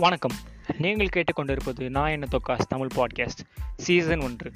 [0.00, 0.34] வணக்கம்.
[0.78, 3.40] நீங்கள் கேட்டுக்கொண்டிருப்பது நான் என்ன தொக்காஸ் தமிழ் பாட்காஸ்ட்
[3.76, 4.50] சீசன் ஒன்று.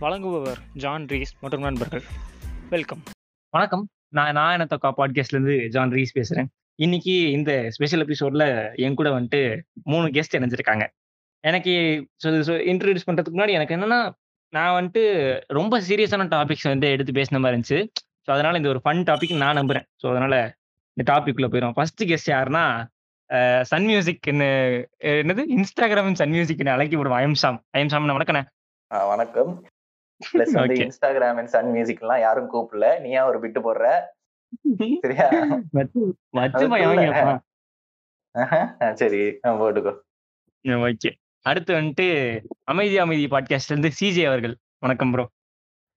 [0.00, 2.02] வழங்குபவர் ஜான் ரீஸ் மற்றும் நண்பர்கள்.
[2.70, 3.02] வெல்கம்
[3.50, 3.88] வணக்கம்.
[4.08, 9.60] நான் நான் என்ன தொக்கா பாட்காஸ்ட்லேருந்து ஜான் ரீஸ் பேசுகிறேன் இன்னைக்கு இந்த ஸ்பெஷல் எபிசோடில் என் கூட வந்துட்டு
[9.84, 10.86] மூணு கெஸ்ட் இணைஞ்சிருக்காங்க.
[11.40, 11.72] எனக்கு
[12.72, 14.00] இன்ட்ரடியூஸ் பண்ணுறதுக்கு முன்னாடி எனக்கு என்னன்னா
[14.48, 15.04] நான் வந்துட்டு
[15.46, 17.80] ரொம்ப சீரியஸான டாபிக்ஸ் வந்து எடுத்து பேசின மாதிரி இருந்துச்சு.
[18.24, 19.88] ஸோ அதனால இந்த ஒரு ஃபன் டாபிக் நான் நம்புறேன்.
[20.02, 20.34] ஸோ அதனால
[20.96, 22.64] இந்த டாபிக்ல போயிடும் ஃபர்ஸ்ட் கெஸ்ட் யாருன்னா
[23.62, 25.42] சன் மியூசிக் என்னது?
[25.56, 27.18] இன்ஸ்டாகிராம் சன் மியூசிக் அழைக்கி விடுவோம்.
[27.18, 28.42] ஐஎம் சாம் ஐஎம் சாம் வணக்கண்ணே?
[28.88, 29.64] வணக்கம்.
[30.32, 30.74] பிளஸ் வந்து.
[30.74, 33.00] இன்ஸ்டாகிராம் அண்ட் சன் மியூசிக் எல்லாம் யாரும் கூப்பிடல.
[33.00, 34.00] நீயா ஒரு பிட்டு போடுற?
[35.00, 35.28] சரியா?
[38.94, 39.18] சரி.
[39.44, 39.94] போட்டுக்கோ.
[40.64, 41.10] ஓகே.
[41.44, 42.06] அடுத்து வந்துட்டு
[42.64, 44.56] அமைதி அமைதி பாட்காஸ்ட்ல இருந்து சிஜே அவர்கள்.
[44.78, 45.28] வணக்கம் ப்ரோ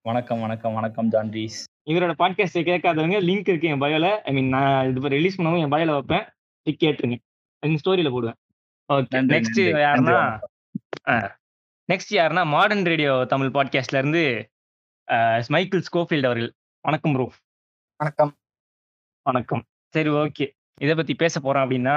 [0.01, 5.07] வணக்கம் வணக்கம் வணக்கம் ஜான்ரீஸ் இவரோட பாட்காஸ்ட் கேட்காதவங்க லிங்க் இருக்கு என் பயோல ஐ மீன் நான் இது
[5.07, 6.25] ரிலீஸ் பண்ணவும் என் பயோல வைப்பேன்.
[6.67, 7.17] கேட்டுருங்க.
[7.65, 8.37] எங்க ஸ்டோரியில போடுவேன்.
[8.89, 9.61] Okay next.
[9.83, 10.17] யாருன்னா
[11.89, 14.23] நெக்ஸ்ட் யாருன்னா மாடர்ன் ரேடியோ தமிழ் பாட்காஸ்ட்ல இருந்து
[15.07, 16.51] அஹ், மைக்கேல் ஸ்கோஃபீல்ட் அவர்கள்.
[16.85, 17.25] வணக்கம் ப்ரோ
[17.99, 18.31] வணக்கம்.
[19.25, 19.63] வணக்கம்.
[19.93, 20.45] சரி ஓகே
[20.81, 21.95] இதை பத்தி பேச போறோம் அப்படின்னா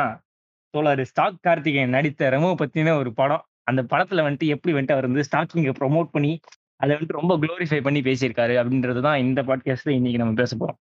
[0.74, 3.44] தோழர் ஸ்டாக் கார்த்திகேயன் நடித்த ரெமோ பத்தின ஒரு படம்.
[3.64, 6.32] அந்த படத்துல வந்துட்டு எப்படி வந்துட்டு அவர் வந்து ஸ்டாக்கிங்கை ப்ரொமோட் பண்ணி
[6.80, 10.78] அதை வந்துட்டு ரொம்ப க்ளோரிஃபை பண்ணி பேசியிருக்காரு அப்படின்றது தான் இந்த பாட்காஸ்ட்ல இன்னைக்கு நம்ம பேச போறோம்.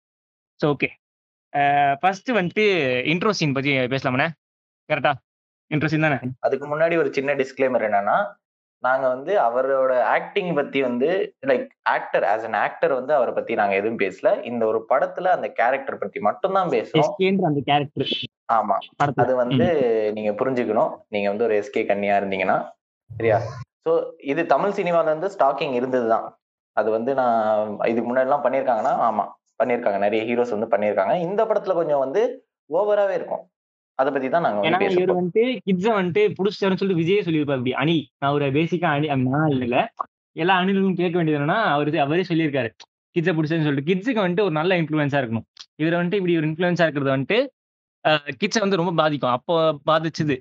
[0.60, 0.90] ஸோ ஓகே
[2.02, 2.66] ஃபர்ஸ்ட் வந்துட்டு
[3.12, 4.28] இன்ட்ரோ சீன் பத்தி பேசலாமண்ணே?
[4.90, 5.12] கரெக்டா?
[5.72, 6.18] இன்ட்ரோ சீன் தானே?
[6.40, 8.18] அதுக்கு முன்னாடி ஒரு சின்ன டிஸ்க்ளைமர் என்னன்னா
[8.84, 13.76] நாங்க வந்து அவரோட ஆக்டிங் பத்தி வந்து like actor as an actor வந்து அவரை பத்தி நாங்க
[13.76, 14.44] எதுவும் பேசல.
[14.44, 17.08] இந்த ஒரு படத்துல அந்த கேரக்டர் பத்தி மட்டும்தான் பேசுறோம்.
[17.08, 18.12] எஸ்கேன்ற அந்த கேரக்டர்
[18.54, 18.76] ஆமா.
[19.16, 19.68] அது வந்து
[20.14, 20.92] நீங்க புரிஞ்சுக்கணும்.
[21.08, 22.58] நீங்க வந்து ஒரு எஸ்கே கன்னியா இருந்தீங்கன்னா.
[23.18, 23.40] சரியா?
[23.86, 23.92] சோ
[24.24, 26.28] இது தமிழ் சினிமால இருந்து ஸ்டாக்கிங் இருந்ததுதான்.
[26.78, 29.26] அது வந்து நான் இதுக்கு முன்னாடி எல்லாம் பண்ணியிருக்காங்கன்னா ஆமா
[29.64, 29.98] பண்ணியிருக்காங்க.
[29.98, 31.14] நிறைய ஹீரோஸ் வந்து பண்ணியிருக்காங்க.
[31.20, 32.22] இந்த படத்துல கொஞ்சம் வந்து
[32.70, 33.44] ஓவராவே இருக்கும்.
[34.00, 37.60] அதை பத்தி தான் நாங்க ஏன்னா இவர் வந்துட்டு கிட்ஸ வந்துட்டு புடிச்சிட்டாருன்னு சொல்லிட்டு விஜயே சொல்லியிருப்பாரு.
[37.60, 39.78] அப்படி அணில் நான் ஒரு பேசிக்கா அணி நான் இல்ல.
[40.36, 42.70] எல்லா அணிலும் கேட்க வேண்டியது என்னன்னா அவரு அவரே சொல்லியிருக்காரு.
[43.16, 45.46] கிட்ஸை பிடிச்சதுன்னு சொல்லிட்டு கிட்ஸுக்கு வந்துட்டு ஒரு நல்ல இன்ஃபுளுன்ஸா இருக்கணும்.
[45.76, 47.38] இவர் வந்துட்டு இப்படி ஒரு இன்ஃபுளுன்ஸா இருக்கிறது வந்துட்டு
[48.42, 49.36] கிட்ஸை வந்து ரொம்ப பாதிக்கும்.
[49.38, 49.56] அப்போ
[49.92, 50.38] பாதிச்சது.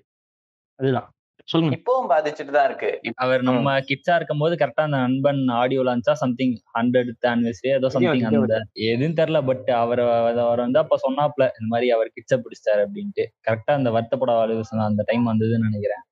[0.78, 1.08] அதுதான்.
[1.48, 1.74] சொல்லுங்க.
[1.76, 2.90] இப்பவும் பாதிச்சுட்டு தான் இருக்கு.
[3.24, 8.58] அவர் நம்ம கிட்ஸா இருக்கும்போது கரெக்டா அந்த நண்பன் ஆடியோ லான்ச்சா சம்திங் ஹண்ட்ரட் ஆனிவர்சரி ஏதோ சம்திங் அந்த
[8.88, 10.02] எதுவும் தெரியல பட் அவர்
[10.44, 13.26] அவர் வந்து அப்ப சொன்னாப்ல இந்த மாதிரி அவர் கிட்ஸை பிடிச்சிட்டாரு அப்படின்ட்டு.
[13.48, 16.02] கரெக்டா அந்த வருத்தப்பட வாழ்வு அந்த டைம் வந்ததுன்னு நினைக்கிறேன்.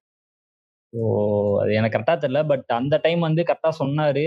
[0.92, 1.02] ஓ
[1.60, 4.26] அது எனக்கு கரெக்டா தெரியல பட் அந்த டைம் வந்து கரெக்டா சொன்னாரு.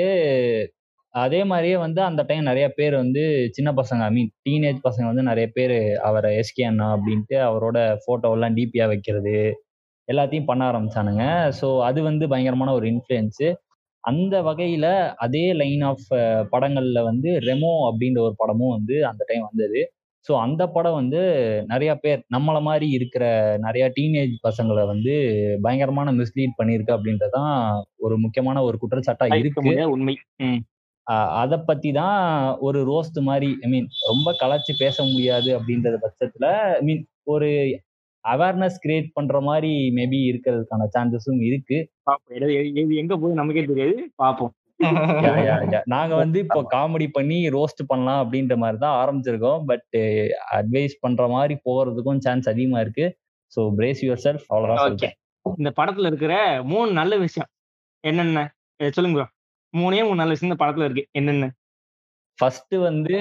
[1.15, 3.21] அதே மாதிரியே வந்து அந்த டைம் நிறைய பேர் வந்து
[3.51, 5.75] சின்ன பசங்க ஐ மீன் டீனேஜ் பசங்க வந்து நிறைய பேர்
[6.07, 9.35] அவரை எஸ்கே அண்ணா அப்படின்ட்டு அவரோட photo எல்லாம் டிபியா வைக்கிறது.
[10.07, 11.23] எல்லாத்தையும் பண்ண ஆரம்பிச்சானுங்க.
[11.61, 13.47] ஸோ அது வந்து பயங்கரமான ஒரு இன்ஃப்ளூயன்ஸு
[14.03, 16.07] அந்த வகையில அதே லைன் ஆஃப்
[16.51, 19.81] படங்கள்ல வந்து ரெமோ அப்படின்ற ஒரு படமும் வந்து அந்த டைம் வந்தது.
[20.27, 21.19] ஸோ அந்த படம் வந்து
[21.65, 23.23] நிறைய பேர் நம்மள மாதிரி இருக்கிற
[23.57, 25.13] நிறைய டீனேஜ் பசங்களை வந்து
[25.61, 27.51] பயங்கரமான மிஸ்லீட் பண்ணியிருக்கு அப்படின்றதான்
[27.95, 29.91] ஒரு முக்கியமான ஒரு குற்றச்சாட்டா தவிர்க்க இருக்கு.
[29.91, 30.15] உண்மை.
[30.37, 30.61] ம்.
[31.33, 32.19] அதை பத்தி தான்
[32.57, 37.49] ஒரு ரோஸ்ட் மாதிரி ஐ மீன் ரொம்ப கலைச்சு பேச முடியாது அப்படின்றது பட்சத்துல ஐ மீன் ஒரு
[38.25, 41.77] அவேர்னஸ் கிரியேட் பண்ற மாதிரி மேபி இருக்கிறதுக்கான சான்சஸும் இருக்கு.
[42.95, 44.09] எங்க போய் நமக்கே தெரியாது.
[44.83, 45.81] yeah.
[45.85, 49.61] நாங்க வந்து இப்போ காமெடி பண்ணி ரோஸ்ட் பண்ணலாம் அப்படின்ற மாதிரி தான் ஆரம்பிச்சிருக்கோம்.
[49.65, 49.97] பட்
[50.51, 53.05] அட்வைஸ் பண்ற மாதிரி போறதுக்கும் சான்ஸ் அதிகமா இருக்கு.
[53.55, 55.13] ஸோ பிரேஸ் யுவர் செல்ஃப் அவ்வளவுதான்
[55.57, 57.49] இந்த படத்துல இருக்கிற மூணு நல்ல விஷயம்.
[57.99, 58.53] என்னென்ன?
[58.91, 59.21] சொல்லுங்க.
[59.73, 61.05] மூணே மூணு நல்ல விஷயம் இந்த படத்துல இருக்கு.
[61.11, 61.51] என்னென்ன?
[62.39, 63.17] ஃபர்ஸ்ட் வந்து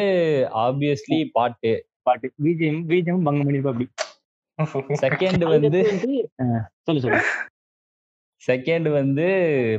[0.54, 1.86] ஆப்வியஸ்லி பாட்டு.
[2.02, 2.32] பாட்டு.
[2.42, 3.88] பிஜிஎம் பிஜிஎம் பங்கம் பண்ணிருப்பா அப்படி
[5.04, 5.80] செகண்ட் வந்து
[6.86, 7.20] சொல்லு சொல்லு.
[8.42, 9.26] செகண்ட் வந்து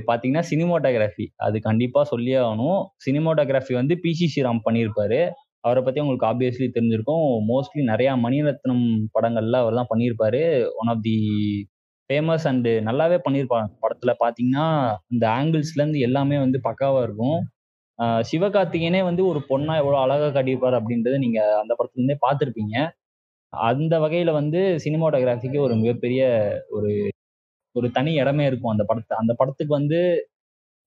[0.08, 2.80] பாத்தீங்கன்னா சினிமோட்டோகிராஃபி அது கண்டிப்பா சொல்லியே ஆகணும்.
[3.06, 5.20] சினிமோட்டோகிராஃபி வந்து பிசி ஸ்ரீராம் பண்ணியிருப்பாரு.
[5.66, 7.28] அவரை பத்தி உங்களுக்கு ஆப்வியஸ்லி தெரிஞ்சிருக்கும்.
[7.52, 8.84] மோஸ்ட்லி நிறைய மணிரத்னம்
[9.16, 10.42] படங்கள்ல அவர் தான் பண்ணியிருப்பாரு.
[10.82, 11.16] One of the
[12.10, 14.66] famous and நல்லாவே பண்ணியிருப்பாங்க படத்துல பாத்தீங்கன்னா
[15.14, 17.40] இந்த ஆங்கிள்ஸ்ல இருந்து எல்லாமே வந்து பக்காவா இருக்கும்.
[18.30, 22.76] சிவகார்த்திகேயனே வந்து ஒரு பொண்ணா எவ்வளவு அழகா காட்டியிருப்பாரு அப்படின்றது நீங்க அந்த படத்துல இருந்தே பார்த்திருப்பீங்க.
[23.64, 26.22] அந்த வகையில வந்து சினிமாட்டோகிராஃபிக்கு ஒரு மிகப்பெரிய
[26.70, 26.92] ஒரு
[27.76, 30.00] ஒரு தனி இடமே இருக்கும் அந்த படத்தை அந்த படத்துக்கு வந்து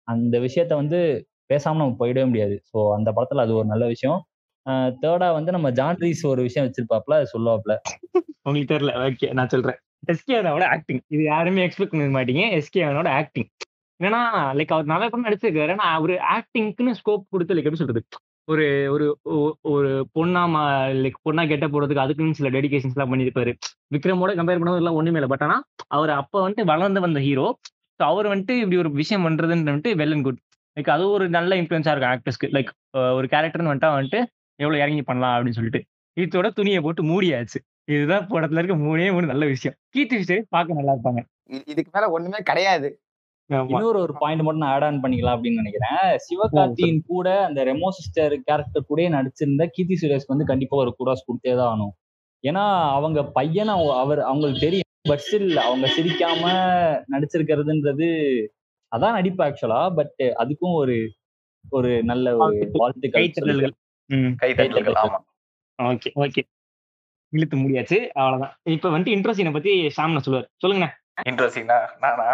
[0.08, 0.98] அந்த விஷயத்த வந்து
[1.50, 2.56] பேசாமல் நம்ம போயிடவே முடியாது.
[2.70, 4.20] ஸோ அந்த படத்துல அது ஒரு நல்ல விஷயம்.
[5.02, 7.74] தேர்டா வந்து நம்ம ஜான்ரீஸ் ஒரு விஷயம் வச்சிருப்பாப்ல சொல்லுவாப்ல.
[8.46, 8.92] உங்களுக்கு தெரியல.
[9.06, 9.78] ஓகே நான் சொல்றேன்.
[10.12, 12.44] எஸ்கேவனோட ஆக்டிங் இது யாருமே எக்ஸ்பெக்ட் பண்ண மாட்டீங்க.
[12.58, 13.48] எஸ்கேவனோட ஆக்டிங்
[14.00, 14.20] ஏன்னா
[14.58, 18.02] லைக் அவர் நல்லா படம் நடிச்சிருக்காரு ஆனா அவரு ஆக்டிங்க்குன்னு ஸ்கோப் கொடுத்து லைக் எப்படி சொல்றது?
[18.48, 20.42] ஒரு ஒரு ஒ- ஒரு பொண்ணா
[21.02, 23.52] லைக் பொண்ணா கெட்ட போடுறதுக்கு அதுக்குன்னு சில டெடிகேஷன்ஸ்லாம் பண்ணியிருப்பாரு.
[23.94, 25.28] விக்ரமோட கம்பேர் பண்ணும்போது எல்லாம் ஒண்ணுமே இல்லை.
[25.28, 29.70] பட் ஆனா அவர் அப்ப வந்துட்டு வளர்ந்து வந்த ஹீரோ ஸோ அவர் வந்துட்டு இப்படி ஒரு விஷயம் பண்றதுன்னு
[29.70, 30.38] வந்துட்டு வெல் அண்ட் குட்
[30.80, 34.24] லைக் அது ஒரு நல்ல இன்ஃபுளுன்ஸா இருக்கும் ஆக்டர்ஸ்க்கு லைக் ஒரு கேரக்டர்னு வந்துட்டா வந்துட்டு
[34.54, 35.84] எவ்வளவு இறங்கி பண்ணலாம் அப்படின்னு சொல்லிட்டு.
[36.20, 37.58] இதோட துணியை போட்டு மூடியாச்சு.
[37.84, 39.76] இதுதான் படத்துல இருக்க மூணே மூணு நல்ல விஷயம்.
[39.88, 41.18] கீர்த்தி சுரேஷ் பார்க்க நல்லா இருப்பாங்க.
[41.50, 43.00] இ- இதுக்கு மேல ஒண்ணுமே கிடையாது.
[43.50, 46.00] இன்னொரு ஒரு பாயிண்ட் மட்டும் நான் ஆட் ஆன் பண்ணிக்கலாம் அப்படின்னு நினைக்கிறேன்.
[46.26, 51.54] சிவகார்த்தியின் கூட அந்த ரெமோ சிஸ்டர் கேரக்டர் கூட நடிச்சிருந்த கீர்த்தி சுரேஷ்க்கு வந்து கண்டிப்பா ஒரு குடாஸ் கொடுத்தே
[51.56, 51.94] தான் ஆகணும்.
[52.44, 52.64] ஏன்னா
[52.96, 53.72] அவங்க பையன்
[54.02, 54.84] அவர் அவங்களுக்கு தெரியும்.
[55.10, 56.44] பட் ஸ்டில் அவங்க சிரிக்காம
[57.14, 58.08] நடிச்சிருக்கிறதுன்றது
[58.92, 60.96] அதான் நடிப்பு ஆக்சுவலா பட் அதுக்கும் ஒரு
[61.64, 63.24] ஒரு நல்ல ஒரு வாழ்த்துக்கள்.
[64.42, 64.96] கைத்தட்டல்கள்.
[65.02, 65.18] ஆமா.
[65.78, 66.42] Okay okay.
[67.32, 67.98] இழுத்து முடியாச்சு.
[68.20, 68.54] அவ்வளவுதான்.
[68.76, 70.48] இப்ப வந்துட்டு இன்ட்ரெஸ்டினை பத்தி ஷாம்னா சொல்லுவார்.
[70.64, 70.86] சொல்லுங்க
[71.30, 72.26] இன்ட்ரெஸ்டிங்கா நானா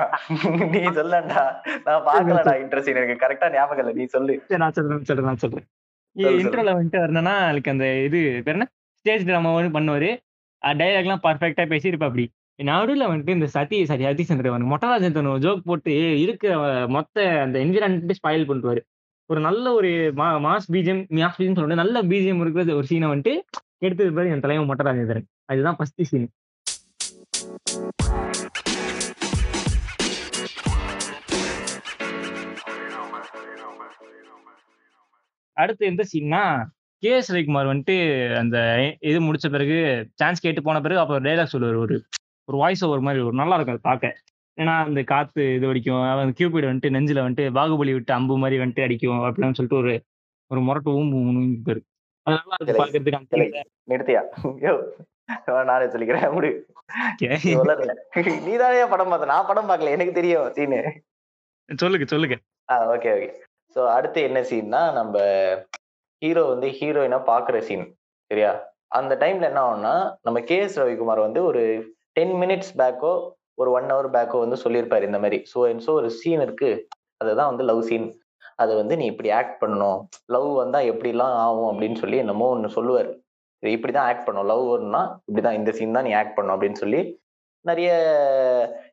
[0.74, 1.42] நீ சொல்லண்டா.
[1.86, 3.92] நான் பாக்கலடா இன்ட்ரெஸ்டிங் எனக்கு கரெக்டா ஞாபகம் இல்ல.
[3.98, 4.34] நீ சொல்லு.
[4.62, 5.66] நான் சொல்றேன் சொல்றேன் நான் சொல்றேன்.
[6.16, 6.42] சொல்லு, சொல்லு.
[6.44, 8.66] இன்ட்ரோல வந்துட்டு வரணும்னா அதுக்கு அந்த இது பேர் என்ன?
[9.00, 10.10] ஸ்டேஜ் ட்ராமா வந்து பண்ணுவாரு.
[10.80, 12.26] டைலாக் எல்லாம் பர்ஃபெக்டா பேசியிருப்பா அப்படி.
[12.58, 15.94] நடுவில் வந்துட்டு இந்த சதி சரி சதீஷ் சந்திரவன் மொட்டராஜன் தன் ஜோக் போட்டு
[16.24, 16.52] இருக்கிற
[16.96, 18.82] மொத்த அந்த என்விரான்மெண்ட் ஸ்பாயில் பண்ணிடுவாரு.
[19.30, 19.90] ஒரு நல்ல ஒரு
[20.20, 23.34] மா மாஸ் பீஜம் மாஸ் பீஜம் சொல்லிட்டு நல்ல பீஜம் இருக்கிற ஒரு சீனை வந்துட்டு
[23.86, 26.28] எடுத்தது பாரு என் தலைவன் மொட்டராஜேந்திரன் அதுதான் ஃபர்ஸ்ட் சீன்
[35.60, 36.42] அடுத்து எந்த சீன்னா
[37.02, 37.96] கே எஸ் ரவிக்குமார் வந்துட்டு
[38.42, 38.58] அந்த
[39.10, 39.78] இது முடிச்ச பிறகு
[40.14, 41.78] சான்ஸ் கேட்டு போன பிறகு அப்போ டைலாக் சொல்லுவார்.
[41.84, 41.96] ஒரு
[42.48, 44.16] ஒரு வாய்ஸ் ஓவர் மாதிரி ஒரு நல்லா இருக்கும் அது பார்க்க.
[44.60, 48.82] ஏன்னா அந்த காத்து இது அடிக்கும் அந்த கியூபிட் வந்துட்டு நெஞ்சில வந்துட்டு பாகுபலி விட்டு அம்பு மாதிரி வந்துட்டு
[48.86, 49.94] அடிக்கும் அப்படின்னு சொல்லிட்டு ஒரு
[50.50, 51.80] ஒரு முரட்டு ஊம்பு பேரு
[52.26, 53.00] அது நல்லா இருக்கு
[53.32, 53.56] scene
[53.92, 54.20] நிறுத்தியா?
[55.70, 56.32] நானே சொல்லிக்கிறேன்.
[56.36, 56.50] முடி.
[58.46, 59.32] நீதானே படம் பார்த்த.
[59.32, 59.94] நான் படம் பார்க்கல.
[59.96, 60.80] எனக்கு தெரியும் சீனு
[61.82, 62.36] சொல்லுங்க சொல்லுங்க.
[62.70, 63.28] ஆ ஓகே ஓகே.
[63.76, 65.16] ஸோ அடுத்து என்ன சீன்னா நம்ம
[66.22, 67.86] ஹீரோ வந்து ஹீரோயினா பாக்குற சீன்
[68.30, 68.50] சரியா?
[68.98, 69.94] அந்த டைம்ல என்ன ஆகும்னா
[70.26, 71.62] நம்ம கே எஸ் ரவிக்குமார் வந்து ஒரு
[72.18, 73.12] டென் மினிட்ஸ் பேக்கோ
[73.60, 75.38] ஒரு ஒன் ஹவர் பேக்கோ வந்து சொல்லியிருப்பாரு இந்த மாதிரி.
[75.52, 76.70] ஸோ ஸோ ஒரு சீன் இருக்கு.
[77.22, 78.06] அதுதான் வந்து லவ் சீன்
[78.62, 79.98] அதை வந்து நீ இப்படி ஆக்ட் பண்ணணும்.
[80.34, 83.10] லவ் வந்தா எப்படிலாம் ஆகும் அப்படின்னு சொல்லி என்னமோ ஒன்று சொல்லுவார்.
[83.62, 84.48] இப்படிதான் ஆக்ட் பண்ணும்.
[84.52, 87.00] லவ் வரும்னா இப்படிதான் இந்த சீன் தான் நீ ஆக்ட் பண்ணும் அப்படின்னு சொல்லி
[87.64, 87.90] நிறைய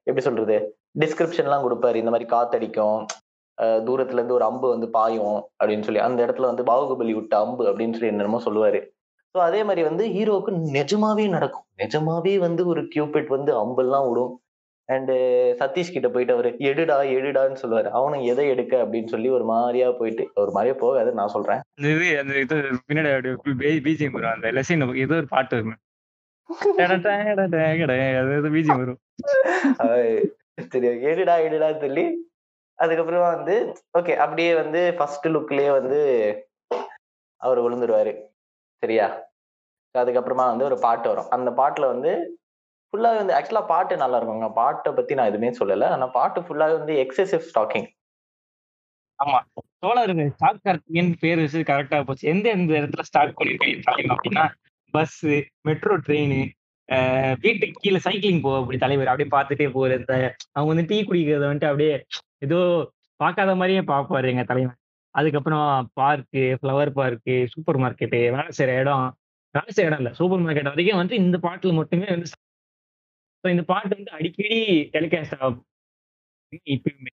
[0.07, 0.57] எப்படி சொல்றது
[0.99, 1.97] டிஸ்கிரிப்ஷன்லாம் கொடுப்பாரு.
[2.01, 3.01] இந்த மாதிரி காத்தடிக்கும்.
[3.87, 7.95] தூரத்துல இருந்து ஒரு அம்பு வந்து பாயும் அப்படின்னு சொல்லி அந்த இடத்துல வந்து பாகுபலி விட்ட அம்பு அப்படின்னு
[7.97, 8.81] சொல்லி என்னென்னமோ சொல்லுவாரு.
[9.35, 11.65] ஸோ அதே மாதிரி வந்து ஹீரோவுக்கு நிஜமாவே நடக்கும்.
[11.77, 14.33] நிஜமாவே வந்து ஒரு கியூபிட் வந்து அம்பெல்லாம் விடும்.
[14.89, 15.13] அண்டு
[15.59, 17.89] சதீஷ் கிட்ட போயிட்டு அவரு எடுடா எடுடான்னு சொல்லுவாரு.
[17.99, 18.73] அவனும் எதை எடுக்க?
[18.85, 21.61] அப்படின்னு சொல்லி ஒரு மாதிரியா போயிட்டு ஒரு மாதிரியா போகாது நான் சொல்றேன்.
[21.93, 22.55] இது அந்த இது
[22.87, 23.31] பின்னாடி
[23.87, 24.33] பிஜிஎம் வரும்.
[24.35, 25.79] அந்த லெசின் ஏதோ ஒரு பாட்டு வரும்.
[31.11, 32.05] எடுடா எடுடான்னு சொல்லி
[32.83, 33.55] அதுக்கப்புறமா வந்து
[33.97, 35.99] ஓகே அப்படியே வந்து ஃபர்ஸ்ட் லுக்லயே வந்து
[37.41, 38.13] அவர் விழுந்துருவாரு.
[38.83, 39.07] சரியா?
[39.95, 41.31] அதுக்கப்புறமா வந்து ஒரு பாட்டு வரும்.
[41.35, 42.11] அந்த பாட்டுல வந்து
[42.93, 45.87] ஃபுல்லாவே வந்து ஆக்சுவலா பாட்டு நல்லா இருக்குங்க பாட்டை பத்தி நான் எதுவுமே சொல்லலை.
[45.95, 47.89] ஆனால் பாட்டு ஃபுல்லாவே வந்து எக்ஸசிவ் ஸ்டாக்கிங்
[49.19, 49.39] ஆமா.
[49.81, 52.25] சோழருங்க ஸ்டாக் கரெக்டிங் பேர் வச்சு கரெக்டா போச்சு.
[52.33, 54.13] எந்த எந்த இடத்துல ஸ்டாக் பண்ணிருக்கீங்க?
[54.13, 54.45] அப்படின்னா
[54.93, 55.19] பஸ்
[55.67, 56.35] மெட்ரோ ட்ரெயின்
[57.43, 59.11] வீட்டுக்கு கீழே சைக்கிளிங் போக அப்படி தலைவர்.
[59.11, 59.99] அப்படியே பார்த்துட்டே போறது.
[59.99, 60.15] இந்த
[60.55, 61.93] அவங்க வந்து டீ குடிக்கிறத வந்துட்டு அப்படியே
[62.41, 62.59] ஏதோ
[63.19, 64.77] பார்க்காத மாதிரியே பார்ப்பாரு எங்க தலைவர்
[65.15, 69.07] அதுக்கப்புறம் park flower park supermarket வேலை செய்யற இடம்.
[69.55, 72.29] வேலை செய்யற இடம் இல்ல சூப்பர் மார்க்கெட் வரைக்கும் வந்து இந்த பாட்டுல மட்டுமே வந்து
[73.43, 74.57] so இந்த பாட்டு வந்து அடிக்கடி
[74.93, 75.63] டெலிகாஸ்ட் ஆகும்.
[76.73, 77.11] இப்பயுமே.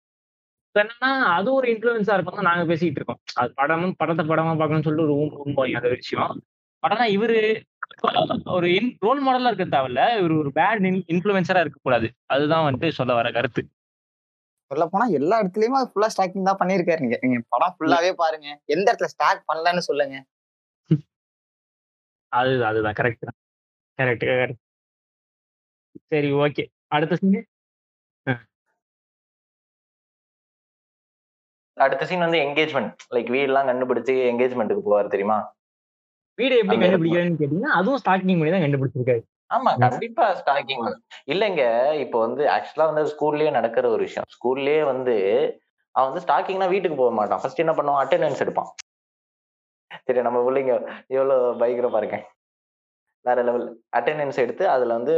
[0.77, 3.21] என்னன்னா அது ஒரு இன்ஃபுளுன்ஸா இருக்கும் நாங்க பேசிட்டு இருக்கோம்.
[3.35, 6.35] அது படமும் படத்தை படமா பார்க்கணும்னு சொல்லிட்டு ஒரு ரூம் ஊம்போய் அந்த விஷயம்.
[6.83, 7.39] படம்னா இவரு
[8.56, 8.69] ஒரு
[8.99, 10.03] ரோல் மாடலா இருக்க தேவையில்ல.
[10.19, 13.63] இவர் ஒரு பேட் இன்ஃபுளுசரா இருக்க கூடாது அதுதான் வந்துட்டு சொல்ல வர கருத்து.
[14.70, 18.48] சொல்ல போனா எல்லா இடத்துலயுமே அது ஃபுல்லா ஸ்டாக்கிங் தான் பண்ணிருக்காரு நீங்க நீங்க படம் ஃபுல்லாவே பாருங்க.
[18.75, 20.17] எந்த இடத்துல ஸ்டாக் பண்ணலன்னு சொல்லுங்க.
[22.32, 23.39] அது அதுதான் கரெக்ட் தான்.
[23.98, 24.65] கரெக்ட் கரெக்ட்
[26.13, 26.65] சரி ஓகே
[26.96, 27.39] அடுத்த சீன்
[31.77, 35.37] அடுத்த சீன் வந்து என்கேஜ்மெண்ட் லைக் வீடெல்லாம் கண்டுபிடிச்சு என்கேஜ்மெண்ட்டுக்கு போவார் தெரியுமா?
[36.39, 39.22] வீடு எப்படி கண்டுபிடிக்கிறேன்னு கேட்டீங்கன்னா அதுவும் ஸ்டாக்கிங் பண்ணி தான் கண்டுபிடிச்சிருக்காரு.
[39.50, 40.86] ஆமா கண்டிப்பா ஸ்டாக்கிங்
[41.26, 41.62] இல்லைங்க
[42.00, 44.26] இப்போ வந்து ஆக்சுவலா வந்து ஸ்கூல்லயே நடக்கிற ஒரு விஷயம்.
[44.36, 45.14] ஸ்கூல்லயே வந்து
[45.94, 47.40] அவன் வந்து ஸ்டாக்கிங்னா வீட்டுக்கு போக மாட்டான்.
[47.43, 48.02] ஃபர்ஸ்ட் என்ன பண்ணுவான்?
[48.05, 48.70] அட்டெண்டன்ஸ் எடுப்பான்.
[50.06, 50.72] சரி நம்ம பிள்ளைங்க
[51.08, 52.26] எவ்வளவு பயங்கரமா இருக்கேன்
[53.24, 53.64] வேற லெவல்
[53.96, 55.14] அட்டெண்டன்ஸ் எடுத்து அதுல வந்து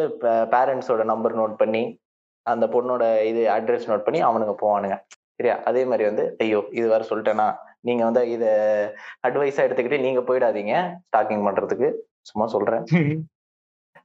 [0.52, 1.82] பேரண்ட்ஸோட நம்பர் நோட் பண்ணி
[2.46, 4.96] அந்த பொண்ணோட இது அட்ரஸ் நோட் பண்ணி அவனுங்க போவானுங்க.
[5.34, 5.56] சரியா?
[5.64, 7.48] அதே மாதிரி வந்து ஐயோ இது வேற சொல்லிட்டேனா?
[7.80, 8.44] நீங்க வந்து இத
[9.26, 10.74] அட்வைஸா எடுத்துக்கிட்டு நீங்க போயிடாதீங்க.
[11.06, 11.90] ஸ்டாக்கிங் பண்றதுக்கு.
[12.22, 12.84] சும்மா சொல்றேன்.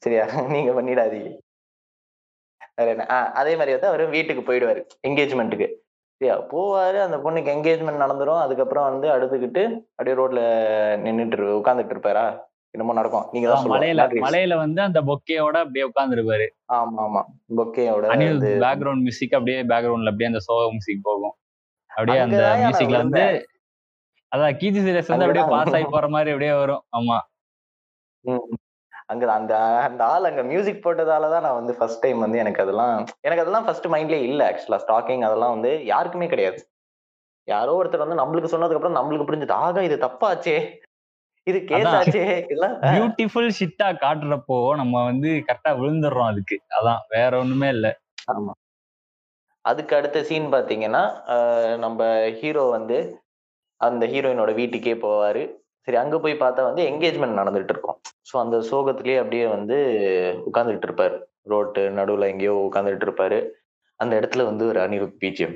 [0.04, 0.24] சரியா?
[0.56, 1.30] நீங்க பண்ணிடாதீங்க.
[2.78, 3.04] வேற என்ன?
[3.10, 5.68] ஆ, அதே மாதிரி வந்து அவரு வீட்டுக்கு போயிடுவாரு என்கேஜ்மெண்ட்டுக்கு
[6.22, 6.36] சரியா?
[6.52, 8.42] போவாரு அந்த பொண்ணுக்கு என்கேஜ்மெண்ட் நடந்துரும்.
[8.42, 10.42] அதுக்கப்புறம் வந்து அடுத்துக்கிட்டு அப்படியே ரோட்ல
[11.06, 12.26] நின்னுட்டு உட்காந்துட்டு இருப்பாரா?
[12.74, 13.26] என்னமோ நடக்கும்.
[13.34, 17.22] நீங்க தான் மலையில மலையில வந்து அந்த பொக்கையோட அப்படியே உட்காந்துருப்பாரு ஆமா ஆமா
[17.60, 18.06] பொக்கேயோட
[18.64, 21.36] பேக்ரவுண்ட் மியூசிக் அப்படியே பேக்ரவுண்ட்ல அப்படியே அந்த சோக மியூசிக் போகும்.
[21.92, 23.24] அப்படியே அந்த மியூசிக்ல வந்து.
[24.32, 26.84] அதான் கீர்த்தி சுரேஷ் வந்து அப்படியே பாஸ் ஆகி போற மாதிரி அப்படியே வரும்.
[26.96, 27.18] ஆமா.
[29.10, 29.54] அங்க அந்த
[29.88, 32.94] அந்த ஆள் அங்க மியூசிக் போட்டதால தான் நான் வந்து ஃபர்ஸ்ட் டைம் வந்து எனக்கு அதெல்லாம்
[33.24, 36.60] எனக்கு அதெல்லாம் ஃபர்ஸ்ட் மைண்ட்லயே இல்ல ஆக்சுவலா ஸ்டாக்கிங் அதெல்லாம் வந்து யாருக்குமே கிடையாது.
[37.48, 40.56] யாரோ ஒருத்தர் வந்து நம்மளுக்கு சொன்னதுக்கு அப்புறம் நம்மளுக்கு புரிஞ்சது ஆகா இது தப்பாச்சே
[41.48, 41.60] இது.
[41.92, 46.58] ஆச்சே இல்ல பியூட்டிஃபுல் ஷிட்டா காட்டுறப்போ நம்ம வந்து கரெக்டா விழுந்துடுறோம் அதுக்கு.
[46.78, 47.88] அதான் வேற ஒண்ணுமே இல்ல.
[48.34, 48.54] ஆமா.
[49.66, 51.04] அதுக்கு அடுத்த சீன் பாத்தீங்கன்னா
[51.36, 52.00] ஆஹ் நம்ம
[52.40, 52.98] ஹீரோ வந்து
[53.82, 55.44] அந்த ஹீரோயினோட வீட்டுக்கே போவாரு.
[55.88, 57.98] சரி அங்க போய் பார்த்தா வந்து என்கேஜ்மெண்ட் நடந்துட்டு இருக்கும்
[58.30, 59.78] ஸோ அந்த சோகத்திலேயே அப்படியே வந்து
[60.50, 61.16] உட்கார்ந்துட்டு இருப்பாரு.
[61.44, 63.38] ரோட்டு நடுவுல எங்கேயோ உட்கார்ந்துட்டு இருப்பாரு.
[64.00, 65.56] அந்த இடத்துல வந்து ஒரு அனிருத் பிஜிஎம்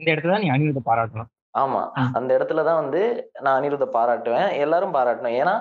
[0.00, 1.30] இந்த இடத்துல தான் நீ அனிருத்தை பாராட்டணும்.
[1.54, 1.80] ஆமா.
[2.18, 3.00] அந்த இடத்துல தான் வந்து
[3.40, 4.48] நான் அனிருத்தை பாராட்டுவேன்.
[4.64, 5.36] எல்லாரும் பாராட்டணும்.
[5.40, 5.54] ஏன்னா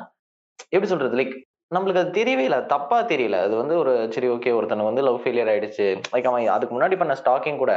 [0.73, 1.17] எப்படி சொல்றது?
[1.19, 1.33] லைக்
[1.71, 2.59] நம்மளுக்கு அது தெரியவே இல்லை.
[2.65, 3.39] தப்பா தெரியல.
[3.45, 5.87] அது வந்து ஒரு சரி ஓகே ஒருத்தனுக்கு வந்து லவ் ஃபெயிலியர் ஆயிடுச்சு.
[6.13, 7.73] லைக் அவன் அதுக்கு முன்னாடி பண்ண ஸ்டாக்கிங் கூட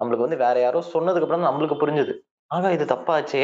[0.00, 2.14] நம்மளுக்கு வந்து வேற யாரோ சொன்னதுக்கு அப்புறம் நம்மளுக்கு புரிஞ்சுது.
[2.50, 3.42] ஆகா இது தப்பாச்சே.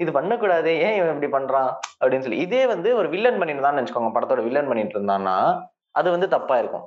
[0.00, 1.70] இது பண்ணக்கூடாது ஏன் இவன் இப்படி பண்றான்?
[2.00, 5.36] அப்படின்னு சொல்லி இதே வந்து ஒரு வில்லன் பண்ணியிருந்தான்னு வச்சுக்கோங்க படத்தோட வில்லன் பண்ணிட்டு இருந்தான்னா
[5.94, 6.86] அது வந்து தப்பா இருக்கும்.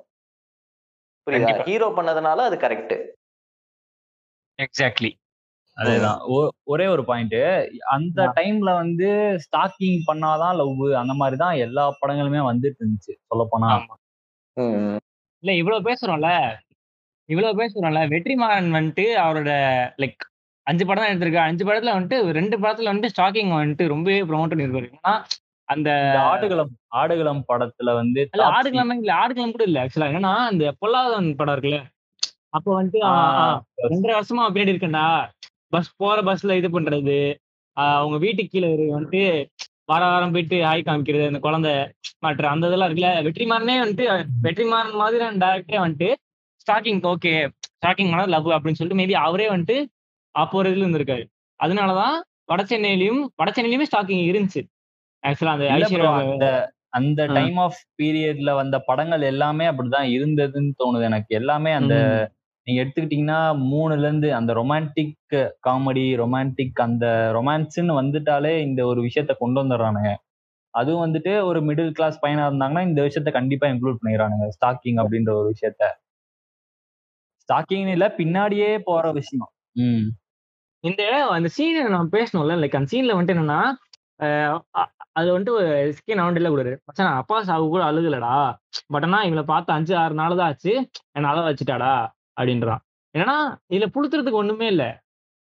[1.27, 1.53] புரியுதா.
[1.63, 2.95] ஹீரோ பண்ணதுனால அது கரெக்ட்
[4.59, 5.11] எக்ஸாக்ட்லி
[5.77, 6.19] அதேதான்
[6.65, 7.35] ஒரே ஒரு பாயிண்ட்
[7.87, 9.07] அந்த டைம்ல வந்து
[9.43, 10.71] ஸ்டாக்கிங் பண்ணாதான் லவ்
[11.01, 13.69] அந்த மாதிரி தான் எல்லா படங்களுமே வந்துட்டு இருந்துச்சு சொல்ல போனா
[15.43, 16.29] இல்ல இவ்வளவு பேசுறோம்ல.
[17.29, 18.01] இவ்வளவு பேசுறோம்ல.
[18.13, 19.51] வெற்றிமாறன் வந்துட்டு அவரோட
[19.99, 20.23] லைக்
[20.67, 24.89] அஞ்சு படம் தான் எடுத்திருக்காரு அஞ்சு படத்துல வந்துட்டு ரெண்டு படத்துல வந்துட்டு ஸ்டாக்கிங் வந்துட்டு ரொம்பவே ப்ரொமோட் பண்ணிருக்காரு
[24.91, 25.13] ஏன்னா
[25.69, 25.89] அந்த
[26.25, 28.21] ஆடுகளம் ஆடுகளம் படத்துல வந்து
[28.51, 29.79] ஆடுகளம் இல்ல ஆடுகளம் கூட இல்ல.
[29.83, 31.79] ஆக்சுவலா என்னன்னா இந்த பொல்லாதவன் படம் இருக்குல்ல.
[32.57, 32.99] அப்ப வந்துட்டு
[33.87, 35.07] ரெண்டரை வருஷமா பின்னாடி இருக்கேன்டா.
[35.73, 37.17] பஸ் போற பஸ்ல இது பண்றது.
[37.97, 39.23] அவங்க வீட்டுக்கு கீழே வந்துட்டு
[39.91, 41.73] வார வாரம் போயிட்டு ஆய் காமிக்கிறது அந்த குழந்தை
[42.23, 43.11] மாற்ற அந்த இதெல்லாம் இருக்குல்ல.
[43.27, 44.05] வெற்றிமாறனே வந்துட்டு
[44.45, 46.09] வெற்றிமாறன் மாதிரி டேரக்டே வந்துட்டு
[46.65, 47.33] ஸ்டார்டிங் ஓகே
[47.83, 49.77] பண்ணா லவ் அப்படின்னு சொல்லிட்டு மேபி அவரே வந்துட்டு
[50.37, 51.25] அப்போ ஒரு இதுல இருந்திருக்காரு.
[51.59, 52.15] அதனாலதான்
[52.49, 54.61] வட சென்னையிலயும் வட சென்னையிலுமே ஸ்டாக்கிங் இருந்துச்சு.
[55.23, 56.11] ஆக்சுவலா அந்த ஐஸ்வர்யா
[56.89, 57.25] அந்த.
[57.37, 61.35] டைம் ஆஃப் பீரியட்ல வந்த படங்கள் எல்லாமே அப்படிதான் இருந்ததுன்னு தோணுது எனக்கு.
[61.35, 61.95] எல்லாமே அந்த.
[62.67, 65.33] நீங்க எடுத்துக்கிட்டீங்கன்னா மூணுல இருந்து அந்த ரொமான்டிக்
[65.67, 70.09] காமெடி ரொமான்டிக் அந்த ரொமான்ஸ்ன்னு வந்துட்டாலே இந்த ஒரு விஷயத்த கொண்டு வந்துடுறானுங்க.
[70.73, 75.53] அதுவும் வந்துட்டு ஒரு மிடில் கிளாஸ் பையனா இருந்தாங்கன்னா இந்த விஷயத்த கண்டிப்பா இன்க்ளூட் பண்ணிடுறானுங்க ஸ்டாக்கிங் அப்படின்ற ஒரு
[75.53, 75.83] விஷயத்த.
[77.45, 79.49] ஸ்டாக்கிங் இல்ல பின்னாடியே போற விஷயம்.
[79.79, 80.07] ம்.
[80.83, 81.03] இந்த
[81.35, 82.55] அந்த சீன் நம்ம பேசணும்ல.
[82.63, 83.61] லைக் அந்த சீன்ல வந்துட்டு என்னன்னா
[85.19, 88.33] அது வந்துட்டு எஸ்கே இல்லை கூட மச்சான் அப்பா சாவு கூட அழுகலடா.
[88.93, 90.73] பட் ஆனா இவளை பார்த்து அஞ்சு ஆறு நாள் தான் ஆச்சு.
[91.17, 91.93] என்ன அழ வச்சுட்டாடா
[92.39, 92.81] அப்படின்றான்.
[93.15, 93.37] என்னன்னா
[93.73, 94.83] இதுல புளுத்துறதுக்கு ஒண்ணுமே இல்ல.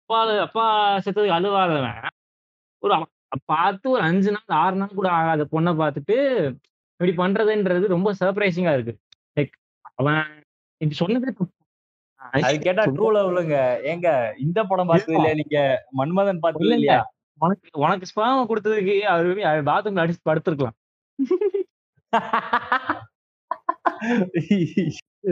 [0.03, 0.17] அப்பா
[0.47, 0.65] அப்பா
[1.05, 2.11] செத்ததுக்கு அழுவாதவன்
[2.83, 2.95] ஒரு
[3.51, 6.17] பார்த்து ஒரு அஞ்சு நாள் ஆறு நாள் கூட ஆகாத பொண்ணை பார்த்துட்டு
[6.99, 8.93] இப்படி பண்றதுன்றது ரொம்ப சர்ப்ரைசிங்கா இருக்கு.
[9.37, 9.53] லைக்
[10.01, 10.21] அவன்
[10.81, 11.33] இப்படி சொன்னது
[12.39, 15.35] அது கேட்டா ட்ரூ லவ்லங்க ஏங்க இந்த படம் பார்த்தது இல்லையா?
[15.35, 15.59] நீங்க
[15.99, 16.81] மன்மதன் பார்த்தது இல்ல, இல்ல.
[16.81, 17.01] இல்லையா?
[17.41, 20.77] உனக்கு உனக்கு ஸ்பாம கொடுத்ததுக்கு அவர் பாத்ரூம்ல அடிச்சு படுத்திருக்கலாம்.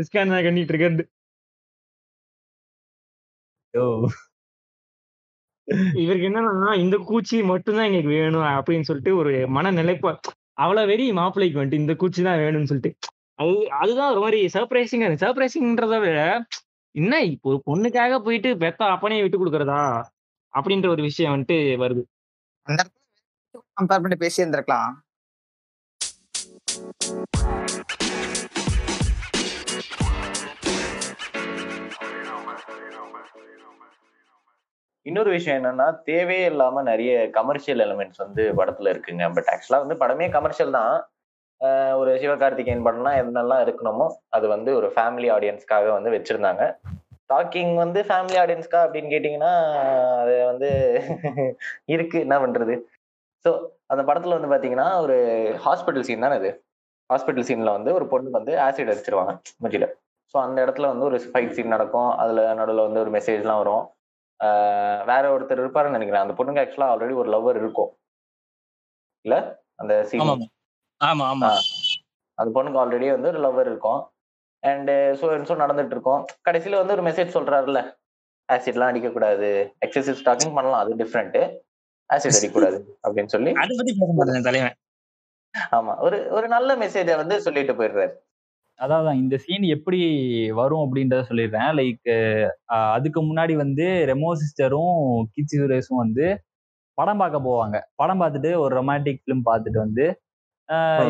[0.06, 1.04] ஸ்கேன் கண்ணிட்டு இருக்கிறது
[5.98, 10.14] இவருக்கு என்னன்னா இந்த கூச்சி மட்டும்தான் எங்களுக்கு வேணும் அப்படின்னு சொல்லிட்டு ஒரு மன நிலைப்ப
[10.58, 12.92] அவ்வளவு வெறி மாப்பிள்ளைக்கு வந்துட்டு இந்த கூச்சி தான் வேணும்னு சொல்லிட்டு.
[13.40, 15.24] அது அதுதான் ஒரு மாதிரி சர்ப்ரைசிங்கா இருக்கு.
[15.26, 16.20] சர்ப்ரைசிங்ன்றத விட
[16.96, 20.04] என்ன இப்போ ஒரு பொண்ணுக்காக போயிட்டு பெத்த அப்பனையே விட்டு கொடுக்கறதா?
[20.54, 22.04] அப்படின்ற ஒரு விஷயம் வந்துட்டு வருது.
[22.68, 24.92] அந்த இடத்துல கம்பேர் பண்ணி பேசி இருந்திருக்கலாம்.
[35.06, 39.34] இன்னொரு விஷயம் என்னன்னா தேவையே இல்லாம நிறைய கமர்ஷியல் எலிமெண்ட்ஸ் வந்து படத்துல இருக்குங்க.
[39.34, 40.94] பட் ஆக்சுவலா வந்து படமே கமர்ஷியல் தான்.
[42.00, 46.64] ஒரு சிவகார்த்திகேயன் படம்னா என்னெல்லாம் இருக்கணுமோ அது வந்து ஒரு ஃபேமிலி ஆடியன்ஸ்க்காக வந்து வச்சிருந்தாங்க.
[47.30, 49.52] டாக்கிங் வந்து ஃபேமிலி ஆடியன்ஸ்க்கா அப்படின்னு கேட்டிங்கன்னா
[50.22, 50.70] அது வந்து
[51.94, 52.18] இருக்கு.
[52.26, 52.76] என்ன பண்றது?
[53.46, 53.50] ஸோ
[53.92, 55.16] அந்த படத்துல வந்து பாத்தீங்கன்னா ஒரு
[55.66, 56.52] ஹாஸ்பிட்டல் சீன் தானே அது?
[57.10, 59.32] ஹாஸ்பிட்டல் சீன்ல வந்து ஒரு பொண்ணு வந்து ஆசிட் அடிச்சிருவாங்க
[59.64, 59.88] முஜில
[60.34, 62.12] ஸோ அந்த இடத்துல வந்து ஒரு ஃபைட் சீன் நடக்கும்.
[62.22, 63.84] அதுல நடுவில் வந்து ஒரு மெசேஜ்லாம் வரும்.
[65.10, 66.26] வேற ஒருத்தர் இருப்பாருன்னு நினைக்கிறேன்.
[66.26, 67.92] அந்த பொண்ணுங்க ஆக்சுவலா ஆல்ரெடி ஒரு லவ்வர் இருக்கும்.
[69.26, 69.36] இல்ல?
[69.82, 70.32] அந்த சீன்
[71.04, 71.52] ஆமா ஆமா.
[72.38, 74.02] அந்த பொண்ணுக்கு ஆல்ரெடி வந்து ஒரு லவ்வர் இருக்கும்.
[74.64, 77.80] அண்ட் ஸோ ஸோ நடந்துட்டு இருக்கும் கடைசியில வந்து ஒரு மெசேஜ் சொல்றாருல்ல.
[78.50, 79.50] ஆசிட்லாம் அடிக்கக்கூடாது.
[79.86, 80.82] எக்ஸசிவ் ஸ்டாக்கிங் பண்ணலாம்.
[80.84, 81.38] அது டிஃப்ரெண்ட்
[82.10, 83.52] ஆசிட் அடிக்கக்கூடாது அப்படின்னு சொல்லி.
[83.64, 84.76] அதை பத்தி பேச மாட்டேன் தலைவன்.
[85.72, 85.94] ஆமா.
[86.06, 88.14] ஒரு ஒரு நல்ல மெசேஜை வந்து சொல்லிட்டு போயிடுறாரு.
[88.80, 90.00] அதான் இந்த சீன் எப்படி
[90.60, 91.70] வரும் அப்படின்றத சொல்லிடுறேன்.
[91.80, 92.10] லைக்
[92.94, 94.96] அதுக்கு முன்னாடி வந்து ரெமோ சிஸ்டரும்
[95.34, 96.26] கீச்சி சுரேஷும் வந்து
[96.98, 97.78] படம் பார்க்க போவாங்க.
[97.96, 100.06] படம் பார்த்துட்டு ஒரு ரொமான்டிக் ஃபிலிம் பார்த்துட்டு வந்து.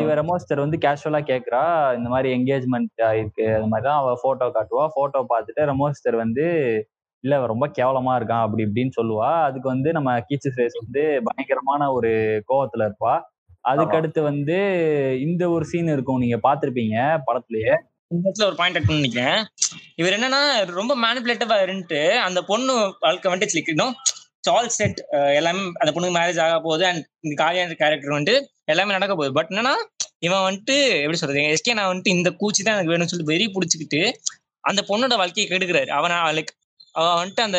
[0.00, 1.62] இவ ரெமோ சிஸ்டர் வந்து கேஷுவலா கேட்குறா
[1.98, 4.84] இந்த மாதிரி என்கேஜ்மெண்ட் ஆயிருக்கு அது மாதிரி தான் அவ போட்டோ காட்டுவா.
[4.96, 6.46] போட்டோ பார்த்துட்டு ரெமோ சிஸ்டர் வந்து
[7.24, 9.30] இல்ல ரொம்ப கேவலமா இருக்கான் அப்படி இப்படின்னு சொல்லுவா.
[9.48, 12.10] அதுக்கு வந்து நம்ம கீச்சு சுரேஷ் வந்து பயங்கரமான ஒரு
[12.50, 13.14] கோவத்துல இருப்பா.
[13.64, 14.56] அதுக்கு அடுத்து வந்து
[15.26, 16.96] இந்த ஒரு சீன் இருக்கும் நீங்க பாத்திருப்பீங்க
[17.28, 17.74] படத்துலயே.
[18.10, 19.38] இந்த இடத்துல ஒரு பாயிண்ட் பண்ணி நினைக்கிறேன்.
[20.00, 20.42] இவர் என்னன்னா
[20.80, 23.94] ரொம்ப மேனிபுலேட்டிவா இருந்துட்டு அந்த பொண்ணு வாழ்க்கை வந்துட்டு லிக்கணும்
[24.52, 24.98] ஆல் செட்
[25.38, 27.04] எல்லாமே அந்த பொண்ணுக்கு மேரேஜ் ஆக போகுது அண்ட்
[27.42, 28.34] காலியான கேரக்டர் வந்துட்டு
[28.68, 29.36] எல்லாமே நடக்க போகுது.
[29.38, 29.74] பட் என்னன்னா
[30.26, 34.00] இவன் வந்துட்டு எப்படி சொல்றது எஸ்கே நான் வந்துட்டு இந்த கூச்சி தான் எனக்கு வேணும்னு சொல்லிட்டு வெறி பிடிச்சிக்கிட்டு
[34.64, 35.90] அந்த பொண்ணோட வாழ்க்கையை கெடுக்கிறாரு.
[35.98, 36.52] அவனை லைக்
[36.94, 37.58] அவன் வந்துட்டு அந்த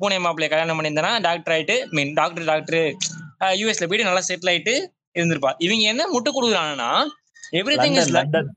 [0.00, 2.80] பூனை மாப்பிள்ளைய கல்யாணம் பண்ணியிருந்தானா டாக்டர் ஆயிட்டு மீன் டாக்டர் டாக்டர்
[3.60, 4.74] யூஎஸ்ல போயிட்டு நல்லா செட்டில் ஆயிட்டு
[5.18, 5.52] இருந்திருப்பா.
[5.64, 6.90] இவங்க என்ன முட்டு கொடுக்குறாங்கன்னா
[7.60, 8.50] எவ்ரி திங் இஸ் லண்டன்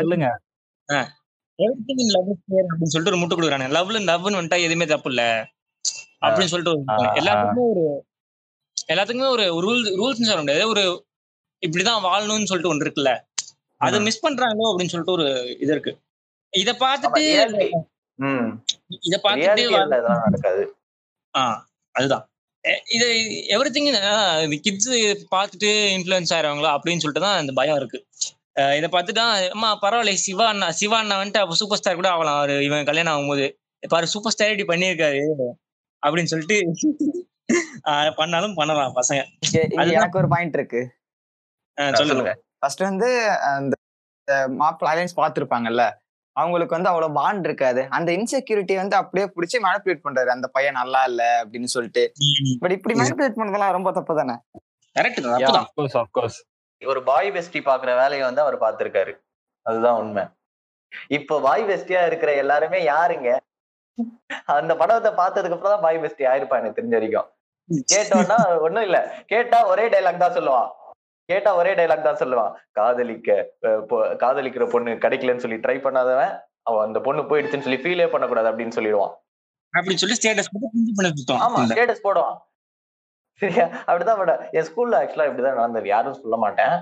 [0.00, 0.28] சொல்லுங்க.
[1.58, 5.24] எவ்ரிதிங் இன் லவ் அப்படின்னு சொல்லிட்டு ஒரு முட்டு கொடுக்குறாங்க லவ்ல லவ்னு வந்துட்டா எதுவுமே தப்பு இல்ல.
[6.24, 6.72] அப்படின்னு சொல்லிட்டு.
[7.20, 7.84] எல்லாத்துக்குமே ஒரு
[8.92, 10.64] எல்லாத்துக்குமே ஒரு ரூல் ரூல்ஸ் சொல்ல முடியாது.
[10.72, 10.84] ஒரு
[11.62, 13.12] இப்படிதான் வாழணும்னு சொல்லிட்டு ஒன்று இருக்குல்ல.
[13.80, 15.26] அதை மிஸ் பண்றாங்களோ அப்படின்னு சொல்லிட்டு ஒரு
[15.62, 15.92] இது இருக்கு.
[16.52, 17.22] இத பார்த்துட்டு
[19.08, 20.62] இத பார்த்துட்டு ரியாலிட்டி இதெல்லாம் நடக்காது.
[21.34, 21.42] ஆ
[21.94, 22.24] அதுதான்.
[22.94, 23.06] இது
[23.56, 23.88] எவ்ரி திங்
[24.66, 24.90] கிட்ஸ்
[25.34, 27.98] பார்த்துட்டு இன்ஃப்ளூயன்ஸ் ஆயிடுவாங்களோ அப்படின்னு சொல்லிட்டு தான் இந்த பயம் இருக்கு.
[28.78, 29.22] இதை பார்த்துட்டு
[29.54, 32.38] அம்மா பரவாயில்ல சிவா அண்ணா சிவா அண்ணா வந்துட்டு அப்போ சூப்பர் ஸ்டார் கூட ஆகலாம்.
[32.40, 33.46] அவரு இவன் கல்யாணம் ஆகும்போது.
[33.82, 35.22] பாரு சூப்பர் ஸ்டார் இப்படி பண்ணியிருக்காரு.
[36.02, 36.58] அப்படின்னு சொல்லிட்டு
[38.20, 39.22] பண்ணாலும் பண்ணலாம் பசங்க.
[39.96, 40.82] எனக்கு ஒரு பாயிண்ட் இருக்கு.
[42.00, 42.32] சொல்லுங்க.
[42.60, 43.08] ஃபர்ஸ்ட் வந்து
[43.56, 43.74] அந்த
[44.60, 45.84] மாப்பிள்ள அலையன்ஸ் பார்த்துருப்பாங்கல்ல
[46.36, 47.80] அவங்களுக்கு வந்து அவ்வளவு பாண்ட் இருக்காது.
[47.96, 50.30] அந்த இன்செக்யூரிட்டி வந்து அப்படியே பிடிச்சி மேனிபுலேட் பண்றாரு.
[50.36, 52.04] அந்த பையன் நல்லா இல்ல அப்படின்னு சொல்லிட்டு.
[52.62, 54.36] பட் இப்படி மேனிபுலேட் பண்ணதெல்லாம் ரொம்ப தப்பு தானே?
[54.96, 56.36] கரெக்ட் தான்
[56.82, 59.12] ஒரு பாய் பெஸ்டி பாக்குற வேலையை வந்து அவர் பார்த்திருக்காரு.
[59.66, 60.24] அதுதான் உண்மை.
[61.16, 63.30] இப்போ பாய் பெஸ்டியா இருக்கிற எல்லாருமே யாருங்க?
[64.58, 67.28] அந்த படத்தை பார்த்ததுக்கு அப்புறம் தான் பாய் பெஸ்டி ஆயிருப்பா எனக்கு தெரிஞ்ச வரைக்கும்.
[67.92, 68.98] கேட்டோம்னா ஒண்ணும் இல்ல.
[69.32, 70.68] கேட்டா ஒரே டைலாக் தான் சொல்லுவான்.
[71.28, 72.52] கேட்டா ஒரே டைலாக் தான் சொல்லுவான்.
[72.78, 73.28] காதலிக்க
[74.22, 76.32] காதலிக்கிற பொண்ணு கிடைக்கலன்னு சொல்லி ட்ரை பண்ணாதவன்
[76.68, 79.12] அவன் அந்த பொண்ணு போயிடுச்சுன்னு சொல்லி ஃபீலே பண்ணக்கூடாது அப்படின்னு சொல்லிடுவான்.
[79.74, 82.38] அப்படின்னு சொல்லி ஸ்டேட்டஸ் போட்டு ஆமா ஸ்டேட்டஸ் போடுவான்.
[83.42, 83.66] சரியா?
[83.88, 85.86] அப்படிதான் பட என் ஸ்கூல்ல ஆக்சுவலா இப்படிதான் நடந்தது.
[85.94, 86.74] யாரும் சொல்ல மாட்டேன்.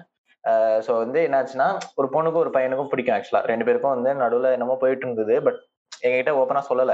[0.87, 1.67] ஸோ வந்து என்னாச்சுன்னா
[2.01, 5.61] ஒரு பொண்ணுக்கும் ஒரு பையனுக்கும் பிடிக்கும் ஆக்சுவலா ரெண்டு பேருக்கும் வந்து நடுவுல என்னமோ போயிட்டு இருந்தது பட்
[6.07, 6.93] எங்ககிட்ட ஓப்பனா சொல்லல.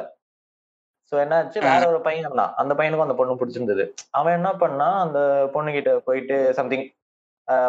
[1.11, 1.59] ஸோ என்னாச்சு?
[1.69, 3.85] வேற ஒரு பையன் தான் அந்த பையனுக்கும் அந்த பொண்ணு பிடிச்சிருந்தது.
[4.19, 5.21] அவன் என்ன பண்ணா அந்த
[5.55, 6.85] பொண்ணு கிட்ட போயிட்டு சம்திங்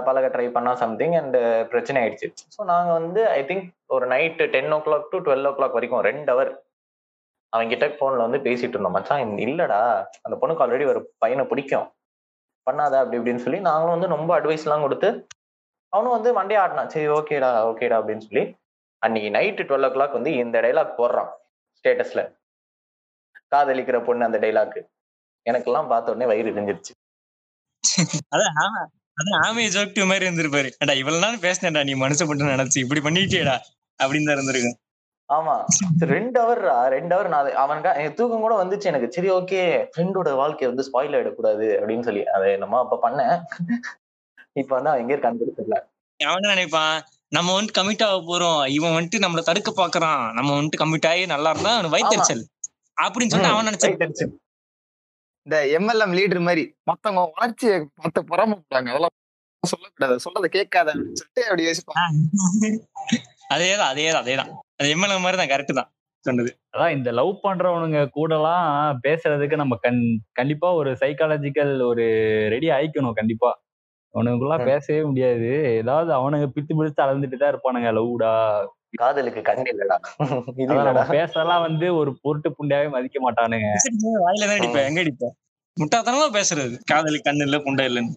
[0.08, 1.38] பழக ட்ரை பண்ணா சம்திங் அண்ட்
[1.71, 2.28] பிரச்சனை ஆயிடுச்சு.
[2.56, 6.52] ஸோ நாங்க வந்து ஐ திங்க் ஒரு night ten o'clock to twelve o'clock வரைக்கும் ரெண்டு ஹவர்
[7.54, 8.95] அவன் கிட்ட போன்ல வந்து பேசிட்டு இருந்தோம்.
[8.98, 9.82] மச்சான் இல்லடா.
[10.26, 11.88] அந்த பொண்ணுக்கு ஆல்ரெடி ஒரு பையனை பிடிக்கும்.
[12.67, 15.10] பண்ணாத அப்படி இப்படின்னு சொல்லி நாங்களும் வந்து ரொம்ப அட்வைஸ் எல்லாம் கொடுத்து
[15.93, 18.43] அவனும் வந்து மண்டே ஆடினான் சரி ஓகேடா ஓகேடா அப்படின்னு சொல்லி
[19.02, 21.30] அன்னைக்கு நைட்டு டுவெல் ஓ கிளாக் வந்து இந்த டைலாக் போடுறான்.
[21.78, 22.21] ஸ்டேட்டஸ்ல
[23.51, 24.79] காதலிக்கிற பொண்ணு அந்த டைலாக்
[25.45, 26.93] எனக்கெல்லாம் பார்த்த உடனே வயிறு எரிஞ்சிருச்சு.
[28.34, 28.55] அதான்
[29.17, 30.69] அதான் ஆமே ஜோக்டி மாதிரி இருந்திருப்பாரு.
[30.81, 33.55] அடா இவ்வளவு நாள் பேசினேன்டா நீ மனுஷன் மட்டும் நினைச்சு இப்படி பண்ணிட்டியடா
[33.99, 34.77] அப்படின்னு தான் இருந்திருக்கும்.
[35.29, 35.53] ஆமா.
[36.13, 36.62] ரெண்டு ஹவர்
[36.95, 39.08] ரெண்டு ஹவர் நான் அவனுக்கு எனக்கு தூக்கம் கூட வந்துச்சு எனக்கு.
[39.15, 39.62] சரி ஓகே
[39.93, 43.36] ஃப்ரெண்டோட வாழ்க்கையை வந்து ஸ்பாயில் ஆயிடக்கூடாது அப்படின்னு சொல்லி அதை நம்ம அப்ப பண்ணேன்.
[44.62, 45.77] இப்ப வந்து அவன் எங்க இருக்கான்னு தெரியல.
[46.19, 46.97] அவன் நினைப்பான்?
[47.31, 48.62] நம்ம வந்துட்டு கமிட் ஆக போறோம்.
[48.77, 52.43] இவன் வந்துட்டு நம்மள தடுக்க பாக்குறான் நம்ம வந்துட்டு கமிட் ஆகி நல்லா இருந்தா அவனுக்கு வயிற்றுச்சல்
[52.97, 54.25] அப்படின்னு சொல்லிட்டு அவன் நினைச்சு Right அடிச்சு.
[55.47, 58.89] இந்த எம்எல்எம் லீடர் மாதிரி மத்தவங்க வளர்ச்சியை பார்த்து பொறாமப்பட்டாங்க.
[58.93, 59.15] அதெல்லாம்
[59.63, 60.15] சொல்லக்கூடாது.
[60.25, 62.01] சொல்றதை கேட்காத சொல்லிட்டு அப்படி யோசிப்பாங்க
[63.53, 64.49] அதேதான் அதேதான் அதேதான்.
[64.79, 65.89] அது எம்எல்ஏ மாதிரி தான் கரெக்ட் தான்.
[66.25, 66.51] சொன்னது.
[66.73, 68.69] அதான் இந்த லவ் பண்றவனுங்க கூடலாம்
[69.03, 69.99] பேசுறதுக்கு நம்ம கண்
[70.34, 72.05] கண்டிப்பா ஒரு சைக்காலஜிக்கல் ஒரு
[72.53, 73.51] ரெடி ஆயிக்கணும் கண்டிப்பா.
[74.13, 74.67] அவனுக்குள்ள ம்.
[74.69, 75.49] பேசவே முடியாது.
[75.81, 78.34] ஏதாவது அவனுங்க பித்து பிடிச்சு அளந்துட்டு தான் இருப்பானுங்க லவ்டா
[79.01, 79.97] காதலுக்கு கண் இல்லடா.
[80.63, 80.75] இது
[81.15, 83.69] பேசலாம் வந்து ஒரு பொருட்டு புண்டையாவே மதிக்க மாட்டானுங்க.
[84.25, 84.88] வாயில தான் அடிப்பேன்.
[84.89, 85.34] எங்க அடிப்பேன்?
[85.77, 86.75] முட்டாத்தனமா பேசுறது.
[86.91, 88.15] காதலி கண்ணு இல்ல புண்டை இல்லைன்னு.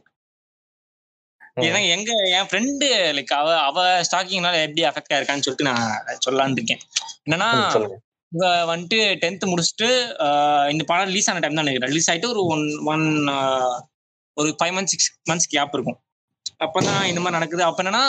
[1.66, 6.82] ஏன்னா எங்க என் ஃப்ரெண்டு லைக் அவ அவ ஸ்டாக்கிங்னால எப்படி அஃபெக்ட் ஆயிருக்கான்னு சொல்லிட்டு நான் சொல்லலாம்னு இருக்கேன்.
[7.26, 7.48] என்னன்னா
[8.32, 9.88] இவ வந்துட்டு டென்த் முடிச்சுட்டு
[10.26, 11.92] ஆஹ் இந்த படம் ரிலீஸ் ஆன டைம் தான் நினைக்கிறேன்.
[11.92, 13.04] ரிலீஸ் ஆயிட்டு ஒரு ஒன் ஒன்
[14.36, 15.98] ஒரு five months six months gap இருக்கும்.
[16.64, 17.62] அப்பதான் இந்த மாதிரி நடக்குது.
[17.68, 18.04] அப்ப என்னன்னா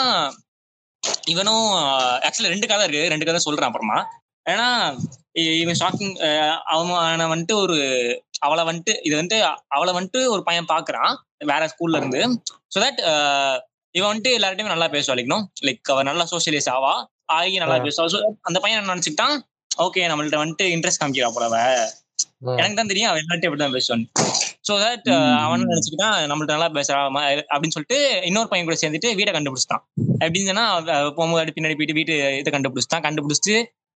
[1.32, 1.66] இவனும்
[2.26, 3.10] ஆக்சுவலி ரெண்டு கதை இருக்கு.
[3.12, 3.98] ரெண்டு கதை சொல்றேன் அப்புறமா.
[4.46, 4.68] ஏன்னா
[5.62, 6.14] இவன் ஷாக்கிங்
[6.74, 7.76] அவனை வந்துட்டு ஒரு
[8.46, 9.38] அவளை வந்துட்டு இது வந்துட்டு
[9.76, 11.12] அவளை வந்துட்டு ஒரு பையன் பாக்குறான்
[11.50, 12.20] வேற ஸ்கூல்ல இருந்து.
[12.74, 13.00] ஸோ தட்
[13.94, 15.16] இவன் வந்துட்டு எல்லார்ட்டையுமே நல்லா பேசுவா.
[15.18, 16.92] லைக்கணும் லைக் அவ நல்லா சோசியலைஸ் ஆவா?
[17.38, 17.78] ஆகி நல்லா.
[17.86, 18.22] பேசுவா.
[18.40, 19.36] அந்த பையன் என்ன நினைச்சுக்கிட்டான்?
[19.84, 21.56] ஓகே நம்மள்ட்ட வந்துட்டு இன்ட்ரெஸ்ட் காமிக்கிறா போல அவ
[22.56, 24.04] எனக்கு தான் தெரியும் அவன் எல்லாத்தையும் அப்படிதான் பேசுவான்
[24.68, 29.34] ஸோ தட் அவன் நினைச்சுக்கிட்டான் நம்மள்ட்ட நல்லா பேசுறா ம- அப்படின்னு சொல்லிட்டு இன்னொரு பையன் கூட சேர்ந்துட்டு வீட்டை
[29.34, 29.82] கண்டுபிடிச்சிட்டான்.
[30.20, 30.64] எப்படின்னு சொன்னா
[31.10, 33.04] போகும்போது பின்னாடி போயிட்டு வீட்டு இதை கண்டுபிடிச்சிட்டான்.
[33.06, 33.56] கண்டுபிடிச்சிட்டு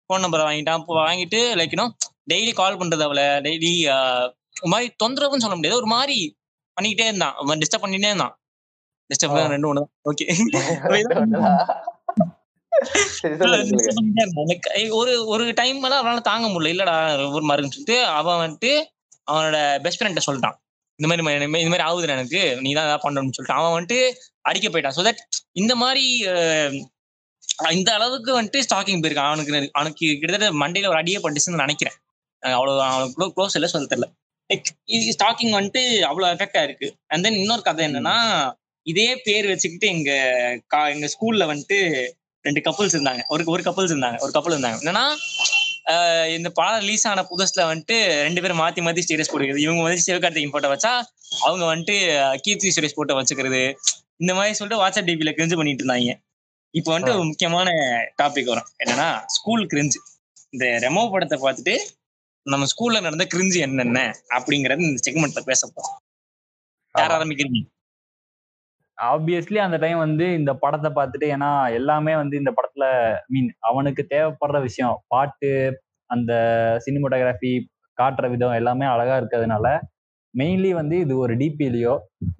[0.09, 0.83] ஃபோன் நம்பரை வாங்கிட்டான்.
[0.99, 1.93] வாங்கிட்டு லைக் இன்னும்
[2.33, 3.23] டெய்லி கால் பண்றது அவளை.
[3.45, 3.73] டெய்லி
[4.61, 5.77] ஒரு மாதிரி தொந்தரவுன்னு சொல்ல முடியாது.
[5.77, 6.17] ஒரு மாதிரி
[6.77, 7.35] பண்ணிக்கிட்டே இருந்தான்.
[7.61, 8.35] டிஸ்டர்ப் பண்ணிட்டே இருந்தான்.
[9.09, 9.33] டிஸ்டர்ப்.
[9.47, 11.49] ரெண்டு ஒன்று ஓகே சரி சொல்லுங்க சொல்லுங்க
[12.15, 12.29] Like,
[14.89, 16.73] ஒரு ஒரு டைம் எல்லாம் அவனால தாங்க முடியல.
[16.73, 18.83] இல்லடா ஒரு மாதிரி சொல்லிட்டு அவன் வந்துட்டு
[19.31, 20.57] அவனோட பெஸ்ட் ஃப்ரெண்ட சொல்லிட்டான்.
[20.99, 22.57] இந்த மாதிரி இந்த மாதிரி ஆகுது எனக்கு.
[22.61, 24.91] நீ தான் ஏதாவது பண்ணணும்னு சொல்லிட்டு அவன் வந்துட்டு அடிக்க போயிட்டான்.
[24.95, 25.17] ஸோ தட்
[25.51, 26.17] இந்த மாதிரி
[27.71, 29.31] இந்த அளவுக்கு வந்துட்டு ஸ்டாக்கிங் போயிருக்கான்.
[29.31, 31.95] அவனுக்கு அவனுக்கு கிட்டத்தட்ட மண்டையில ஒரு அடியே பட்டுச்சுன்னு நினைக்கிறேன்.
[32.39, 34.07] அவ்வளவு அவனுக்கு க்ளோஸ் இல்லை சொல்ல தெரியல.
[34.53, 36.95] லைக் இது ஸ்டாக்கிங் வந்துட்டு அவ்வளவு எஃபெக்டா இருக்கு.
[37.07, 38.17] அண்ட் தென் இன்னொரு கதை என்னன்னா
[38.81, 40.11] இதே பேர் வச்சுக்கிட்டு எங்க
[40.75, 41.77] கா- எங்க ஸ்கூல்ல வந்துட்டு
[42.47, 43.21] ரெண்டு கப்புள்ஸ் இருந்தாங்க.
[43.33, 44.17] ஒரு ஒரு கப்புள்ஸ் இருந்தாங்க.
[44.25, 44.79] ஒரு கப்பல் இருந்தாங்க.
[44.83, 45.05] என்னன்னா
[46.35, 49.63] இந்த படம் ரிலீஸ் ஆன புதுசுல வந்துட்டு ரெண்டு பேரும் மாத்தி மாத்தி ஸ்டேட்டஸ் போட்டுக்கிறது.
[49.65, 50.91] இவங்க வந்து சிவகார்த்திகேயன் போட்டோ வச்சா
[51.47, 51.95] அவங்க வந்துட்டு
[52.45, 53.61] கீர்த்தி சுரேஷ் போட்டோ வச்சுக்கிறது.
[54.21, 56.13] இந்த மாதிரி சொல்லிட்டு வாட்ஸ்அப் டிபில கிரிஞ்சு பண்ணிட்டு இருந்தாங்க.
[56.73, 57.69] இப்போ வந்துட்டு ஒரு முக்கியமான
[58.21, 58.69] டாபிக் வரும்.
[58.83, 59.99] என்னன்னா ஸ்கூல் கிரிஞ்சு
[60.53, 61.75] இந்த ரெமோ படத்தை பார்த்துட்டு
[62.45, 63.99] நம்ம ஸ்கூல்ல நடந்த கிரிஞ்சு என்னென்ன?
[64.37, 65.97] அப்படிங்கறது இந்த செக்மெண்ட்ல பேச போறோம்.
[66.95, 67.61] யார் ஆரம்பிக்கிறீங்க?
[68.97, 72.85] ஆப்வியஸ்லி அந்த டைம் வந்து இந்த படத்தை பார்த்துட்டு ஏன்னா எல்லாமே வந்து இந்த படத்துல
[73.27, 75.51] மீன் அவனுக்கு தேவைப்படுற விஷயம் பாட்டு
[76.09, 76.31] அந்த
[76.85, 77.51] சினிமோட்டோகிராஃபி
[77.97, 79.67] காட்டுற விதம் எல்லாமே அழகா இருக்கிறதுனால
[80.33, 81.95] மெயின்லி வந்து இது ஒரு டிபிலையோ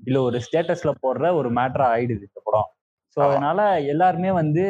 [0.06, 2.70] இல்ல ஒரு ஸ்டேட்டஸ்ல போடுற ஒரு மேட்டரா ஆயிடுது இந்த படம்.
[3.18, 3.20] ஸோ.
[3.26, 3.60] அதனால
[3.94, 4.64] எல்லாருமே வந்து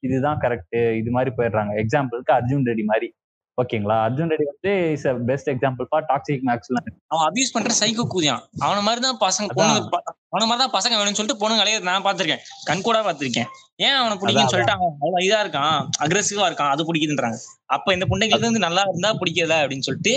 [0.00, 1.72] இதுதான் கரெக்ட் இது மாதிரி போயிடுறாங்க.
[1.82, 3.08] எக்ஸாம்பிளுக்கு அர்ஜுன் ரெட்டி மாதிரி.
[3.58, 3.96] ஓகேங்களா?
[4.06, 8.42] அர்ஜுன் ரெட்டி வந்து is best example for toxic மேக்ஸ்லாம் அவன் அபியூஸ் பண்ற சைக்கோ கூதியான்.
[8.64, 10.00] அவன மாதிரி தான் பசங்க பொண்ணுங்க
[10.32, 12.42] அவன மாதிரி தான் பசங்க வேணும்னு சொல்லிட்டு பொண்ணுங்க அலைய நான் பார்த்திருக்கேன்.
[12.68, 13.48] கண் கூட பார்த்திருக்கேன்.
[13.86, 15.78] ஏன் அவனை பிடிக்கும்னு அதான், சொல்லிட்டு அவன் அவ்வளவு இதா இருக்கான்?
[16.04, 16.72] அக்ரெசிவா இருக்கான்.
[16.74, 17.38] அது பிடிக்குதுன்றாங்க.
[17.76, 20.14] அப்ப இந்த பொண்ணுங்களுக்கு வந்து நல்லா இருந்தா பிடிக்கல அப்படின்னு சொல்லிட்டு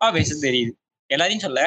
[0.00, 0.72] பேச தெரியுது.
[1.10, 1.60] எல்லாரையும் சொல்ல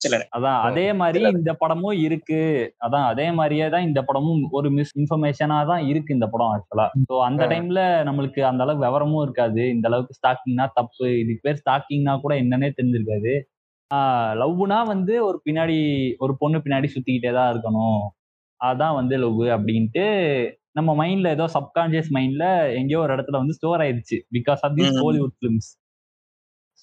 [0.00, 0.24] சிலர்.
[0.36, 2.40] அதான் அதே மாதிரி இந்த படமும் இருக்கு.
[2.86, 6.86] அதான் அதே மாதிரியே தான் இந்த படமும் ஒரு மிஸ் இன்ஃபர்மேஷனா தான் இருக்கு இந்த படம் ஆக்சுவலா.
[7.10, 7.42] ஸோ அந்த.
[7.52, 9.62] டைம்ல நம்மளுக்கு அந்த அளவுக்கு விவரமும் இருக்காது.
[9.74, 11.08] இந்த அளவுக்கு ஸ்டாக்கிங்னா தப்பு.
[11.22, 13.34] இதுக்கு பேர் ஸ்டாக்கிங்னா கூட என்னன்னே தெரிஞ்சிருக்காது.
[14.40, 15.78] லவ்னா வந்து ஒரு பின்னாடி
[16.20, 18.02] ஒரு பொண்ணு பின்னாடி சுத்திக்கிட்டே தான் இருக்கணும்.
[18.60, 20.04] அதான் வந்து லவ் அப்படின்ட்டு
[20.78, 22.44] நம்ம மைண்ட்ல ஏதோ சப்கான்சியஸ் மைண்ட்ல
[22.78, 24.18] எங்கேயோ ஒரு இடத்துல வந்து ஸ்டோர் ஆயிருச்சு.
[24.36, 25.00] பிகாஸ் ஆஃப் தீஸ் ம்.
[25.02, 25.70] ஹாலிவுட் ஃபிலிம்ஸ்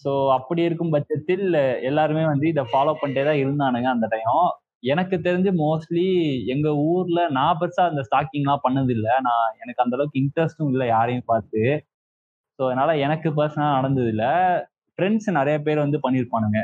[0.06, 1.46] ஸோ அப்படி இருக்கும் பட்சத்தில்
[1.90, 4.40] எல்லாருமே வந்து இதை ஃபாலோ பண்ணிட்டே தான் இருந்தானுங்க அந்த டைம்
[4.92, 6.08] எனக்கு தெரிஞ்சு மோஸ்ட்லி
[6.54, 11.30] எங்க ஊர்ல நான் பெருசா அந்த ஸ்டாக்கிங்லாம் பண்ணது இல்லை நான் எனக்கு அந்த அளவுக்கு இன்ட்ரெஸ்டும் இல்லை யாரையும்
[11.32, 11.62] பார்த்து.
[12.60, 14.32] ஸோ அதனால எனக்கு பர்சனலா நடந்தது இல்லை
[15.00, 16.60] ஃப்ரெண்ட்ஸ் நிறைய பேர் வந்து பண்ணியிருப்பானுங்க.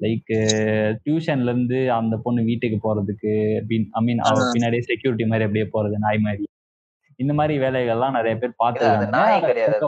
[0.00, 0.32] லைக்
[1.04, 3.32] டியூஷன்ல இருந்து அந்த பொண்ணு வீட்டுக்கு போறதுக்கு
[3.94, 4.22] ஐ மீன்.
[4.54, 6.44] பின்னாடியே செக்யூரிட்டி மாதிரி அப்படியே போறது நாய் மாதிரி.
[7.18, 8.54] இந்த மாதிரி வேலைகள்லாம் நிறைய பேர்
[9.64, 9.80] இல்ல,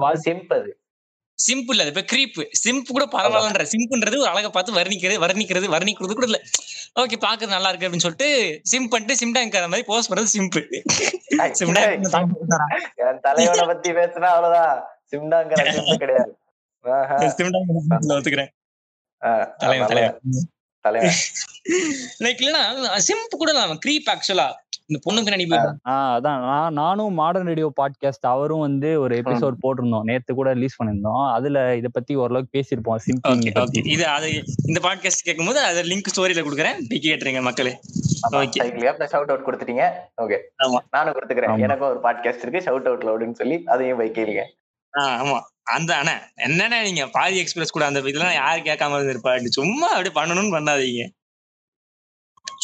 [1.39, 6.27] சிம்பிள் அது இப்ப கிரீப் சிம்ப் கூட பரவாயில்லன்ற சிம்புன்றது ஒரு அழகை பார்த்து வர்ணிக்கிறது வர்ணிக்கிறது வர்ணிக்கிறது கூட
[6.27, 6.39] இல்ல.
[6.97, 8.29] ஓகே பாக்குறது நல்லா இருக்கு அப்படின்னு சொல்லிட்டு
[8.65, 10.67] சிம் பண்ணிட்டு சிம்டாங்கிற மாதிரி போஸ்ட் பண்றது சிம்பிள்
[13.03, 14.79] என் தலைவனை பத்தி பேசுனா அவ்வளவுதான்.
[15.13, 16.33] சிம்டாங்கிற சிம்பு கிடையாது.
[16.85, 17.17] ஆஹா.
[18.15, 18.51] ஒத்துக்கிறேன்.
[19.59, 20.47] தலைவன் நல்ல தலைவன்.
[20.85, 21.17] தலைவன்.
[22.25, 22.63] லைக் இல்லனா
[23.07, 23.53] சிம்ப் கூட
[23.85, 24.49] கிரீப் ஆக்சுவலா
[24.91, 26.41] இந்த பொண்ணு பின்னாடி போய் ஆஹ் அதான்.
[26.41, 30.03] நான் நானும் மாடர்ன் ரேடியோ பாட்காஸ்ட் அவரும் வந்து ஒரு எபிசோட் போட்டிருந்தோம்.
[30.03, 32.97] நேத்து கூட ரிலீஸ் பண்ணிருந்தோம் அதுல இத பத்தி ஓரளவுக்கு பேசியிருப்போம்.
[33.29, 36.79] ஓகே இது அது இந்த பாட்காஸ்ட் கேட்கும்போது அதை லிங்க் ஸ்டோரியில கொடுக்குறேன்.
[36.89, 37.81] போய் கேட்டுருங்க மக்களே.
[38.31, 38.63] ஓகே
[39.13, 39.85] ஷவுட் அவுட் கொடுத்துட்டீங்க?
[40.17, 40.79] ஓகே ஆமா.
[40.91, 41.59] நானும் கொடுத்துக்கிறேன்.
[41.59, 42.65] எனக்கும் ஒரு பாட்காஸ்ட் இருக்கு.
[42.67, 44.45] ஷவுட் அவுட் லவுடுன்னு சொல்லி அதையும் போய் கேளுங்க.
[44.99, 45.39] ஆமா.
[45.63, 47.07] அந்த அண்ணா என்னண்ணே நீங்க?
[47.07, 49.45] பாதி எக்ஸ்பிரஸ் கூட அந்த இதெல்லாம் யாரு கேட்காம இருந்திருப்பா?
[49.45, 51.05] சும்மா அப்படி பண்ணணும்னு பண்ணாதீங்க.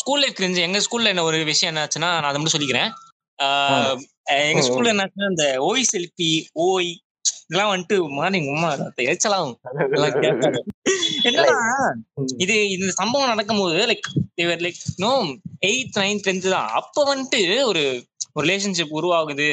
[0.04, 2.90] ஸ்கூல் லைஃப் கிரிஞ்சு எங்க ஸ்கூல்ல என்ன ஒரு விஷயம் என்னாச்சுன்னா நான் அதை மட்டும் சொல்லிக்கிறேன்.
[4.48, 4.62] எங்க.
[4.66, 6.28] ஸ்கூல்ல என்னாச்சுன்னா இந்த ஓய் செல்பி
[6.66, 6.90] ஓய்
[7.46, 8.70] இதெல்லாம் வந்துட்டு மார்னிங் உமா
[9.04, 9.54] எரிச்சலாகும்.
[11.28, 11.54] என்னன்னா
[12.44, 14.08] இது இந்த சம்பவம் நடக்கும்போது like
[14.64, 15.12] like no
[15.68, 16.70] eighth ninth tenth தான்.
[16.80, 17.40] அப்ப வந்துட்டு
[17.70, 17.84] ஒரு
[18.40, 19.48] ரிலேஷன்ஷிப் உருவாகுது.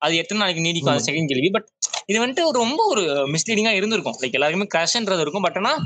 [0.00, 0.94] அது எத்தனை நாளைக்கு நீடிக்கும்?
[0.94, 1.50] அது செகண்ட் கேள்வி.
[1.50, 1.66] பட்
[2.06, 4.16] இது வந்துட்டு ஒரு ரொம்ப ஒரு மிஸ்லீடிங்கா இருந்திருக்கும்.
[4.20, 5.42] லைக் எல்லாருக்குமே கிரஷ்ன்றது இருக்கும்.
[5.42, 5.76] பட் ஆனா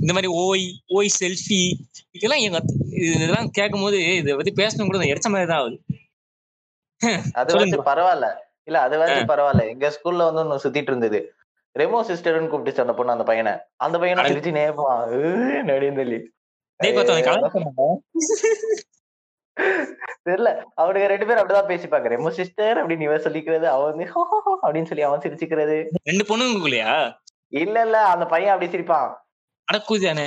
[0.00, 1.72] இந்த மாதிரி ஓய் ஓய் செல்ஃபி
[2.10, 5.80] இதெல்லாம் எங்க இது- இதெல்லாம் கேட்கும் போது இதை பத்தி பேசணும் கூட எரிச்ச மாதிரி தான் ஆகுது.
[7.32, 7.54] அது.
[7.56, 8.32] வந்து பரவாயில்ல.
[8.64, 9.68] இல்ல அது வந்து பரவாயில்ல.
[9.68, 11.32] எங்க ஸ்கூல்ல வந்து ஒண்ணு சுத்திட்டு இருந்தது.
[11.78, 13.52] ரெமோ சிஸ்டர்னு கூப்பிட்டுச்சு அந்த பொண்ணு அந்த பையனை.
[13.76, 15.10] அந்த பையனை சிரிச்சு நேப்பான்
[15.66, 16.24] நடின்னு
[20.26, 20.50] தெரியல.
[20.80, 24.00] அவனுங்க ரெண்டு பேரும் அப்படிதான் பேசிப்பாங்க ரெமோ சிஸ்டர் அப்படின்னு இவன் சொல்லிக்கிறது அவன்
[24.64, 25.76] அப்படின்னு சொல்லி அவன் சிரிச்சுக்கிறது.
[26.10, 26.96] ரெண்டு பொண்ணுங்களுக்குள்ளயா
[27.62, 29.08] இல்ல இல்ல அந்த பையன் அப்படி சிரிப்பான்.
[29.68, 30.26] அடக்குதானே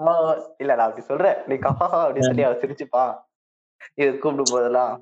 [0.00, 0.20] அவன்
[0.62, 1.38] இல்ல நான் அப்படி சொல்றேன்.
[1.48, 3.14] நீ கஹா அப்படின்னு சொல்லி அவன் சிரிச்சுப்பான்.
[4.00, 4.94] இது கூப்பிடும் போதெல்லாம்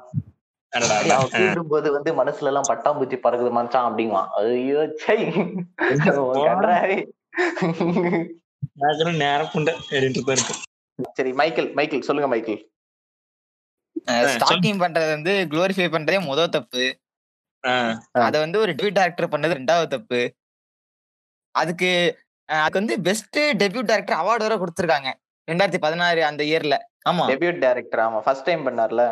[0.73, 4.31] கூப்பிடும் போது வந்து மனசுல எல்லாம் பட்டாம்பூச்சி பறக்குது மச்சான் அப்படிங்குவான்.
[4.41, 5.19] ஐயோ சை.
[9.25, 9.55] நேரம்
[11.19, 12.63] சரி மைக்கேல் மைக்கேல் சொல்லுங்க மைக்கேல்.
[14.11, 16.85] ஸ்டாக்கிங் பண்றது வந்து குளோரிஃபை பண்றதே முதல் தப்பு.
[18.13, 20.35] அத வந்து ஒரு டெபியூட் டைரக்டர் பண்ணது ரெண்டாவது தப்பு.
[21.55, 21.91] அதுக்கு
[22.45, 25.09] அதுக்கு வந்து பெஸ்ட் டெபியூட் டைரக்டர் அவார்டு வரை கொடுத்துருக்காங்க.
[25.51, 26.77] ரெண்டாயிரத்தி பதினாறு அந்த இயர்ல
[27.11, 27.25] ஆமா.
[27.31, 28.21] டெபியூட் டைரக்டர் ஆமா.
[28.21, 29.03] ஃபர்ஸ்ட் டைம் பண்ணார்ல.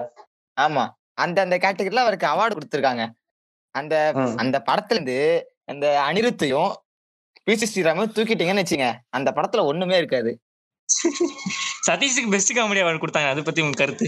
[0.60, 0.84] ஆமா.
[1.12, 3.10] அந்த அந்த கேட்டகரியில அவருக்கு அவார்டு கொடுத்துருக்காங்க.
[3.70, 4.12] அந்த.
[4.36, 5.18] அந்த படத்துல இருந்து
[5.64, 6.72] அந்த அனிருத்தையும்
[7.50, 8.86] பிசி ஸ்ரீராமையும் தூக்கிட்டீங்கன்னு வச்சுங்க.
[9.08, 10.40] அந்த படத்துல ஒண்ணுமே இருக்காது.
[11.86, 13.30] சதீஷுக்கு பெஸ்ட் காமெடி அவார்டு கொடுத்தாங்க.
[13.30, 14.06] அதை பத்தி உங்க கருத்து?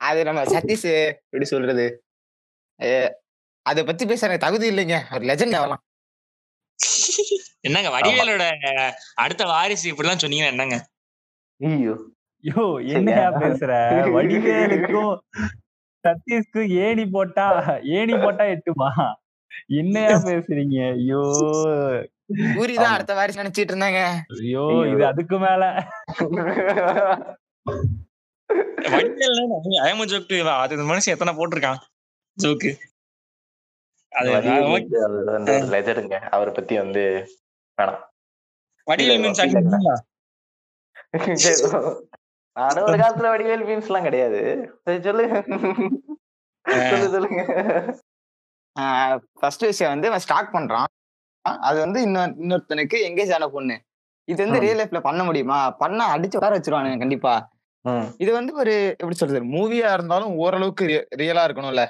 [0.00, 2.02] அது நம்ம சதீஷ் எப்படி சொல்றது?
[3.66, 5.14] அதை பத்தி பேச எனக்கு தகுதி இல்லைங்க.
[5.14, 5.82] ஒரு லெஜண்ட் ஆகலாம்.
[7.64, 8.42] என்னங்க வடிவேலோட
[9.16, 10.86] அடுத்த வாரிசு இப்படிலாம் சொன்னீங்கன்னா என்னங்க?
[11.60, 12.12] ஐயோ.
[12.44, 13.72] யோ என்னையா பேசுற?
[14.16, 15.22] வடிவேலுக்கும்
[16.04, 19.16] சதீஷ்க்கும் ஏணி போட்டா ஏணி போட்டா எட்டுமா?
[19.76, 20.98] என்னையா பேசுறீங்க?
[20.98, 21.22] ஐயோ.
[22.56, 24.22] பூரி தான் அடுத்த வாரிசு நினைச்சிட்டு இருந்தாங்க.
[24.36, 24.92] ஐயோ.
[24.92, 25.88] இது அதுக்கு மேல.
[28.48, 31.80] வடிவேல் ஜோக் டு அது மனுஷன் எத்தனை போட்டிருக்கான்?
[32.42, 32.70] ஜோக்கு.
[34.12, 34.28] அது
[35.74, 37.02] லெஜருங்க அவரை பத்தி வந்து
[37.78, 38.02] வேணாம்.
[38.86, 39.40] வடிவேல் மீன்ஸ்
[42.56, 44.40] நானும் ஒரு காலத்துல வடிவேல் மீன்ஸ் எல்லாம் கிடையாது.
[44.84, 45.24] சரி சொல்லு.
[46.90, 47.42] சொல்லு சொல்லுங்க.
[49.40, 50.88] ஃபர்ஸ்ட் விஷயம் வந்து அவன் ஸ்டார்ட் பண்றான்.
[51.68, 53.76] அது வந்து இன்னொரு இன்னொருத்தனுக்கு எங்கேஜ் ஆன பொண்ணு.
[54.30, 54.60] இது வந்து.
[54.64, 55.58] ரியல் லைஃப்ல பண்ண முடியுமா?
[55.82, 57.34] பண்ணா அடிச்சு உட்கார வச்சிருவானுங்க கண்டிப்பா.
[58.18, 61.82] இது வந்து ஒரு எப்படி சொல்றது மூவியா இருந்தாலும் ஓரளவுக்கு ரியலா இருக்கணும்ல.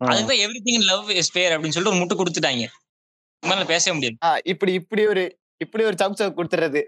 [0.00, 2.64] அதுதான் everything love is fair அப்படின்னு சொல்லிட்டு ஒரு முட்டு கொடுத்துட்டாங்க.
[3.42, 5.24] மேல பேசவே முடியாது இப்படி இப்படி ஒரு
[5.56, 6.80] இப்படி ஒரு சவுக் சவுக் கொடுத்துறது.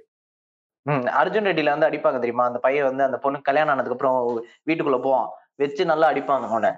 [0.86, 2.44] ம், அர்ஜுன் ரெட்டில வந்து அடிப்பாங்க தெரியுமா?
[2.44, 4.18] அந்த பையன் வந்து அந்த பொண்ணு கல்யாணம் ஆனதுக்கு அப்புறம்
[4.66, 5.28] வீட்டுக்குள்ள போவான்.
[5.54, 6.70] வச்சு நல்லா அடிப்பாங்க அவனை.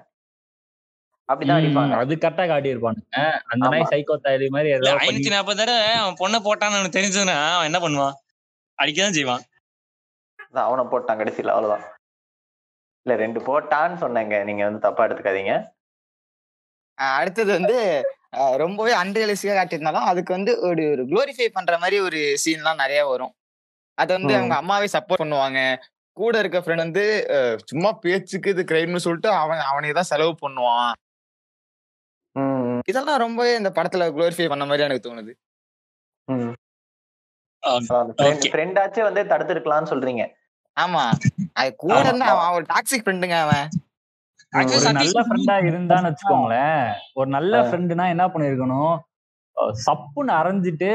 [1.29, 1.93] அப்படிதான் அடிப்பாங்க.
[2.03, 3.17] அது கரெக்டா காட்டியிருப்பானுங்க.
[3.45, 3.71] அந்த ஆமா.
[3.73, 4.15] நாய் சைக்கோ
[4.49, 4.71] மாதிரி
[5.07, 8.17] ஐநூத்தி நாற்பது தடவை அவன் பொண்ணை போட்டான்னு தெரிஞ்சதுன்னா அவன் என்ன பண்ணுவான்?
[8.79, 9.43] அடிக்கதான் செய்வான்.
[10.53, 11.85] அதான் அவனை போட்டான் கடைசியில அவ்வளவுதான்.
[13.05, 14.37] இல்ல ரெண்டு போட்டான்னு சொன்னேங்க.
[14.47, 15.53] நீங்க வந்து தப்பா எடுத்துக்காதீங்க.
[17.19, 17.77] அடுத்தது வந்து
[18.63, 23.33] ரொம்பவே அன்ரியலிஸ்டிக்கா காட்டியிருந்தாலும் அதுக்கு வந்து ஒரு ஒரு குளோரிஃபை பண்ற மாதிரி ஒரு சீன்லாம் நிறைய வரும்.
[23.97, 24.33] அதை வந்து.
[24.39, 25.59] அவங்க அம்மாவே சப்போர்ட் பண்ணுவாங்க.
[26.17, 27.03] கூட இருக்க ஃப்ரெண்ட் வந்து
[27.71, 30.91] சும்மா பேச்சுக்கு இது கிரைம்னு சொல்லிட்டு அவன் அவனே தான் செலவு பண்ணுவான்.
[32.91, 35.33] இதெல்லாம் ரொம்பவே இந்த படத்துல குளோரிஃபை பண்ண மாதிரி எனக்கு தோணுது.
[38.53, 40.23] ஃப்ரெண்டாச்சும் வந்து தடுத்திருக்கலாம்னு சொல்றீங்க.
[40.77, 41.03] ஆமா.
[41.53, 41.93] அது கூட.
[41.99, 43.65] இருந்தா அவன் ஒரு டாக்ஸிக் ஃப்ரெண்டுங்க அவன்.
[44.75, 46.81] ஒரு நல்ல ஃப்ரெண்டா இருந்தான்னு வச்சுக்கோங்களேன்.
[47.13, 47.61] ஒரு நல்ல.
[47.61, 48.93] ஃப்ரெண்டுனா என்ன பண்ணிருக்கணும்?
[49.85, 50.89] சப்புன்னு அரைஞ்சிட்டு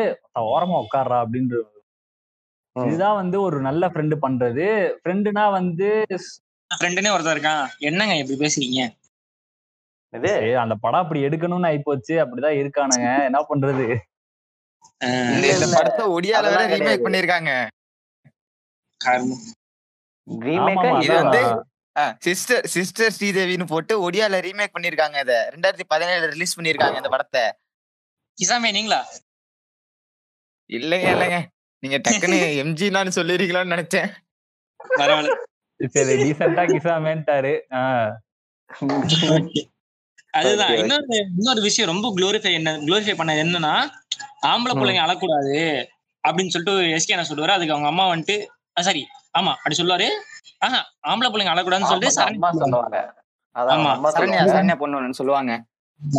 [0.48, 1.56] ஓரமா உட்கார்றா அப்படின்ற.
[2.76, 4.66] இதுதான் வந்து ஒரு நல்ல ஃப்ரெண்டு பண்றது.
[5.00, 5.88] ஃப்ரெண்டுனா வந்து
[6.70, 7.66] ஃப்ரெண்டுனே ஒருத்தன் இருக்கான்.
[7.80, 8.80] என்னங்க இப்படி பேசுறீங்க?
[10.12, 12.14] இது அந்த படம் அப்படி எடுக்கணும்னு ஆயிப்போச்சு.
[12.22, 13.08] அப்படிதான் இருக்கானுங்க.
[13.28, 13.86] என்ன பண்றது?
[15.48, 17.04] இந்த படத்தை ஒடியால வேற ரீமேக்.
[17.06, 17.52] பண்ணிருக்காங்க.
[20.26, 21.14] இது.
[21.14, 21.42] வந்து
[22.18, 25.52] சிஸ்டர் சிஸ்டர் ஸ்ரீதேவின்னு போட்டு ஒடியால ரீமேக் பண்ணிருக்காங்க இத.
[25.52, 27.42] ரெண்டாயிரத்தி பதினேழுல ரிலீஸ் பண்ணிருக்காங்க இந்த படத்தை.
[28.38, 29.00] கிசாமே நீங்களா?
[30.70, 31.38] இல்லைங்க இல்லைங்க.
[31.82, 34.08] நீங்க டக்குன்னு எம்ஜினான்னு சொல்லிருக்கீங்களான்னு நினைச்சேன்.
[34.96, 35.34] பரவாயில்ல.
[35.88, 37.54] சரி டீசெண்டா கிசாமேன்ட்டாரு.
[37.70, 38.12] ஆஹ்
[40.30, 40.76] அதுதான்.
[40.76, 41.04] இன்னொரு
[41.36, 43.74] இன்னொரு விஷயம் ரொம்ப குளோரிஃபை என்ன குளோரிஃபை பண்ணது என்னன்னா
[44.46, 44.72] ஆம்பளை.
[44.78, 45.58] பிள்ளைங்க அழக்கூடாது
[46.28, 47.54] அப்படின்னு சொல்லிட்டு எஸ்கே என்ன சொல்லுவாரு.
[47.56, 48.36] அதுக்கு அவங்க அம்மா வந்துட்டு
[48.80, 49.02] சாரி
[49.36, 50.06] ஆமா அப்படி சொல்லுவாரு.
[50.62, 52.98] ஆஹா ஆம்பளை பிள்ளைங்க அழக்கூடாதுன்னு சொல்லிட்டு அம்மா சொல்லுவாங்க.
[53.56, 53.74] அதான்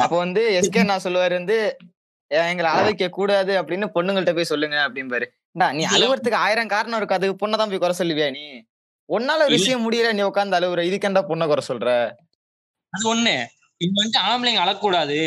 [0.01, 1.57] அப்ப வந்து எஸ்கே நான் சொல்லுவாரு வந்து
[2.31, 5.25] "ஏன் எங்களை வைக்க கூடாது அப்படின்னு பொண்ணுங்கள்ட்ட போய் சொல்லுங்க அப்படிம்பாரு.
[5.55, 7.13] "டா, நீ அழுவுறதுக்கு ஆயிரம் காரணம் இருக்கு.
[7.13, 8.45] அதுக்கு பொண்ணை தான் போய் குறை சொல்லுவியா நீ?
[9.09, 9.41] உன்னால.
[9.47, 10.81] விஷயம் முடியல நீ உட்காந்து அழுவுற.
[10.83, 11.89] இதுக்கெண்டா பொண்ணை குறை சொல்ற?
[12.93, 13.35] அது ஒண்ணு.
[13.81, 15.17] இங்க வந்துட்டு ஆம்பளைங்க அழக்கூடாது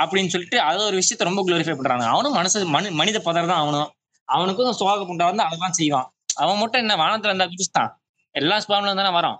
[0.00, 2.04] அப்படின்னு சொல்லிட்டு அது ஒரு விஷயத்த ரொம்ப குளோரிஃபை பண்றாங்க.
[2.06, 3.90] அவனும் மனசு மனி மனித பதர் தான் அவனும்.
[4.28, 6.08] அவனுக்கும் சோக புண்டா வந்து அழகான் செய்வான்.
[6.34, 7.90] அவன் மட்டும் என்ன வானத்துல இருந்தா குதிச்சுட்டான்
[8.34, 9.38] எல்லா ஸ்பாம்ல தானே வரான்.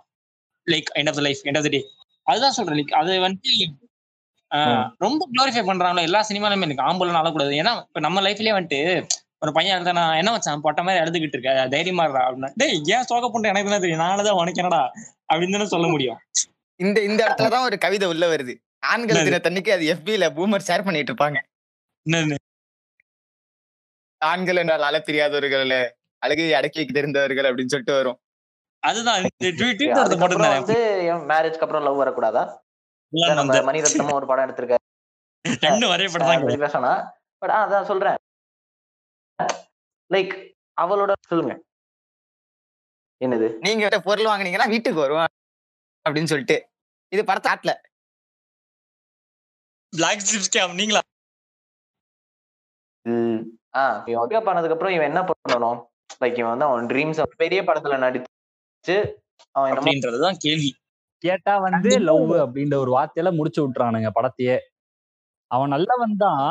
[0.66, 1.80] Like end of the life end of the day
[2.26, 3.52] அதுதான் சொல்றேன் லைக் அது வந்துட்டு
[4.98, 8.80] ரொம்ப குளோரிஃபை பண்றாங்களோ எல்லா சினிமாலுமே எனக்கு ஆம்பளை அழக்கூடாது ஏன்னா இப்ப நம்ம லைஃப்லயே வந்துட்டு
[9.42, 12.50] ஒரு பையன் எழுத நான் என்ன வச்சான் பொட்ட மாதிரி எழுதுகிட்டு இருக்க தைரியமா இருக்கா அப்படின்னா.
[12.60, 14.80] டேய் ஏன் சோக புண்டை எனக்கு தான் தெரியும் நானே தான் உனக்கு என்னடா
[15.30, 16.18] அப்படின்னு தானே சொல்ல முடியும்.
[16.80, 18.54] இந்த இந்த இடத்துலதான் ஒரு கவிதை உள்ள வருது.
[18.92, 19.24] ஆண்கள்?
[19.28, 21.38] தினத்தன்னைக்கு அது FB ல பூமர் ஷேர் பண்ணிட்டு இருப்பாங்க.
[24.20, 25.72] ஆண்கள் என்றால் அழ தெரியாதவர்கள்
[26.22, 28.18] அழகையை அடக்கி தெரிந்தவர்கள் அப்படின்னு சொல்லிட்டு வரும்.
[28.82, 29.20] அதுதான்
[30.58, 30.76] வந்து
[31.30, 32.42] மேரேஜ்க்கு அப்புறம் லவ் வரக்கூடாதா?
[33.38, 34.84] நம்ம மணிரத்னமும் ஒரு படம் எடுத்திருக்காரு
[35.66, 37.00] ரெண்டு பத்தி பேசணும்
[37.42, 38.18] பட் அதான் சொல்றேன்.
[40.10, 40.34] லைக்
[40.80, 41.54] அவளோட சொல்லுங்க.
[43.20, 43.48] என்னது?
[43.58, 45.32] நீங்க பொருள் வாங்குனீங்கன்னா வீட்டுக்கு வருவான்
[46.06, 46.56] அப்படின்னு சொல்லிட்டு.
[47.12, 47.72] இது படத்தை ஆட்ல
[49.92, 51.00] பிளாக் ஸ்ட்ரிப்ஸ் கேம் நீங்களா?
[53.78, 55.80] ஆஹ் இவன் ஒர்க் பண்ணதுக்கு அப்புறம் இவன் என்ன பண்ணணும்?
[56.22, 58.96] லைக் இவன் வந்து அவன் ட்ரீம்ஸ் பெரிய படத்துல நடிச்சு
[59.54, 60.70] அவன் அப்படின்றதுதான் கேள்வி.
[61.24, 64.56] கேட்டா வந்து லவ் அப்படின்ற ஒரு வார்த்தையில முடிச்சு விட்டுறானுங்க படத்தையே.
[65.50, 66.42] அவன் நல்லவன் தான்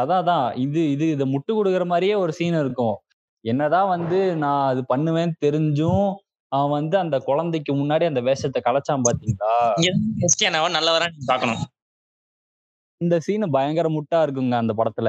[0.00, 2.96] அதான் அதான் இது இது இதை முட்டு கொடுக்குற மாதிரியே ஒரு சீன் இருக்கும்.
[3.44, 6.06] என்னதான் வந்து நான் அது பண்ணுவேன்னு தெரிஞ்சும்
[6.52, 9.54] அவன் வந்து அந்த குழந்தைக்கு முன்னாடி அந்த வேஷத்தை கலைச்சான் பாத்தீங்களா?
[10.26, 11.62] எஸ்கே நான் நல்ல வரேன் பார்க்கணும்.
[13.00, 15.08] இந்த சீன் பயங்கர முட்டா இருக்குங்க அந்த படத்துல.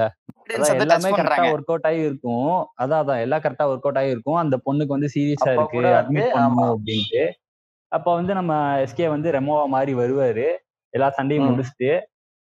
[0.76, 2.50] எல்லாமே கரெக்டா ஒர்க் அவுட் ஆகி இருக்கும்.
[2.82, 3.22] அதான் அதான்.
[3.22, 4.40] எல்லாம் கரெக்டா ஒர்க் அவுட் ஆகி இருக்கும்.
[4.44, 6.36] அந்த பொண்ணுக்கு வந்து சீரியஸா இருக்கு அட்மிட் ஆமா.
[6.38, 7.24] பண்ணணும் அப்படின்ட்டு.
[7.92, 10.48] அப்ப வந்து நம்ம எஸ்கே வந்து ரெமோவா மாதிரி வருவாரு.
[10.94, 11.48] எல்லா சண்டையும்.
[11.50, 11.92] முடிச்சுட்டு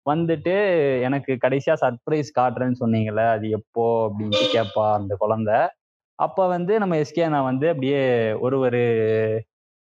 [0.06, 0.54] வந்துட்டு
[1.00, 5.58] எனக்கு கடைசியா சர்ப்ரைஸ் காட்டுறேன்னு சொன்னீங்கல்ல அது எப்போ அப்படின்ட்டு கேட்பா அந்த குழந்தை.
[6.18, 8.00] அப்ப வந்து நம்ம எஸ்கே நான் வந்து அப்படியே
[8.38, 8.80] ஒரு ஒரு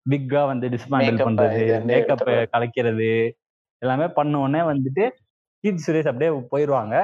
[0.05, 2.23] பிக்கா வந்து டிஸ்மேண்டில் பண்றது மேக்கப்.
[2.53, 3.09] கலைக்கிறது
[3.81, 5.03] எல்லாமே பண்ண உடனே வந்துட்டு
[5.63, 6.95] கீர்த்தி சுரேஷ் அப்படியே போயிருவாங்க.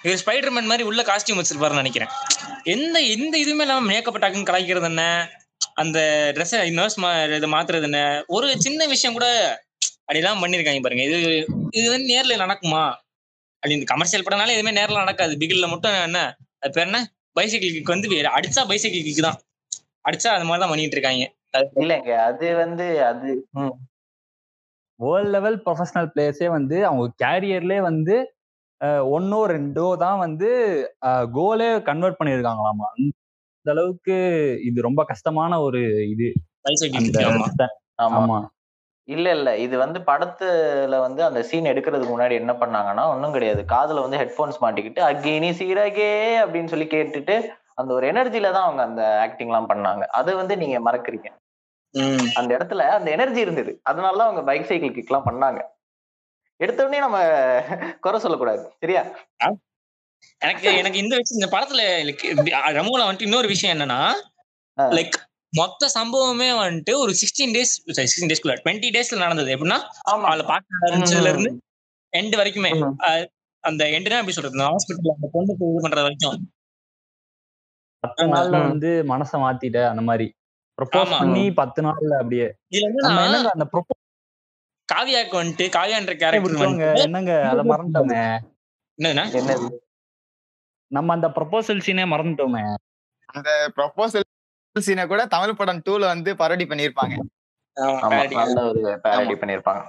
[0.00, 2.10] இவர் ஸ்பைடர்மேன் மாதிரி உள்ள காஸ்டியூம் வச்சிருப்பாருன்னு நினைக்கிறேன்.
[2.64, 5.04] எந்த எந்த இதுவுமே இல்லாம மேக்கப் டக்குன்னு கலாய்க்கிறது என்ன?
[5.74, 5.98] அந்த
[6.36, 6.98] ட்ரெஸ் நர்ஸ்
[7.36, 8.00] இதை மாத்துறது என்ன?
[8.26, 9.26] ஒரு சின்ன விஷயம் கூட
[10.00, 11.04] அப்படிலாம் பண்ணிருக்காங்க பாருங்க.
[11.04, 11.18] இது
[11.70, 12.82] இது வந்து நேர்ல நடக்குமா?
[13.62, 15.34] அப்படின்னு கமர்ஷியல் படம்னால எதுவுமே நேர்ல நடக்காது.
[15.40, 16.20] பிகில்ல மட்டும் என்ன?
[16.60, 17.00] அது பேர் என்ன?
[17.36, 19.38] பைசைக்கிள் கிக் வந்து வேற அடிச்சா பைசைக்கிள் கிக் தான்.
[20.08, 21.24] அடிச்சா அது மாதிரி தான் பண்ணிட்டு இருக்காங்க.
[21.82, 23.74] இல்லைங்க அது வந்து அது ம்.
[25.00, 28.16] வேர்ல்ட் லெவல் ப்ரொஃபஷனல் பிளேயர்ஸே வந்து அவங்க கேரியர்லேயே வந்து
[29.10, 30.48] ஒண்ணோ ரெண்டோ தான் வந்து
[31.36, 34.16] கோலே கன்வெர்ட் பண்ணியிருக்காங்களாமா அந்த அளவுக்கு
[34.68, 35.80] இது ரொம்ப கஷ்டமான ஒரு
[36.14, 36.28] இது.
[38.04, 38.38] ஆமா.
[39.08, 39.50] இல்ல இல்ல.
[39.64, 43.62] இது வந்து படத்துல வந்து அந்த சீன் எடுக்கிறதுக்கு முன்னாடி என்ன பண்ணாங்கன்னா ஒண்ணும் கிடையாது.
[43.72, 46.10] காதுல வந்து ஹெட்போன்ஸ் மாட்டிக்கிட்டு அக்கினி சீரகே
[46.42, 47.36] அப்படின்னு சொல்லி கேட்டுட்டு
[47.78, 50.04] அந்த ஒரு எனர்ஜில தான் அவங்க அந்த ஆக்டிங் எல்லாம் பண்ணாங்க.
[50.18, 51.28] அது வந்து நீங்க மறக்கறீங்க.
[52.34, 53.72] அந்த இடத்துல அந்த எனர்ஜி இருந்தது.
[53.82, 55.60] அதனால தான் அவங்க பைக் சைக்கிள் கிக் எல்லாம் பண்ணாங்க.
[56.60, 57.18] எடுத்த உடனே நம்ம
[58.00, 58.62] குறை சொல்லக்கூடாது.
[58.80, 59.02] சரியா?
[60.42, 61.82] எனக்கு எனக்கு இந்த விஷயம் இந்த படத்துல
[62.78, 64.00] ரமோல வந்துட்டு இன்னொரு விஷயம் என்னன்னா.
[64.98, 65.16] லைக்
[65.52, 69.50] மொத்த சம்பவமே வந்துட்டு ஒரு சிக்ஸ்டீன் டேஸ் சிக்ஸ்டீன் டேஸ்க்குள்ள டுவெண்ட்டி டேஸ்ல நடந்தது.
[69.56, 69.78] எப்படின்னா
[70.10, 70.24] ஆமா.
[70.28, 71.50] அவளை பார்க்க ஆரம்பிச்சதுல இருந்து
[72.12, 72.70] எண்ட் வரைக்குமே
[73.64, 76.40] அந்த எண்டுனா எப்படி சொல்றது ஹாஸ்பிட்டல் அந்த பொண்ணுக்கு இது பண்றது வரைக்கும்.
[78.04, 78.56] பத்து நாள்ல.
[78.68, 80.26] வந்து மனசை மாத்திட்ட அந்த மாதிரி.
[80.78, 81.12] ப்ரொபோஸ்.
[81.18, 82.46] பண்ணி பத்து நாள்ல அப்படியே.
[83.52, 84.00] அந்த ப்ரொபோஸ்
[84.88, 87.34] காவியாக்கு வந்துட்டு காவியான்ற கேரக்டர் என்னங்க?
[87.50, 88.22] அதை மறந்துட்டோமே.
[88.98, 89.68] என்னது?
[90.90, 92.62] நம்ம அந்த ப்ரொபோசல் சீனே மறந்துட்டோமே.
[93.28, 94.26] அந்த ப்ரொபோசல்
[94.76, 97.14] சீனை கூட தமிழ் படம் டூல வந்து பரடி பண்ணிருப்பாங்க
[97.76, 98.36] ஆமா, ஆமா parody.
[98.40, 99.82] நல்ல ஒரு பேரடி பண்ணிருப்பாங்க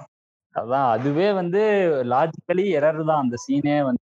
[0.54, 1.60] அதான் அதுவே வந்து
[2.12, 3.22] லாஜிக்கலி எரர் தான்.
[3.24, 4.02] அந்த சீனே வந்து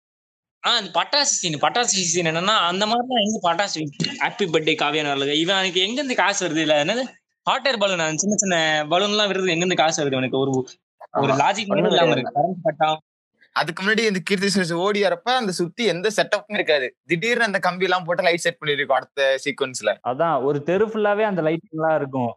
[0.62, 3.78] ஆஹ் அந்த பட்டாசு சீன் பட்டாசு சீன் என்னன்னா அந்த மாதிரிலாம் எங்க பட்டாசு
[4.22, 6.56] ஹாப்பி பர்த்டே காவியான வருது இவன் எனக்கு எங்க இருந்து காசு வருது?
[6.56, 7.02] இல்ல என்னது?
[7.46, 8.56] ஹாட் ஏர் பலூன் சின்ன சின்ன
[8.88, 10.52] பலூன் எல்லாம் வருது எங்க இருந்து காசு வருது எனக்கு ஒரு
[11.20, 11.32] ஒரு.
[11.34, 12.10] லாஜிக் இல்லாம.
[12.10, 12.34] இருக்கு.
[12.36, 12.90] கரண்ட் கட்டா
[13.56, 16.86] அதுக்கு முன்னாடி இந்த கீர்த்தி சுரேஷ் ஓடி வரப்ப அந்த சுத்தி எந்த செட்டப்பும் இருக்காது.
[17.04, 21.42] திடீர்னு அந்த கம்பி எல்லாம் போட்டு லைட் செட் பண்ணிருக்கோம் அடுத்த சீக்வன்ஸ்ல அதான் ஒரு தெரு ஃபுல்லாவே அந்த
[21.42, 22.30] லைட்டிங்லாம் இருக்கும்.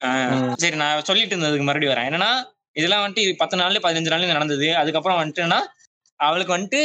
[0.00, 2.08] ஆஹ் சரி நான் சொல்லிட்டு இருந்ததுக்கு மறுபடியும் வரேன்.
[2.10, 2.30] என்னன்னா
[2.76, 4.76] இதெல்லாம் வந்துட்டு இது பத்து நாள்ல பதினஞ்சு நாள்ல நடந்தது.
[4.76, 5.58] அதுக்கப்புறம் வந்துட்டுன்னா
[6.16, 6.80] அவளுக்கு வந்துட்டு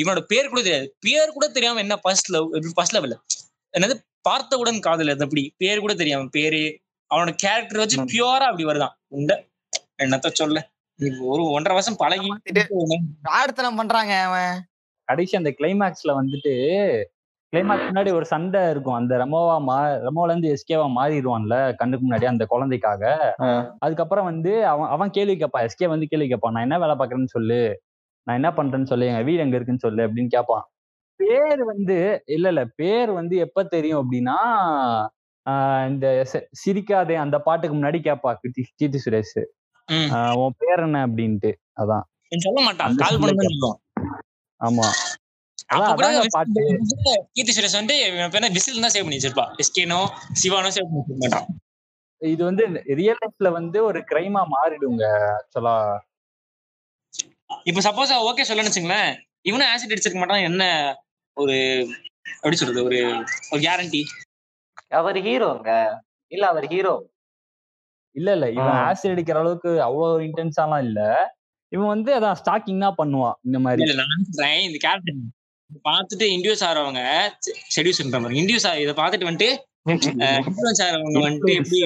[0.00, 0.88] இவனோட பேர் கூட தெரியாது.
[1.00, 3.14] பேர் கூட தெரியாம என்ன ஃபர்ஸ்ட் லவ் ஃபர்ஸ்ட் லெவல்
[3.78, 3.94] என்னது?
[4.20, 5.42] பார்த்தவுடன் காதல் அது அப்படி.
[5.56, 6.62] பேர் கூட தெரியாம பேரு.
[7.10, 8.04] அவனோட கேரக்டர் வச்சு.
[8.12, 8.94] பியூரா அப்படி வருதான்.
[9.16, 9.32] உண்ட.
[10.02, 10.58] என்னத்த சொல்ல?
[11.00, 12.28] நீ ஒரு ஒன்றரை வருஷம் பழகி.
[13.38, 14.54] ஆடுத்தனம் பண்றாங்க அவன்.
[15.08, 16.52] கடைசி அந்த கிளைமேக்ஸ்ல வந்துட்டு
[17.52, 18.98] கிளைமேக்ஸ் முன்னாடி ஒரு சண்டை இருக்கும்.
[19.00, 23.02] அந்த ரெமோவா மா ரெமோல இருந்து எஸ்கேவா மாறிடுவான்ல கண்ணுக்கு முன்னாடி அந்த குழந்தைக்காக.
[23.78, 25.66] அதுக்கப்புறம் வந்து அவன் அவன் கேள்வி கேட்பான்.
[25.66, 26.52] எஸ்கே வந்து கேள்வி கேட்பான்.
[26.52, 27.60] நான் என்ன வேலை பார்க்கறேன்னு சொல்லு.
[28.26, 30.64] நான் என்ன பண்றேன்னு சொல்லு எங்க வீடு எங்க இருக்குன்னு சொல்லு அப்படின்னு கேட்பான்
[31.20, 31.96] பேர் வந்து
[32.34, 32.62] இல்ல இல்ல.
[32.80, 34.38] பேர் வந்து எப்ப தெரியும் அப்படின்னா
[35.88, 36.06] இந்த
[36.60, 39.38] சிரிக்காதே அந்த பாட்டுக்கு முன்னாடி கேட்பா கீர்த்தி கீர்த்தி சுரேஷ்.
[40.40, 41.50] உன் பேர் என்ன அப்படின்ட்டு.
[41.82, 42.04] அதான்.
[42.46, 42.96] சொல்ல மாட்டான்.
[43.02, 43.50] கால் scene ல பண்ணு கேட்பான்.
[43.50, 43.78] சொல்லுவான்.
[44.60, 44.86] ஆமா.
[46.36, 46.64] பாட்டு.
[47.36, 47.96] கீர்த்தி சுரேஷ் வந்து
[48.56, 49.46] விசில் தான் சேவ் பண்ணி வச்சிருப்பா.
[49.64, 50.00] எஸ்கேனோ
[50.42, 51.48] சிவானோ சேவ் பண்ணி வச்சிருக்க மாட்டான்.
[52.22, 52.64] இது வந்து
[53.00, 55.76] ரியல் லைஃப்ல வந்து ஒரு கிரைமா மாறிடுங்க ஆக்சுவலா
[57.66, 59.10] இப்ப சப்போஸ் ஓகே சொல்லணும்னு வச்சுங்களேன்
[59.44, 60.46] இவனும் ஆசிட் அடிச்சிருக்க மாட்டான்.
[60.48, 60.62] என்ன
[61.36, 61.56] ஒரு
[62.36, 62.98] எப்படி சொல்றது ஒரு
[63.52, 64.02] ஒரு கேரண்டி
[64.92, 65.70] அவர் ஹீரோங்க
[66.32, 66.94] இல்ல அவர் ஹீரோ
[68.16, 68.46] இல்ல இல்ல.
[68.56, 68.76] இவன்.
[68.86, 71.00] ஆசிட் அடிக்கிற அளவுக்கு அவ்வளவு இன்டென்ஸாலாம் இல்ல.
[71.72, 73.82] இவன் வந்து அதான் ஸ்டாக்கிங் தான் பண்ணுவான் இந்த மாதிரி.
[74.66, 75.18] இந்த கேரக்டர்
[75.86, 77.00] பார்த்துட்டு இண்டியூஸ் ஆறவங்க
[77.76, 79.50] செடியூஸ் பண்றாங்க இண்டியூஸ் இதை பார்த்துட்டு வந்துட்டு
[80.40, 81.80] இன்ஃபுளுன்ஸ் ஆறவங்க வந்துட்டு எப்படி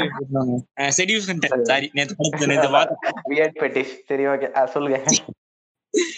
[0.98, 1.28] செடியூஸ்
[1.70, 1.88] சாரி.
[1.94, 2.16] நேத்து
[4.10, 4.98] சரி ஓகே சொல்லுங்க.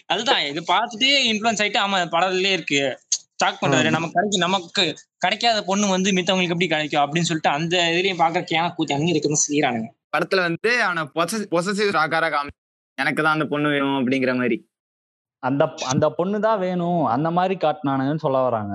[0.06, 2.80] அதுதான் இது பார்த்துட்டு இன்ஃபுளுன்ஸ் ஆயிட்டு ஆமா படத்துலயே இருக்கு.
[3.34, 3.90] ஸ்டாக் பண்றாரு.
[3.90, 4.82] நமக்கு கிடைக்கும் நமக்கு
[5.18, 9.44] கிடைக்காத பொண்ணு வந்து மித்தவங்களுக்கு எப்படி கிடைக்கும் அப்படின்னு சொல்லிட்டு அந்த இதுலயும் பாக்குற கேன கூத்தி அங்க இருக்குன்னு
[9.46, 11.02] செய்யறானுங்க படத்துல வந்து அவனை
[11.52, 12.52] பொசசிவ் ராக்காரா காமி
[12.98, 14.56] எனக்கு தான் அந்த பொண்ணு வேணும் அப்படிங்கிற மாதிரி.
[15.42, 17.04] அந்த அந்த பொண்ணு தான் வேணும்.
[17.06, 18.74] அந்த மாதிரி காட்டினானுங்கன்னு சொல்ல வராங்க.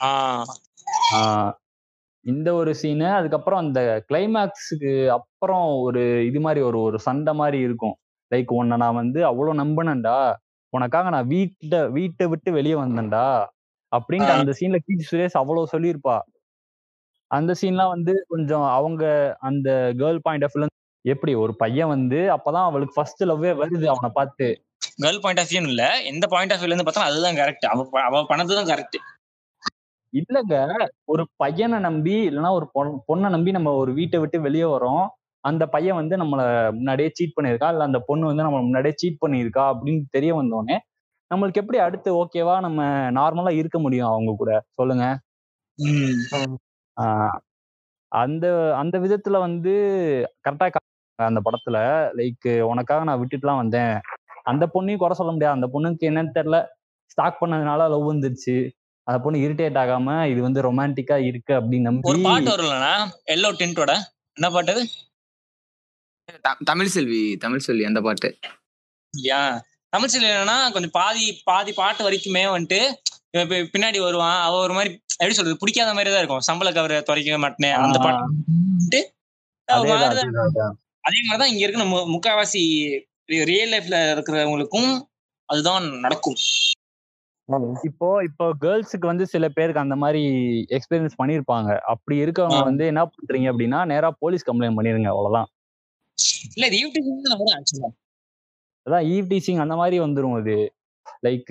[0.00, 0.50] ஆஹ்
[1.14, 1.50] ஆஹ்
[2.26, 7.96] இந்த ஒரு சீனு அதுக்கப்புறம் அந்த கிளைமேக்ஸுக்கு அப்புறம் ஒரு இது மாதிரி ஒரு ஒரு சண்டை மாதிரி இருக்கும்.
[8.30, 10.16] லைக் உன்னை நான் வந்து அவ்வளோ நம்பினேன்டா.
[10.72, 13.26] உனக்காக நான் வீட்டை வீட்டை விட்டு வெளியே வந்தேன்டா.
[13.92, 16.16] அப்படின்ட்டு அந்த சீன்ல கீர்த்தி சுரேஷ் அவ்வளவு சொல்லியிருப்பா.
[17.30, 19.04] அந்த சீன்லாம் வந்து கொஞ்சம் அவங்க
[19.40, 19.68] அந்த
[20.00, 20.58] கேர்ள் பாயிண்ட் ஆஃப்
[21.04, 24.46] எப்படி ஒரு பையன் வந்து அப்பதான் அவளுக்கு ஃபர்ஸ்ட் லவ்வே வருது அவனை பார்த்து.
[25.02, 25.82] கேர்ள் பாயிண்ட் ஆஃப் வியூ இல்ல.
[26.10, 28.98] எந்த பாயிண்ட் ஆஃப் வியூல இருந்து பார்த்தா அதுதான் கரெக்ட் அவ அவ பண்ணதுதான் கரெக்ட்
[30.12, 30.54] இல்லங்க.
[31.04, 35.04] ஒரு பையனை நம்பி இல்லைன்னா ஒரு பொண் பொண்ணை நம்பி நம்ம ஒரு வீட்டை விட்டு வெளியே வரோம்
[35.44, 36.40] அந்த பையன் வந்து நம்மள
[36.72, 37.68] முன்னாடியே சீட் பண்ணியிருக்கா?
[37.68, 39.64] இல்ல அந்த பொண்ணு வந்து நம்ம முன்னாடியே சீட் பண்ணியிருக்கா?
[39.72, 40.76] அப்படின்னு தெரிய வந்தோடனே
[41.30, 42.80] நம்மளுக்கு எப்படி அடுத்து ஓகேவா நம்ம
[43.10, 44.52] நார்மலா இருக்க முடியும் அவங்க கூட?
[44.78, 45.04] சொல்லுங்க.
[46.96, 47.36] ஆஹ்
[48.12, 49.72] அந்த அந்த விதத்துல வந்து
[50.44, 50.68] கரெக்டா
[51.18, 51.78] அந்த படத்துல
[52.18, 53.94] லைக் உனக்காக நான் விட்டுட்டுலாம் வந்தேன்.
[54.44, 55.56] அந்த பொண்ணையும் குறை சொல்ல முடியாது.
[55.58, 56.58] அந்த பொண்ணுக்கு என்னன்னு தெரியல.
[57.10, 58.56] ஸ்டாக் பண்ணதுனால லவ் வந்துருச்சு.
[59.06, 62.92] அந்த பொண்ணு இரிட்டேட் ஆகாம இது வந்து ரொமான்டிக்கா இருக்கு அப்படின்னு ஒரு நம்பி பாட்டு வரும்லண்ணா?
[63.34, 63.92] எல்லோ டென்ட்டோட
[64.36, 64.74] என்ன பாட்டு
[66.64, 68.38] தமிழ் செல்வி தமிழ் செல்வி அந்த பாட்டு.
[69.22, 72.92] யா தமிழ் சில என்னன்னா கொஞ்சம் பாதி பாதி பாட்டு வரைக்குமே வந்துட்டு
[73.36, 74.42] பின்னாடி வருவான்.
[74.42, 76.40] அவ ஒரு மாதிரி எப்படி சொல்றது பிடிக்காத மாதிரி தான் இருக்கும்.
[76.40, 78.32] சம்பள கவரை துறைக்க மாட்டேன் அந்த பாட்டு.
[81.00, 85.00] அதே மாதிரிதான் இங்க இருக்கிற மு- முக்காவாசி ரியல் லைஃப்ல இருக்கிறவங்களுக்கும்
[85.44, 86.34] அதுதான் நடக்கும்.
[87.82, 90.24] இப்போ இப்போ கேர்ள்ஸுக்கு வந்து சில பேருக்கு அந்த மாதிரி
[90.68, 92.58] எக்ஸ்பீரியன்ஸ் பண்ணியிருப்பாங்க அப்படி இருக்கவங்க.
[92.64, 95.48] வந்து என்ன பண்றீங்க அப்படின்னா நேரா போலீஸ் கம்ப்ளைண்ட் பண்ணிருங்க அவ்வளவுதான்.
[96.54, 97.90] இல்ல இது யூடியூப் வரும் ஆக்சுவலா
[98.86, 100.56] அதான் ஈவ் டீசிங் அந்த மாதிரி வந்துரும் இது
[101.26, 101.50] லைக்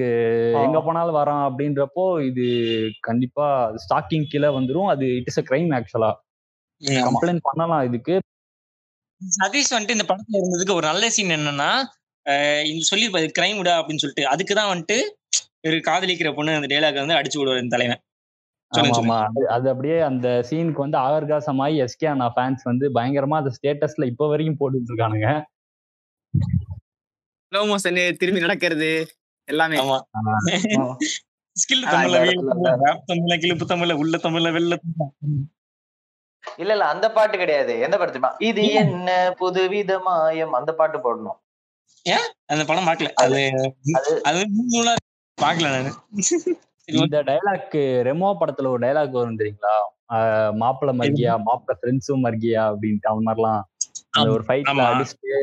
[0.64, 2.46] எங்க போனாலும் வரான் அப்படின்றப்போ இது
[3.08, 3.46] கண்டிப்பா
[3.84, 4.90] ஸ்டாக்கிங் கீழே வந்துரும்.
[4.94, 6.12] அது இட் இஸ் அ கிரைம் ஆக்சுவலா
[7.08, 8.16] கம்ப்ளைண்ட் பண்ணலாம் இதுக்கு.
[9.22, 11.72] சதீஷ் வந்துட்டு இந்த படத்துல இருந்ததுக்கு ஒரு நல்ல சீன் என்னன்னா
[12.72, 14.26] இந்த சொல்லியிருப்பாரு கிரைம் விடா அப்படின்னு சொல்லிட்டு.
[14.34, 14.98] அதுக்கு தான் வந்துட்டு
[15.68, 18.02] ஒரு காதலிக்கிற பொண்ணு அந்த டைலாக் வந்து அடிச்சு விடுவார் இந்த தலைவன்.
[18.78, 24.28] ஆமா அது அப்படியே அந்த சீனுக்கு வந்து ஆகர்காசமாயி எஸ்கே அண்ணா ஃபேன்ஸ் வந்து பயங்கரமா அந்த ஸ்டேட்டஸ்ல இப்ப
[24.28, 25.44] வரைக்கும் போட்டுட்டு இருக்கானுங்க.
[27.56, 29.08] மோஷன் திரும்பி நடக்கிறது
[29.44, 29.78] எல்லாமே.
[31.52, 34.80] ஸ்கில் தமிழ்ல உள்ள தமிழ்ல வெள்ள.
[36.58, 37.80] இல்ல இல்ல அந்த பாட்டு கிடையாது.
[37.80, 38.36] எந்த பாட்டு தெரியுமா?
[38.40, 41.38] இது என்ன புதுவித மாயம் அந்த பாட்டு போடணும்.
[42.46, 43.14] அந்த படம் பார்க்கல.
[43.14, 43.52] அது
[44.24, 44.96] அது-
[45.42, 45.94] பார்க்கல நானு.
[46.98, 47.76] இந்த டைலாக்
[48.08, 49.76] ரெமோ படத்துல ஒரு டைலாக் வரும் தெரியுங்களா
[50.14, 53.62] ஆஹ் மாப்பிள மர்கியா மாப்பிள ஃப்ரெண்ட்ஸும் மர்கியா அப்படின்ட்டு அந்த மாதிரிலாம்
[54.14, 54.86] அந்த ஒரு ஃபைட்ல.
[54.90, 55.34] அடிச்சுட்டு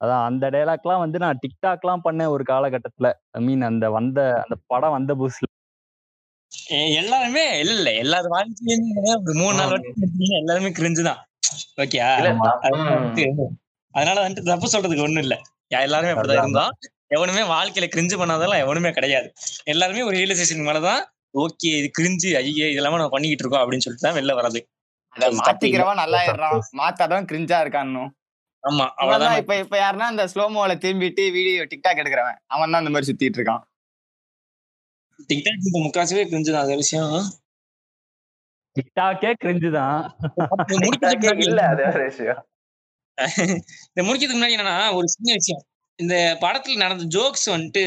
[0.00, 4.96] அதான் அந்த டைலாக்லாம் வந்து நான் டிக்டாக்லாம் பண்ணேன் ஒரு காலகட்டத்துல ஐ மீன் அந்த வந்த அந்த படம்
[4.96, 5.48] வந்த புதுசுல
[6.96, 9.86] எல்லாருமே இல்ல இல்ல எல்லாரும் வாழ்க்கையிலுமே ஒரு மூணு நாள்
[10.40, 11.20] எல்லாருமே கிரிஞ்சு தான்.
[12.26, 13.50] ம்.
[13.94, 15.34] அதனால வந்துட்டு தப்பு சொல்றதுக்கு ஒண்ணும் இல்ல
[15.80, 16.42] எல்லாருமே அப்படிதான்.
[16.42, 16.72] இருந்தோம்
[17.10, 19.28] எவனுமே வாழ்க்கையில கிரிஞ்சு பண்ணாதெல்லாம் எவனுமே கிடையாது.
[19.72, 21.02] எல்லாருமே ஒரு ரியலைசேஷன் மேலதான்
[21.34, 24.60] ஓகே இது கிரிஞ்சு ஐயே இதெல்லாம் நம்ம பண்ணிக்கிட்டு இருக்கோம் அப்படின்னு சொல்லிட்டு தான் வெளில வர்றது.
[25.16, 26.60] அத மாத்திக்கிறவன் நல்லா ஆயிடுறான்.
[26.80, 28.04] மாத்தாதவன் கிரிஞ்சா இருக்கான்னு
[28.64, 29.38] ஆமா அவ்வளவுதான்.
[29.42, 32.38] இப்ப இப்ப யாருன்னா அந்த ஸ்லோமோல திரும்பிட்டு வீடியோ டிக்டாக் எடுக்கிறவன்.
[32.54, 33.62] அவன் தான் அந்த மாதிரி சுத்திட்டு இருக்கான்.
[35.30, 36.64] டிக்டாக் இப்ப முக்காசுவே கிரிஞ்சு தான்.
[36.66, 37.12] அது விஷயம்.
[38.76, 39.98] டிக்டாக்கே கிரிஞ்சு தான்.
[41.48, 42.40] இல்ல அது வேற விஷயம்.
[43.90, 45.62] இந்த முடிக்கிறதுக்கு முன்னாடி என்னன்னா ஒரு சின்ன விஷயம்.
[45.98, 47.82] இந்த படத்துல நடந்த ஜோக்ஸ் வந்துட்டு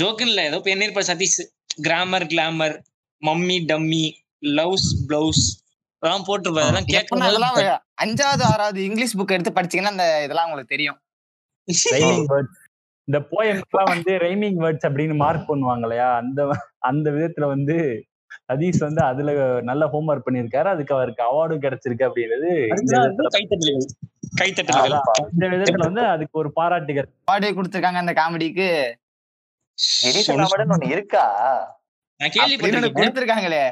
[0.00, 1.40] ஜோக்குன்னு இல்ல ஏதோ பண்ணிருப்பார் Sathish
[1.86, 2.76] grammar glamour
[3.22, 4.04] mummy dummy
[4.58, 5.44] loves blouse
[6.02, 10.98] அதெல்லாம் போட்டிருப்பாரு அதெல்லாம் கேட்கணும் அஞ்சாவது ஆறாவது இங்கிலீஷ் புக் எடுத்து படிச்சீங்கன்னா அந்த இதெல்லாம் உங்களுக்கு தெரியும்.
[13.08, 16.08] இந்த போயம்ஸ்லாம் வந்து ரைமிங் வேர்ட்ஸ் அப்படின்னு மார்க் பண்ணுவாங்க இல்லையா?
[16.20, 16.40] அந்த
[16.90, 17.76] அந்த விதத்துல வந்து
[18.48, 19.30] சதீஷ் வந்து அதுல
[19.70, 20.68] நல்ல ஹோம்ஒர்க் பண்ணியிருக்காரு.
[20.74, 22.50] அதுக்கு அவருக்கு அவார்டும் கிடைச்சிருக்கு அப்படின்றது
[24.82, 25.04] அதான்,
[25.34, 27.08] இந்த விதத்துல வந்து அதுக்கு ஒரு பாராட்டுகள்.
[27.26, 28.68] அவார்டே கொடுத்திருக்காங்க அந்த காமெடிக்கு.
[30.34, 31.24] ஒண்ணு இருக்கா?
[33.00, 33.64] கொடுத்திருக்காங்களே.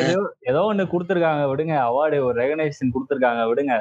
[0.00, 1.74] ஏதோ ஏதோ ஒண்ணு கொடுத்துருக்காங்க விடுங்க.
[1.88, 3.74] அவார்டு ஒரு ரெகனைசேஷன் கொடுத்துருக்காங்க விடுங்க.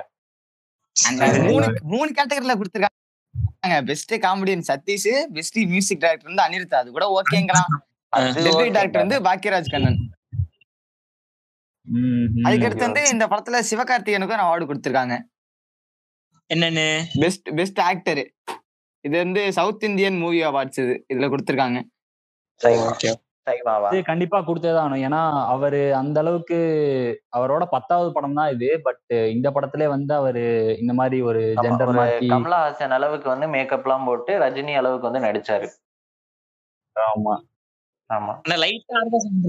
[1.52, 3.78] மூணு மூணு கேட்டகரியில கொடுத்திருக்காங்க.
[3.90, 6.80] Best comedian Sathish best music director வந்து அனிருத்.
[6.82, 7.72] அது கூட ஓகேங்கிறான்
[8.14, 8.74] அது டெபியூ okay.
[8.78, 10.00] டைரக்டர் வந்து பாக்கியராஜ் கண்ணன்.
[12.44, 15.16] அதுக்கடுத்து வந்து இந்த படத்துல சிவகார்த்திகேயனுக்கும் அவார்டு கொடுத்திருக்காங்க.
[16.54, 17.02] என்னன்னு?
[17.20, 18.22] பெஸ்ட் பெஸ்ட் ஆக்டர்
[19.06, 21.06] இது வந்து சவுத் இந்தியன் மூவி அவார்ட்ஸ் இது.
[21.14, 21.80] இதுல கொடுத்திருக்காங்க.
[24.04, 25.04] கண்டிப்பா கொடுத்தேதான் ஆகணும்.
[25.08, 26.58] ஏன்னா அவரு அந்த அளவுக்கு
[27.38, 28.80] அவரோட பத்தாவது படம் தான் இது.
[28.84, 30.44] பட் இந்த படத்திலே வந்து அவரு
[30.80, 31.94] இந்த மாதிரி ஒரு ஜெண்டர்
[32.28, 35.68] கமலஹாசன் அளவுக்கு வந்து மேக்கப் எல்லாம் போட்டு ரஜினி அளவுக்கு வந்து நடிச்சாரு.
[37.00, 37.36] ஆமா.
[38.14, 38.34] ஆமா.
[38.50, 39.00] லைட்டா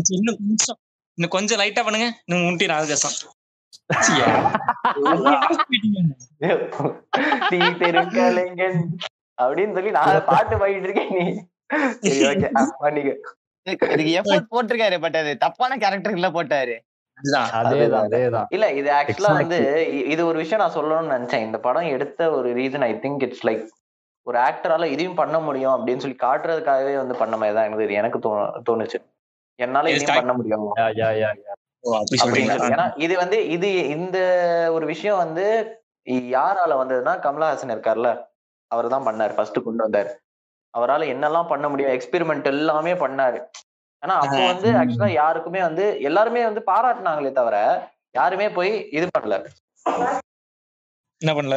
[0.08, 0.78] இன்னும் கொஞ்சம்
[1.14, 2.22] இன்னும் கொஞ்சம் லைட்டா பண்ணுங்க.
[2.24, 3.30] இன்னும் முட்டி ஆர்காசம்
[7.48, 8.80] நீ தெருக்கலைஞன்
[9.42, 11.42] அப்படின்னு சொல்லி நான் பாட்டு பாடிட்டு இருக்கேன் நீ.
[12.00, 13.34] சரி ஓகே பண்ணிக்க.
[13.62, 16.78] இதுக்கு எஃபோர்ட் போட்டிருக்காரு பட் அது தப்பான கேரக்டர்ல போட்டாரு.
[17.14, 17.64] அதுதான்.
[17.64, 18.08] அதேதான்.
[18.08, 19.32] அதேதான் இல்ல இது ஆக்சுவலா.
[19.32, 21.42] வந்து இது ஒரு விஷயம் நான் சொல்லணும்னு நினைச்சேன்.
[21.42, 23.66] இந்த படம் எடுத்த ஒரு reason I think it's like
[24.22, 28.60] ஒரு ஆக்டரால இதையும் பண்ண முடியும் அப்படின்னு சொல்லி காட்டுறதுக்காகவே வந்து பண்ண மாதிரி தான் எனக்கு எனக்கு தோணு-
[28.70, 29.10] தோணுச்சு.
[29.58, 30.66] என்னால start- பண்ண முடியும்.
[32.70, 34.18] ஏன்னா இது வந்து இது இந்த
[34.72, 35.44] ஒரு விஷயம் வந்து
[36.34, 38.08] யாரால வந்ததுன்னா கமலஹாசன் இருக்கார்ல.
[38.70, 40.10] அவர் தான் பண்ணாரு ஃபர்ஸ்ட் கொண்டு வந்தாரு.
[40.74, 43.38] அவரால என்னெல்லாம் பண்ண முடியும் எக்ஸ்பெரிமெண்ட் எல்லாமே பண்ணாரு.
[44.02, 47.56] ஆனா அப்போ வந்து ஆக்சுவலா யாருக்குமே வந்து எல்லாருமே வந்து பாராட்டினாங்களே தவிர
[48.14, 49.36] யாருமே போய் இது பண்ணல.
[51.20, 51.56] என்ன பண்ணல?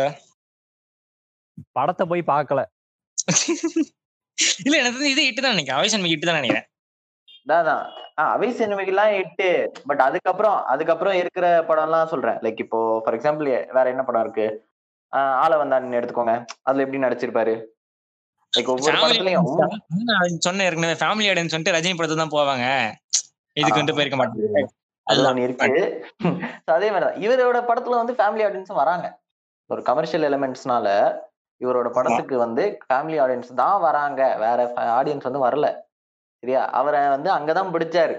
[1.78, 2.62] படத்தை போய் பார்க்கல.
[4.66, 5.80] இல்ல எனக்கு இது இட்டு தான் நினைக்கிறேன்.
[5.80, 6.68] அவைசன் இட்டு தான் நினைக்கிறேன்.
[7.48, 7.84] அதான்
[8.34, 9.48] அவை சினிமைக்கெல்லாம் எட்டு
[9.90, 12.38] பட் அதுக்கப்புறம் அதுக்கப்புறம் இருக்கிற படம்லாம் சொல்றேன்.
[12.46, 14.48] லைக் இப்போ ஃபார் எக்ஸாம்பிள் வேற என்ன படம் இருக்கு?
[15.44, 16.36] ஆள வந்தான் எடுத்துக்கோங்க.
[16.68, 17.54] அதுல எப்படி நடிச்சிருப்பாரு?
[18.54, 19.50] லைக் ஒவ்வொரு படத்துலயும்
[20.12, 22.66] நான் சொன்னேன் ஏற்கனவே ஃபேமிலி ஆடியன்ஸ் வந்துட்டு ரஜினி படத்தை தான் போவாங்க.
[23.58, 24.66] இதுக்கு வந்து போயிருக்க மாட்டாங்க
[25.08, 25.72] அது ஒண்ணு இருக்கு.
[26.76, 27.18] அதே மாதிரிதான்.
[27.26, 29.08] இவரோட படத்துல வந்து ஃபேமிலி ஆடியன்ஸும் வராங்க.
[29.70, 30.88] ஒரு கமர்ஷியல் எலிமெண்ட்ஸ்னால
[31.62, 34.22] இவரோட படத்துக்கு வந்து ஃபேமிலி ஆடியன்ஸ் தான் வராங்க.
[34.46, 34.60] வேற
[35.00, 35.68] ஆடியன்ஸ் வந்து வரல.
[36.44, 38.16] சரியா அவரை வந்து அங்கதான் பிடிச்சாரு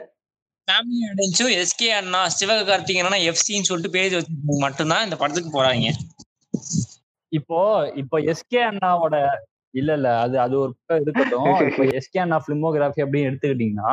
[0.68, 4.32] ஃபேமிலி ஆடியன்ஸும் எஸ்கே அண்ணா சிவகார்த்திகேயனா எஃப்சின்னு சொல்லிட்டு பேஜ் வச்சு
[4.64, 5.90] மட்டும்தான் இந்த படத்துக்கு போறாங்க
[7.32, 7.58] இப்போ
[8.00, 9.16] இப்போ எஸ்கே அண்ணாவோட
[9.74, 13.90] இல்ல இல்ல அது அது ஒரு பக்கம் இருக்கட்டும் இப்போ எஸ்கே அண்ணா பிலிமோகிராஃபி அப்படின்னு எடுத்துக்கிட்டீங்கன்னா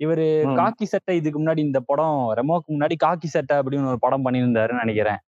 [0.00, 0.24] இவரு.
[0.58, 5.20] காக்கி சட்டை இதுக்கு முன்னாடி இந்த படம் ரெமோக்கு முன்னாடி காக்கி சட்டை அப்படின்னு ஒரு படம் பண்ணியிருந்தாருன்னு நினைக்கிறேன்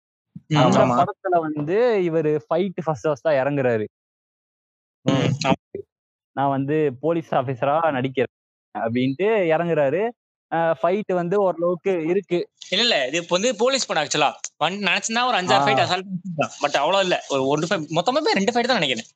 [0.59, 0.79] அந்த.
[0.99, 3.85] படத்துல வந்து இவரு ஃபைட் ஃபர்ஸ்ட் ஃபர்ஸ்டா இறங்குறாரு.
[6.35, 8.33] நான் வந்து போலீஸ் ஆபீசரா நடிக்கிறேன்
[8.75, 10.01] அப்படின்ட்டு இறங்குறாரு.
[10.79, 12.39] ஃபைட் வந்து ஓரளவுக்கு இருக்கு.
[12.73, 12.97] இல்ல இல்ல.
[13.09, 14.29] இது இப்போ வந்து போலீஸ் படம் ஆக்சுவலா
[14.63, 15.65] வந்து நினைச்சுனா ஒரு அஞ்சாறு.
[15.65, 16.09] ஃபைட் அசால்ட்
[16.63, 17.17] பட் அவ்வளவு இல்ல.
[17.33, 19.09] ஒரு ஒன்று ஃபைட் மொத்தமா போய் ரெண்டு ஃபைட் தான் நினைக்கிறேன்.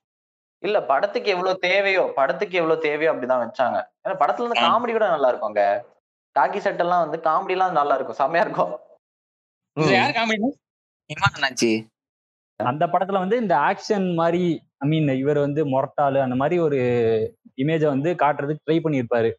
[0.63, 3.77] இல்ல படத்துக்கு எவ்வளவு தேவையோ படத்துக்கு எவ்வளவு தேவையோ அப்படிதான் வச்சாங்க.
[4.05, 4.65] ஏன்னா படத்துல இருந்து.
[4.65, 5.63] காமெடி கூட நல்லா இருக்கும்ங்க
[6.35, 8.19] காக்கி செட் எல்லாம் வந்து காமெடி எல்லாம் நல்லா இருக்கும்.
[8.21, 8.73] செம்மையா இருக்கும்.
[9.77, 10.49] இது யார் காமெடி
[11.09, 11.71] என்ன என்னாச்சு
[12.59, 14.43] அந்த படத்துல வந்து இந்த ஆக்ஷன் மாதிரி
[14.83, 16.79] ஐ மீன் இவர் வந்து மொரட்டாளு அந்த மாதிரி ஒரு
[17.57, 19.29] இமேஜை வந்து காட்டுறதுக்கு ட்ரை பண்ணியிருப்பாரு.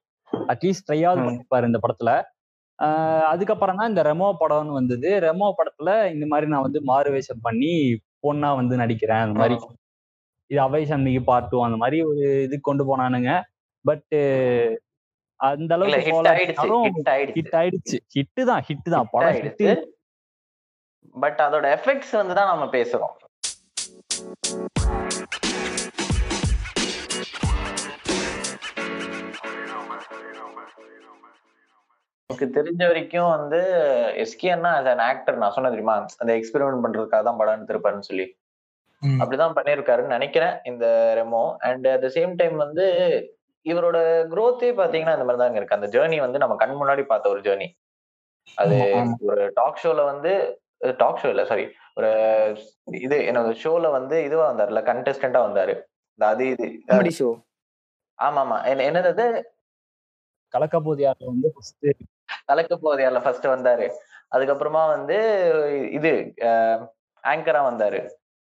[0.53, 1.27] அட்லீஸ்ட் ட்ரையாவது ம்.
[1.27, 2.11] பண்ணிருப்பாரு இந்த படத்துல.
[3.31, 5.09] அதுக்கப்புறம் தான் இந்த ரெமோ படம்னு வந்தது.
[5.27, 7.73] ரெமோ படத்துல இந்த மாதிரி நான் வந்து மாறு வேஷம் பண்ணி
[8.25, 9.57] பொண்ணா வந்து நடிக்கிறேன் அந்த மாதிரி.
[10.51, 13.33] இது அவை சன்னிக்கு பார்ட் டூ அந்த மாதிரி ஒரு இது கொண்டு போனானுங்க.
[13.85, 14.15] பட்
[15.41, 16.01] அந்த அளவுக்கு
[17.37, 19.07] ஹிட் ஆயிடுச்சு ஹிட் தான் ஹிட் தான்.
[19.13, 19.63] படம் ஹிட்
[21.23, 23.15] பட் அதோட எஃபெக்ட்ஸ் வந்து தான் நம்ம பேசுறோம்.
[32.31, 33.59] எனக்கு தெரிஞ்ச வரைக்கும் வந்து
[34.25, 35.97] எஸ்கேன்னா as an ஆக்டர் நான் சொன்னேன் தெரியுமா?
[36.23, 38.27] அந்த எக்ஸ்பெரிமெண்ட் பண்றதுக்காக தான் படம் எடுத்திருப்பாருன்னு சொல்லி.
[39.21, 40.87] அப்படிதான் பண்ணியிருக்காருன்னு நினைக்கிறேன் இந்த
[41.19, 41.43] Remo.
[41.69, 42.87] And at the same time வந்து
[43.67, 43.99] இவரோட
[44.33, 45.79] growth-ஏ பாத்தீங்கன்னா இந்த மாதிரி தாங்க இருக்கு.
[45.79, 47.69] அந்த ஜேர்னி வந்து நம்ம கண் முன்னாடி பார்த்த ஒரு ஜேர்னி
[48.63, 48.77] அது.
[49.31, 50.33] ஒரு டாக் ஷோல வந்து
[50.81, 51.65] டாக் ஷோ இல்ல சாரி
[51.95, 52.11] ஒரு
[52.85, 55.75] இது என்னோட ஷோல வந்து இதுவா வந்தாருல கண்டெஸ்டண்டா வந்தாரு.
[56.11, 57.29] இந்த அது இது காமெடி ஷோ
[58.19, 59.27] ஆமா ஆமா என்ன- என்னது அது?
[60.55, 61.87] கலக்கப்போதியார்ல வந்து ஃபர்ஸ்ட்
[62.45, 63.87] கலக்க போதையால ஃபர்ஸ்ட் வந்தாரு.
[64.35, 65.17] அதுக்கப்புறமா வந்து
[65.93, 66.35] இது
[67.25, 68.01] ஆங்கரா வந்தாரு.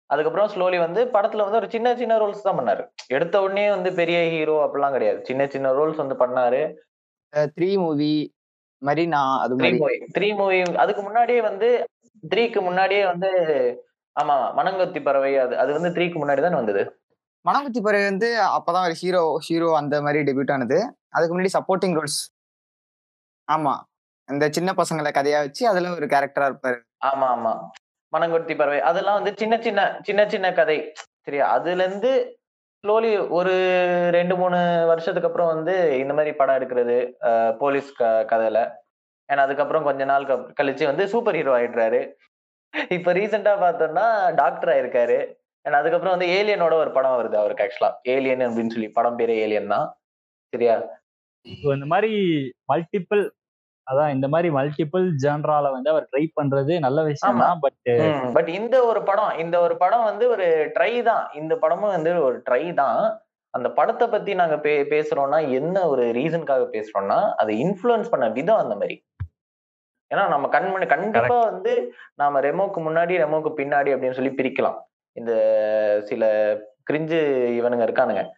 [0.10, 2.84] அதுக்கப்புறம் ஸ்லோலி வந்து படத்துல வந்து ஒரு சின்ன சின்ன ரோல்ஸ் தான் பண்ணாரு.
[3.08, 5.26] எடுத்த உடனே வந்து பெரிய ஹீரோ அப்படிலாம் கிடையாது.
[5.26, 6.62] சின்ன சின்ன ரோல்ஸ் வந்து பண்ணாரு.
[7.58, 8.14] த்ரீ மூவி
[8.82, 9.78] மரினா அது த்ரீ மாதிரி.
[9.80, 11.70] மூவி த்ரீ மூவி அதுக்கு முன்னாடியே வந்து
[12.32, 13.30] த்ரீக்கு முன்னாடியே வந்து
[14.16, 16.82] ஆமா மணங்கொத்தி பறவை அது அது வந்து த்ரீக்கு முன்னாடி தான் வந்தது?
[17.46, 20.80] மனங்குத்தி பிறகு வந்து அப்பதான் ஒரு ஹீரோ ஹீரோ அந்த மாதிரி டெபியூட் ஆனது.
[21.10, 22.20] அதுக்கு முன்னாடி சப்போர்ட்டிங் ரோல்ஸ்
[23.48, 23.74] ஆமா.
[24.30, 26.78] இந்த சின்ன பசங்களை கதையா வச்சு அதுல ஒரு கேரக்டரா இருப்பாரு.
[27.06, 27.54] ஆமா ஆமா.
[28.14, 28.80] மணங்கொத்தி பறவை.
[28.80, 30.78] அதெல்லாம் வந்து சின்ன சின்ன சின்ன சின்ன கதை.
[31.26, 32.12] சரியா அதுல இருந்து
[32.84, 33.54] ஸ்லோலி ஒரு
[34.12, 36.98] ரெண்டு மூணு வருஷத்துக்கு அப்புறம் வந்து இந்த மாதிரி படம் எடுக்கிறது
[37.60, 38.60] போலீஸ் க கதையில.
[39.30, 42.02] ஏன்னா அதுக்கப்புறம் கொஞ்ச நாள் கழிச்சு வந்து சூப்பர் ஹீரோ ஆயிடுறாரு.
[42.96, 44.06] இப்ப ரீசெண்டா பார்த்தோம்னா
[44.42, 45.20] டாக்டர் ஆயிருக்காரு.
[45.66, 49.74] ஏன்னா அதுக்கப்புறம் வந்து ஏலியனோட ஒரு படம் வருது அவருக்கு ஆக்சுவலா ஏலியன் அப்படின்னு சொல்லி படம் பேரே ஏலியன்
[49.76, 49.88] தான்.
[50.54, 50.76] சரியா?
[51.76, 52.14] இந்த மாதிரி
[52.72, 53.22] மல்டிபிள்
[53.88, 57.90] அதான் இந்த மாதிரி மல்டிபிள் ஜான்ரால வந்து அவர் ட்ரை பண்றது நல்ல விஷயம் தான் பட்
[58.36, 61.24] பட் இந்த ஒரு படம் இந்த ஒரு படம் வந்து ஒரு ட்ரை தான்.
[61.42, 63.00] இந்த படமும் வந்து ஒரு ட்ரை தான்.
[63.54, 68.76] அந்த படத்தை பத்தி நாங்க பே பேசுறோம்னா என்ன ஒரு ரீசனுக்காக பேசுறோம்னா அதை இன்ஃப்ளூயன்ஸ் பண்ண விதம் அந்த
[68.82, 68.98] மாதிரி.
[70.16, 74.78] ஏன்னா நம்ம கண் முன்ன- கண்டிப்பா வந்து நாம ரெமோக்கு முன்னாடி ரெமோக்கு பின்னாடி அப்படின்னு சொல்லி பிரிக்கலாம்.
[75.12, 75.34] இந்த
[76.04, 76.54] சில
[76.92, 77.20] கிரிஞ்சு
[77.60, 78.30] இவனுங்க இருக்கானுங்க.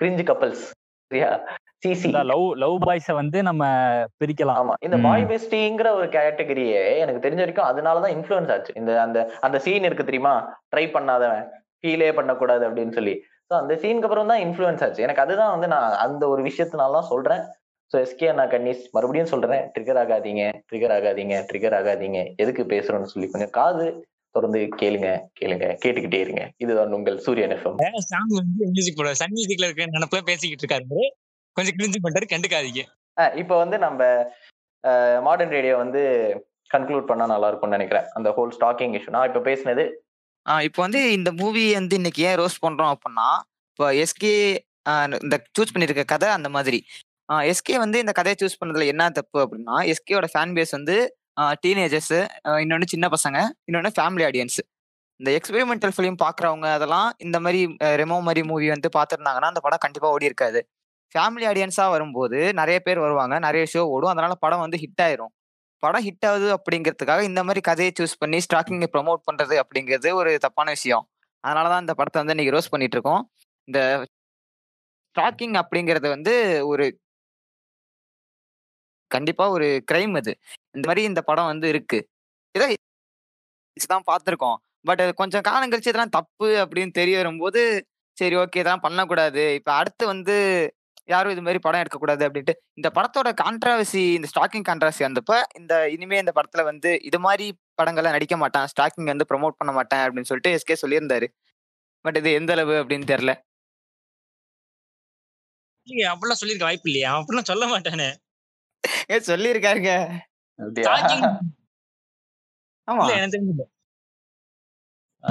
[0.00, 0.70] Cringe couples.
[1.06, 1.40] சரியா?
[1.86, 2.24] சிசி.
[2.24, 3.66] லவ் லவ் பாய்ஸை வந்து நம்ம
[4.04, 4.54] பிரிக்கலாம்.
[4.60, 4.72] ஆமா.
[4.80, 4.96] இந்த.
[5.02, 8.72] பாய் பெஸ்டிங்கிற ஒரு கேட்டகரியே எனக்கு தெரிஞ்ச வரைக்கும் அதனாலதான் இன்ஃப்ளூயன்ஸ் ஆச்சு.
[8.76, 10.62] இந்த அந்த அந்த சீன் இருக்கு தெரியுமா?
[10.76, 11.48] ட்ரை பண்ணாதவன்.
[11.82, 13.24] ஃபீலே பண்ணக்கூடாது அப்படின்னு சொல்லி.
[13.44, 15.02] ஸோ அந்த சீனுக்கு அப்புறம் தான் இன்ஃப்ளூயன்ஸ் ஆச்சு.
[15.02, 17.40] எனக்கு அதுதான் வந்து நான் அந்த ஒரு விஷயத்தினால தான் சொல்றேன்.
[17.92, 22.18] ஸோ எஸ்கே நான் கன்னிஸ் மறுபடியும் சொல்றேன் ட்ரிகர் ஆகாதீங்க ட்ரிகர் ஆகாதீங்க ட்ரிகர் ஆகாதீங்க.
[22.42, 23.86] எதுக்கு பேசுறோம்னு சொல்லி கொஞ்சம் காது
[24.34, 26.42] திறந்து கேளுங்க கேளுங்க கேட்டுக்கிட்டே இருங்க.
[26.62, 27.80] இதுதான் உங்கள் சூரியன் எஃப்எம்
[28.12, 29.14] சாங் வந்து மியூசிக் போட.
[29.22, 31.00] சன் மியூசிக்ல இருக்க நினப்புல பேசிக்கிட்டு இருக்காரு
[31.56, 32.84] கொஞ்சம் கிரிஞ்சு பண்ணிட்டாரு கண்டுக்காதீங்க.
[33.42, 34.00] இப்போ வந்து நம்ம
[35.26, 36.02] மாடர்ன் ரேடியோ வந்து
[36.74, 38.08] கன்க்ளூட் பண்ணா நல்லா இருக்கும்னு நினைக்கிறேன்.
[38.16, 39.84] அந்த ஹோல் ஸ்டாக்கிங் இஷ்யூ நான் இப்போ பேசினது
[40.66, 43.28] இப்போ வந்து இந்த மூவி வந்து இன்னைக்கு ஏன் ரோஸ்ட் பண்றோம் அப்படின்னா
[43.72, 44.34] இப்போ எஸ்கே
[45.24, 46.78] இந்த சூஸ் பண்ணிருக்க கதை அந்த மாதிரி.
[47.50, 50.96] எஸ்கே வந்து இந்த கதையை சூஸ் பண்ணதுல என்ன தப்பு அப்படின்னா எஸ்கேயோட ஃபேன் பேஸ் வந்து
[51.64, 52.16] டீனேஜர்ஸ்
[52.62, 54.60] இன்னொன்று சின்ன பசங்க இன்னொன்று ஃபேமிலி ஆடியன்ஸ்
[55.20, 57.60] இந்த எக்ஸ்பெரிமெண்டல் ஃபிலிம் பார்க்குறவங்க அதெல்லாம் இந்த மாதிரி
[58.00, 60.60] ரெமோ மாதிரி மூவி வந்து பார்த்துருந்தாங்கன்னா அந்த படம் கண்டிப்பாக ஓடி இருக்காது.
[61.14, 64.12] ஃபேமிலி ஆடியன்ஸாக வரும்போது நிறைய பேர் வருவாங்க நிறைய ஷோ ஓடும்.
[64.14, 65.32] அதனால படம் வந்து ஹிட் ஆயிரும்.
[65.82, 70.70] படம் ஹிட் ஆகுது அப்படிங்கிறதுக்காக இந்த மாதிரி கதையை சூஸ் பண்ணி ஸ்டாக்கிங்கை ப்ரமோட் பண்ணுறது அப்படிங்கிறது ஒரு தப்பான
[70.76, 71.04] விஷயம்.
[71.44, 73.22] அதனால தான் இந்த படத்தை வந்து இன்னைக்கு ரோஸ் பண்ணிட்டு இருக்கோம்.
[73.68, 73.80] இந்த
[75.16, 76.34] ஸ்டாக்கிங் அப்படிங்கிறது வந்து
[76.72, 76.84] ஒரு
[79.10, 80.32] கண்டிப்பா ஒரு கிரைம் அது.
[80.76, 81.98] இந்த மாதிரி இந்த படம் வந்து இருக்கு.
[82.54, 82.68] இதை
[83.94, 84.58] தான் பார்த்துருக்கோம்.
[84.88, 87.62] பட் கொஞ்சம் காலம் கழிச்சு இதெல்லாம் தப்பு அப்படின்னு தெரிய வரும்போது
[88.16, 89.42] சரி ஓகே இதெல்லாம் பண்ணக்கூடாது.
[89.58, 90.36] இப்போ அடுத்து வந்து
[91.12, 96.18] யாரும் இது மாதிரி படம் எடுக்கக்கூடாது அப்படின்ட்டு இந்த படத்தோட கான்ட்ரவர்சி இந்த ஸ்டாக்கிங் கான்ட்ரவர்சி வந்தப்ப இந்த இனிமே
[96.22, 97.46] இந்த படத்துல வந்து இது மாதிரி
[97.80, 98.68] படங்கள்லாம் நடிக்க மாட்டான்.
[98.72, 101.28] ஸ்டாக்கிங் வந்து ப்ரொமோட் பண்ண மாட்டேன் அப்படின்னு சொல்லிட்டு எஸ்கே சொல்லியிருந்தாரு.
[102.04, 103.32] பட் இது எந்த அளவு அப்படின்னு தெரியல.
[105.86, 107.10] இல்லையா அப்படிலாம் சொல்லியிருக்க வாய்ப்பு இல்லையா.
[107.18, 108.08] அப்படிலாம் சொல்ல மாட்டானே.
[109.10, 109.18] ஏ
[112.90, 113.00] ஆமா.
[113.00, 113.64] இல்ல, எனக்கு தெரிஞ்சது.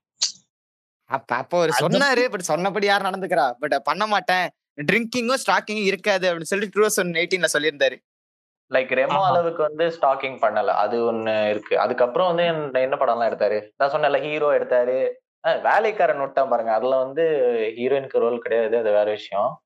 [1.04, 3.50] அப்ப அப்போ அவர் சொன்னாரு பட் சொன்னபடி யார் நடந்துக்கிறா?
[3.50, 4.50] பட் பண்ண மாட்டேன்.
[4.92, 8.08] ட்ரிங்கிங்கும் ஸ்டாக்கிங்கும் இருக்காது அப்படின்னு சொல்லிட்டு டூ தௌசண்ட் எயிட்டீன்ல சொல்லியிருந்தாரு
[8.74, 9.24] லைக் ரெமோ.
[9.24, 10.66] அளவுக்கு வந்து ஸ்டாக்கிங் பண்ணல.
[10.66, 11.78] அது ஒண்ணு இருக்கு.
[11.78, 13.70] அதுக்கப்புறம் வந்து என்ன- படம்லாம் எடுத்தாரு?
[13.76, 15.10] நான் சொன்னேன்ல ஹீரோ எடுத்தாரு.
[15.62, 16.72] வேலைக்காரன் விட்டான் பாருங்க.
[16.72, 17.22] அதுல வந்து
[17.76, 18.78] ஹீரோயினுக்கு ரோல் கிடையாது.
[18.78, 19.62] அது வேற விஷயம்.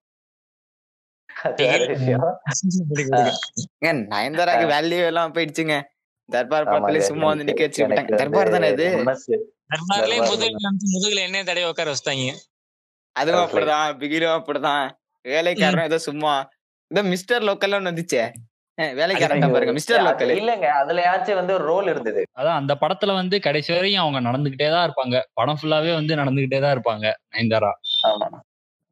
[4.15, 5.77] நயன்தாராக்கு வேல்யூ எல்லாம் போயிடுச்சுங்க.
[6.29, 8.87] தர்பார் படத்துல சும்மா வந்து நிக்க வச்சு எனக்கு விட்டாங்க தர்பார் தானே இது?
[9.73, 12.33] தர்பார்லயே தர்பார் முதுகுல முதுகுல என்ன தடவை உட்கார வச்சிட்டாங்க.
[13.17, 14.87] அதுவும் அப்படிதான் பிகிலும் அப்படிதான்.
[15.25, 16.33] வேலைக்காரன் ஏதோ சும்மா
[16.91, 18.25] ஏதோ மிஸ்டர் லோக்கல்ல ஒண்ணு வந்துச்சே.
[18.99, 22.23] வேலைக்காரன் பாருங்க மிஸ்டர் லோக்கல் இல்லங்க அதுலயாச்சும் வந்து ஒரு ரோல் இருந்தது.
[22.39, 25.17] அதான் அந்த படத்துல வந்து கடைசி வரையும் அவங்க நடந்துகிட்டே தான் இருப்பாங்க.
[25.41, 27.73] படம் ஃபுல்லாவே வந்து நடந்துகிட்டே தான் இருப்பாங்க நயன்தாரா.
[28.11, 28.29] ஆமா.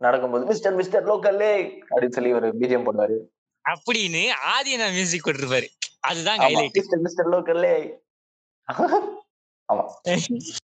[0.03, 1.53] நடக்கும்போது மிஸ்டர் மிஸ்டர் லோக்கல்லே
[1.91, 3.17] அப்படின்னு சொல்லி ஒரு பிஜிஎம் போடுவாரு.
[3.65, 5.67] அப்படின்னு ஆதி நான் மியூசிக் போட்டிருப்பாரு
[6.01, 7.75] அதுதான் ஹைலைட் மிஸ்டர் மிஸ்டர் லோக்கல்லே
[9.73, 9.85] ஆமா.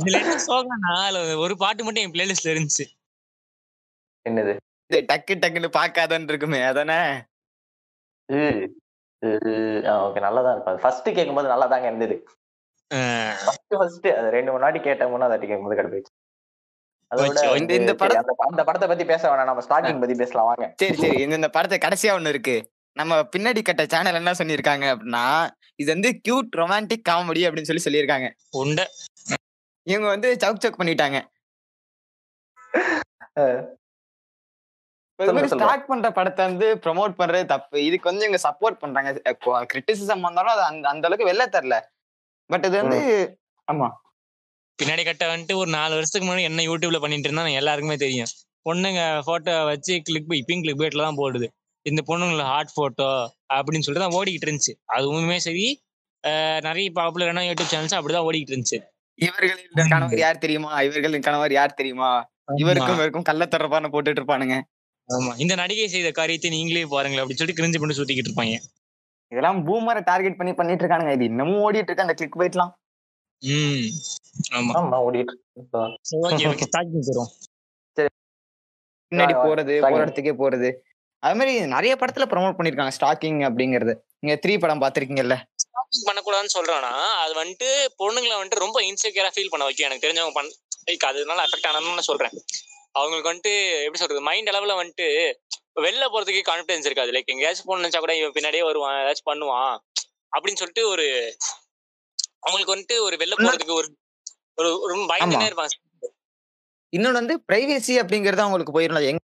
[0.00, 2.84] இதுல என்ன சோகம்னா அதுல ஒரு பாட்டு மட்டும் என் பிளேலிஸ்ட்ல இருந்துச்சு.
[4.28, 4.56] என்னது?
[4.92, 7.00] டக்கு டக்குன்னு பாக்காதன்னு இருக்குமே அதானே?
[8.32, 10.78] ஓகே நல்லாதான் இருக்கும்.
[10.80, 12.16] ஃபர்ஸ்ட் கேட்கும்போது நல்லா தாங்க இருந்தது.
[13.44, 15.82] ஃபர்ஸ்ட் ஃபர்ஸ்ட் அது ரெண்டு மூணு வாட்டி கேட்ட மூணாவது கேட்கும்போது.
[15.82, 16.02] வந்து
[17.16, 19.44] இந்த- இந்த படம் அந்த அந்த படத்தை பத்தி பேச வேணாம்.
[19.44, 20.74] நம்ம ஸ்டார்டிங் பத்தி பேசலாம் வாங்க.
[20.76, 21.20] சரி சரி.
[21.20, 22.70] இந்த இந்த படத்தை கடைசியா ஒண்ணு இருக்கு.
[22.92, 28.30] நம்ம பின்னாடி கட்ட சேனல் என்ன சொல்லியிருக்காங்க அப்படின்னா இது வந்து கியூட் ரொமான்டிக் காமெடி அப்படின்னு சொல்லி சொல்லியிருக்காங்க.
[28.50, 28.90] உண்ட.
[29.82, 31.20] இவங்க வந்து சவுக் சவுக் பண்ணிட்டாங்க.
[35.46, 37.84] ஸ்டார்ட் பண்ற படத்தை வந்து ப்ரோமோட் பண்றது தப்பு.
[37.84, 39.22] இதுக்கு வந்து இவங்க சப்போர்ட் பண்றாங்க.
[39.40, 41.80] கிரிட்டிசிசம் வந்தாலும் அது அந்த அந்த அளவுக்கு வெளில தரல.
[42.46, 43.38] பட் இது வந்து
[43.72, 43.90] ஆமா.
[44.80, 48.30] பின்னாடி கட்ட வந்துட்டு ஒரு நாலு வருஷத்துக்கு முன்னாடி என்ன யூடியூப்ல பண்ணிட்டு இருந்தா எல்லாருக்குமே தெரியும்.
[48.66, 51.46] பொண்ணுங்க போட்டோ வச்சு கிளிக் இப்பயும் கிளிக் பேட்ல தான் போடுது.
[51.86, 53.08] இந்த பொண்ணுங்கள ஹாட் போட்டோ
[53.56, 54.72] அப்படின்னு சொல்லிட்டு தான் ஓடிக்கிட்டு இருந்துச்சு.
[54.96, 55.66] அதுவுமே சரி
[56.66, 58.78] நிறைய பாப்புலரான யூடியூப் சேனல்ஸ் அப்படிதான் ஓடிக்கிட்டு இருந்துச்சு.
[59.18, 60.70] இவர்களின் கணவர் யார் தெரியுமா?
[60.88, 62.10] இவர்களின் கணவர் யார் தெரியுமா?
[62.62, 64.56] இவருக்கும் இவருக்கும் கள்ள தொடர்பான போட்டுட்டு இருப்பானுங்க.
[65.08, 65.32] ஆமா.
[65.42, 68.56] இந்த நடிகை செய்த காரியத்தை நீங்களே பாருங்களேன் அப்படின்னு சொல்லி கிரிஞ்சு பண்ணி சுத்திக்கிட்டு இருப்பாங்க.
[69.32, 71.14] இதெல்லாம் பூமரை டார்கெட் பண்ணி பண்ணிட்டு இருக்கானுங்க.
[71.18, 72.72] இது இன்னமும் ஓடிட்டு இருக்கு அந்த கிளிக் பைட்லாம்
[74.58, 74.72] ஆமா.
[75.06, 75.34] ஓடிட்டு
[79.12, 79.74] பின்னாடி போறது.
[79.84, 80.68] போற இடத்துக்கே போறது.
[81.22, 83.92] அது மாதிரி நிறைய படத்துல ப்ரோமோட் பண்ணிருக்காங்க ஸ்டாக்கிங் அப்படிங்கறது.
[84.22, 87.68] நீங்க த்ரீ படம் பாத்திருக்கீங்கல்ல ஸ்டாக்கிங் பண்ணக்கூடாதுன்னு சொல்றேன்னா அது வந்துட்டு
[88.02, 89.88] பொண்ணுங்களை வந்துட்டு ரொம்ப இன்செக்யூரா ஃபீல் பண்ண வைக்கும்.
[89.88, 90.50] எனக்கு தெரிஞ்சவங்க பண்
[90.88, 92.34] like அதனால அஃபெக்ட் ஆனதுன்னு நான் சொல்றேன்.
[92.98, 93.52] அவங்களுக்கு வந்துட்டு
[93.84, 95.08] எப்படி சொல்றது மைண்ட் அளவுல வந்துட்டு
[95.84, 97.12] வெளில போறதுக்கு கான்பிடன்ஸ் இருக்காது.
[97.16, 99.74] லைக் எங்கேயாச்சும் போன நினைச்சா கூட இவன் பின்னாடியே வருவான் ஏதாச்சும் பண்ணுவான்
[100.32, 101.06] அப்படின்னு சொல்லிட்டு ஒரு
[102.42, 103.88] அவங்களுக்கு வந்துட்டு ஒரு வெளில போறதுக்கு ஒரு
[104.60, 105.48] ஒரு ஒரு பயந்துனே.
[105.50, 105.76] இருப்பாங்க.
[106.92, 109.20] இன்னொன்னு வந்து பிரைவேசி அப்படிங்கறது அவங்களுக்கு போயிடும் எங்க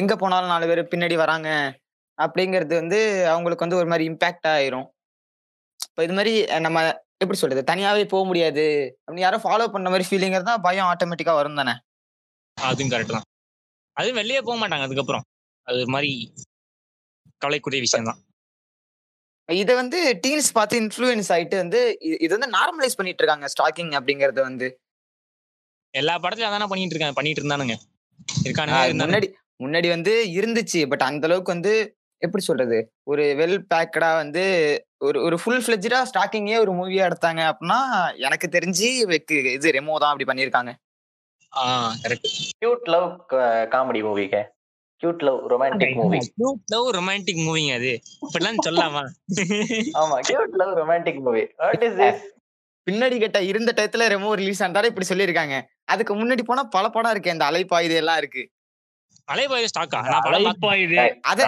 [0.00, 1.48] எங்க போனாலும் நாலு பேர் பின்னாடி வராங்க
[2.18, 2.98] அப்படிங்கிறது வந்து
[3.32, 4.86] அவங்களுக்கு வந்து ஒரு மாதிரி இம்பாக்ட் ஆயிரும்.
[5.88, 6.32] இப்போ இது மாதிரி
[6.66, 6.78] நம்ம
[7.22, 7.62] எப்படி சொல்றது?
[7.70, 8.64] தனியாவே போக முடியாது.
[9.02, 11.74] அப்படின்னு யாரும் ஃபாலோ பண்ண மாதிரி ஃபீலிங் இருந்தா பயம் ஆட்டோமேட்டிக்கா வரும் தானே?
[12.58, 13.26] அதுவும் கரெக்ட் தான்.
[13.96, 15.24] அதுவும் வெளியே போக மாட்டாங்க அதுக்கப்புறம்.
[15.66, 16.10] அது மாதிரி
[17.42, 18.20] கவலைக்குரிய விஷயம் தான்
[19.48, 21.80] இதை வந்து டீன்ஸ் பார்த்து இன்ஃப்ளூயன்ஸ் ஆயிட்டு வந்து
[22.24, 24.68] இது வந்து நார்மலைஸ் பண்ணிட்டு இருக்காங்க ஸ்டாக்கிங் அப்படிங்கறது வந்து.
[25.94, 27.74] எல்லா படத்துலயும் அதானே பண்ணிட்டு இருக்காங்க பண்ணிட்டு இருந்தானுங்க.
[28.46, 28.84] இருக்கானுங்க.
[29.02, 29.28] முன்னாடி
[29.64, 31.72] முன்னாடி வந்து இருந்துச்சு பட் அந்த அளவுக்கு வந்து
[32.22, 32.78] எப்படி சொல்றது?
[33.10, 34.44] ஒரு வெல் பேக்கடா வந்து
[35.06, 37.78] ஒரு ஒரு ஃபுல் ஃபிளெஜ்டா ஸ்டாக்கிங்கே ஒரு மூவியா எடுத்தாங்க அப்படின்னா
[38.26, 40.72] எனக்கு தெரிஞ்சு வெக்கு இது ரெமோ தான் அப்படி பண்ணியிருக்காங்க.
[41.52, 41.62] ஆ
[42.04, 42.28] கரெக்ட்
[42.60, 43.08] கியூட் லவ்
[43.74, 44.42] காமெடி மூவிக்கு
[45.02, 46.18] cute love romantic movie
[46.72, 47.92] love romantic மூவிங்க அது.
[48.24, 49.02] இப்படிலாம் சொல்லாமா?
[50.00, 52.20] ஆமா cute love romantic movie what is this
[52.86, 55.56] பின்னாடி கேட்ட இருந்த டயத்துல ரெமோ ரிலீஸ் ஆனாரு இப்படி சொல்லியிருக்காங்க.
[55.84, 58.42] அதுக்கு முன்னாடி போனா பல படம் இருக்கு இந்த அலைப்பாயுது எல்லாம் இருக்கு.
[59.28, 60.96] அலைபாய் ஸ்டாக்கா நான் படம் அலைப்பா இது
[61.30, 61.46] அத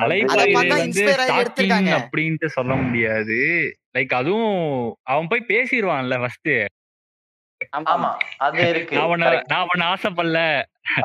[1.41, 1.91] எடுத்திருக்காங்க.
[2.01, 3.39] அப்படின்ட்டு சொல்ல முடியாது.
[3.97, 4.61] லைக் அதுவும்
[5.13, 6.53] அவன் போய் பேசிடுவான்ல ஃபர்ஸ்ட்
[7.95, 8.11] ஆமா.
[8.47, 8.97] அது இருக்கு.
[9.53, 10.41] நான் ஆசைப்படல.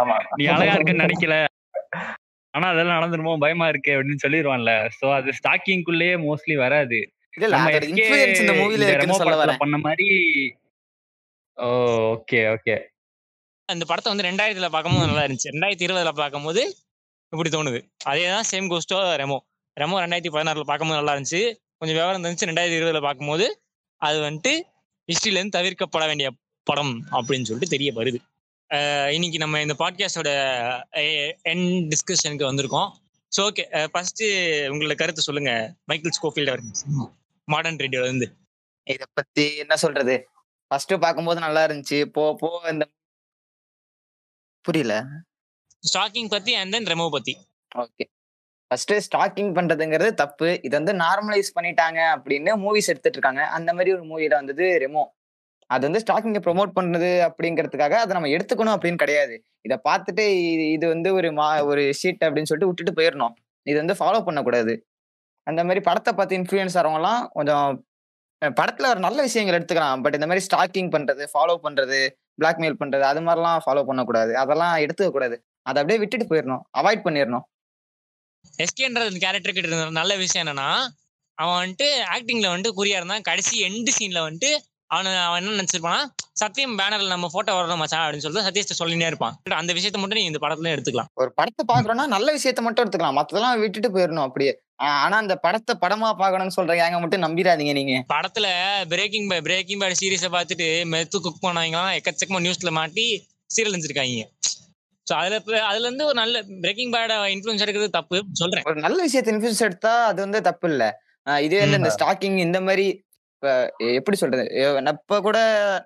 [0.01, 0.17] ஆமா.
[0.35, 1.35] நீ அழகா இருக்குன்னு நினைக்கல.
[2.53, 3.33] ஆனா அதெல்லாம் நடந்துருமோ?
[3.43, 6.99] பயமா இருக்கு அப்படின்னு சொல்லிடுவான்ல சோ அது ஸ்டாக்கிங்குள்ளேயே மோஸ்ட்லி வராது.
[9.63, 10.07] பண்ண மாதிரி
[11.57, 11.67] ஓ
[12.13, 12.75] ஓகே ஓகே.
[13.69, 15.51] அந்த படத்தை வந்து ரெண்டாயிரத்துல பார்க்கும்போது நல்லா இருந்துச்சு.
[15.53, 16.61] ரெண்டாயிரத்தி இருபதுல பார்க்கும்போது
[17.33, 17.79] இப்படி தோணுது.
[18.11, 19.37] அதே தான் சேம் கோஸ்டோ ரெமோ
[19.77, 21.41] ரெமோ ரெண்டாயிரத்தி பதினாறுல பார்க்கும்போது நல்லா இருந்துச்சு.
[21.79, 23.45] கொஞ்சம் விவரம் இருந்துச்சு ரெண்டாயிரத்தி இருபதுல பார்க்கும்போது
[24.01, 24.53] அது வந்துட்டு
[25.09, 26.29] ஹிஸ்டரியில இருந்து தவிர்க்கப்பட வேண்டிய
[26.67, 28.19] படம் அப்படின்னு சொல்லிட்டு தெரிய வருது
[29.15, 30.31] இன்னைக்கு நம்ம இந்த பாட்காஸ்டோட
[31.51, 32.89] என் டிஸ்கஷனுக்கு வந்திருக்கோம்.
[33.31, 33.63] ஸோ ஓகே
[33.93, 34.21] ஃபர்ஸ்ட்
[34.71, 35.51] உங்களோட கருத்து சொல்லுங்க.
[35.85, 36.63] மைக்கேல் ஸ்கோஃபீல்ட் அவர்
[37.47, 38.27] மாடர்ன் ரேடியோல இருந்து.
[38.83, 40.15] இத பத்தி என்ன சொல்றது?
[40.67, 41.99] ஃபர்ஸ்ட் பாக்கும்போது நல்லா இருந்துச்சு.
[42.15, 42.85] போ போ இந்த
[44.65, 44.95] புரியல.
[45.83, 47.33] ஸ்டாக்கிங் பத்தி அண்ட் தென் ரெமோ பத்தி.
[47.75, 48.05] ஓகே
[48.71, 50.49] ஃபர்ஸ்ட் ஸ்டாக்கிங் பண்றதுங்கிறது தப்பு.
[50.63, 53.43] இது வந்து நார்மலைஸ் பண்ணிட்டாங்க அப்படின்னு மூவிஸ் எடுத்துட்டு இருக்காங்க.
[53.57, 55.05] அந்த மாதிரி ஒரு மூவில வந்தது ரெமோ
[55.69, 59.35] அது வந்து ஸ்டாக்கிங்கை ப்ரொமோட் பண்ணுறது அப்படிங்கிறதுக்காக அதை நம்ம எடுத்துக்கணும் அப்படின்னு கிடையாது.
[59.65, 63.35] இதை பார்த்துட்டு இது இது வந்து ஒரு மா ஒரு ஷீட் அப்படின்னு சொல்லிட்டு விட்டுட்டு போயிடணும்
[63.67, 64.73] இது வந்து ஃபாலோ பண்ணக்கூடாது.
[65.47, 67.67] அந்த மாதிரி படத்தை பார்த்து இன்ஃப்ளூயன்ஸ் ஆகிறவங்கலாம் கொஞ்சம்
[68.41, 70.01] படத்தில் ஒரு நல்ல விஷயங்கள் எடுத்துக்கலாம்.
[70.03, 71.99] பட் இந்த மாதிரி ஸ்டாக்கிங் பண்ணுறது ஃபாலோ பண்ணுறது
[72.41, 74.31] பிளாக்மெயில் பண்ணுறது அது மாதிரிலாம் ஃபாலோ பண்ணக்கூடாது.
[74.43, 75.37] அதெல்லாம் எடுத்துக்கக்கூடாது
[75.69, 77.45] அதை அப்படியே விட்டுட்டு போயிடணும் அவாய்ட் பண்ணிடணும்
[78.63, 80.69] எஸ்கேன்ற கேரக்டர் கிட்ட இருந்த நல்ல விஷயம் என்னன்னா
[81.37, 83.25] அவன் வந்துட்டு ஆக்டிங்ல வந்துட்டு குறியா இருந்தான்.
[83.29, 84.51] கடைசி எண்டு சீன்ல வந்துட்டு
[84.91, 85.99] அவனை அவன் என்ன நினைச்சிருப்பானா
[86.41, 89.35] சத்தியம் பேனர்ல நம்ம போட்டோ வரணும் மச்சான் அப்படின்னு சொல்லிட்டு சத்யஸ்ட சொல்லினே இருப்பான்.
[89.59, 91.09] அந்த விஷயத்த மட்டும் நீ இந்த படத்துல எடுத்துக்கலாம்.
[91.21, 93.17] ஒரு படத்தை பாக்குறோம்னா நல்ல விஷயத்த மட்டும் எடுத்துக்கலாம்.
[93.19, 94.53] மத்ததெல்லாம் விட்டுட்டு போயிடணும் அப்படியே.
[95.05, 97.95] ஆனா அந்த படத்தை படமா பார்க்கணும்னு சொல்ற ஏங்க மட்டும் நம்பிடாதீங்க நீங்க.
[98.13, 98.47] படத்துல
[98.93, 103.05] பிரேக்கிங் பை பிரேக்கிங் பேட் சீரிஸை பார்த்துட்டு மெத்து குக் பண்ணவங்கலாம் எக்கச்சக்கமா நியூஸ்ல மாட்டி
[103.49, 104.25] சீரியல் செஞ்சிருக்காங்க
[105.07, 105.35] ஸோ அதுல
[105.69, 108.17] அதுல இருந்து ஒரு நல்ல பிரேக்கிங் பேட இன்ஃபுளுன்ஸ் எடுக்கிறது தப்பு.
[108.41, 108.65] சொல்றேன்.
[108.69, 110.83] ஒரு நல்ல விஷயத்த இன்ஃபுளுன்ஸ் எடுத்தா அது வந்து தப்பு இல்ல.
[111.45, 112.85] இதே இந்த ஸ்டாக்கிங் இந்த மாதிரி
[113.43, 113.51] இப்ப
[113.97, 114.43] எப்படி சொல்றது?
[114.91, 115.37] இப்ப கூட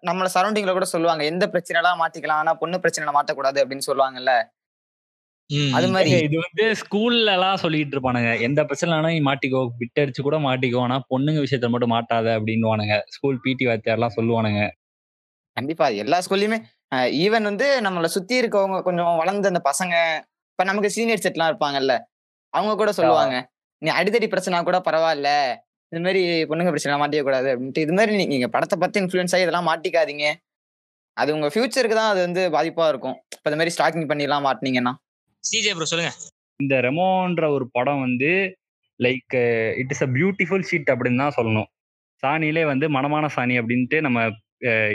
[0.06, 2.40] நம்மள சரௌண்டிங்ல கூட சொல்லுவாங்க எந்த பிரச்சனைலாம் மாத்திக்கலாம்?
[2.44, 4.34] ஆனா பொண்ணு பிரச்சனை மாட்டக்கூடாது அப்படின்னு சொல்லுவாங்கல்ல.
[5.78, 6.12] அது மாதிரி.
[6.28, 8.30] இது வந்து ஸ்கூல்ல எல்லாம் சொல்லிட்டு இருப்பானுங்க.
[8.40, 9.62] எந்த பிரச்சனைனா நீ மாட்டிக்கோ.
[9.80, 10.80] பிட் அடிச்சு கூட மாட்டிக்கோ.
[10.80, 12.96] ஆனா பொண்ணுங்க விஷயத்த மட்டும் மாட்டாத அப்படின்னுவானுங்க.
[13.16, 14.62] ஸ்கூல் பிடி வாத்தியார்லாம் சொல்லுவானுங்க.
[15.58, 15.88] கண்டிப்பா.
[16.04, 16.60] எல்லா ஸ்கூல்லயுமே
[17.24, 19.94] ஈவன் வந்து நம்மள சுத்தி இருக்கவங்க கொஞ்சம் வளர்ந்த அந்த பசங்க
[20.52, 21.94] இப்ப நமக்கு சீனியர் செட்லாம் இருப்பாங்கல்ல
[22.54, 23.36] அவங்க கூட சொல்லுவாங்க
[23.82, 25.30] நீ அடிதடி பிரச்சனை கூட பரவாயில்ல.
[25.94, 27.82] இந்த மாதிரி பொண்ணுங்க பிரச்சனை மாட்டிக்க கூடாது அப்படின்ட்டு.
[27.86, 30.26] இது மாதிரி நீங்க படத்தை பத்தி இன்ஃபுளுன்ஸ் ஆகி இதெல்லாம் மாட்டிக்காதீங்க.
[31.18, 33.18] அது உங்க ஃபியூச்சருக்கு தான் அது வந்து பாதிப்பா இருக்கும்.
[33.36, 34.94] இப்ப இந்த மாதிரி ஸ்டாக்கிங் பண்ணிலாம் மாட்டினீங்கன்னா.
[35.44, 36.14] சிஜே ப்ரோ சொல்லுங்க.
[36.60, 38.32] இந்த ரெமோன்ற ஒரு படம் வந்து
[39.00, 39.36] like
[39.82, 41.70] it is a beautiful sheet அப்படின்னு தான் சொல்லணும்.
[42.24, 44.20] சாணியிலே வந்து மனமான சாணி அப்படின்ட்டு நம்ம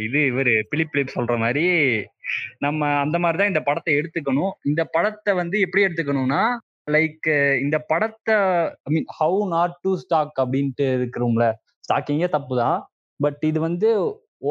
[0.06, 1.64] இது இவர் பிலிப் பிலிப் சொல்ற மாதிரி
[2.64, 4.52] நம்ம அந்த மாதிரி தான் இந்த படத்தை எடுத்துக்கணும்.
[4.68, 6.42] இந்த படத்தை வந்து எப்படி எடுத்துக்கணும்னா
[6.94, 7.28] லைக்
[7.64, 8.34] இந்த படத்தை
[8.86, 11.44] I mean how not to stalk அப்படின்ட்டு இருக்கிறோம்ல.
[11.84, 12.78] ஸ்டாக்கிங்கே தப்பு தான்
[13.20, 13.88] பட் இது வந்து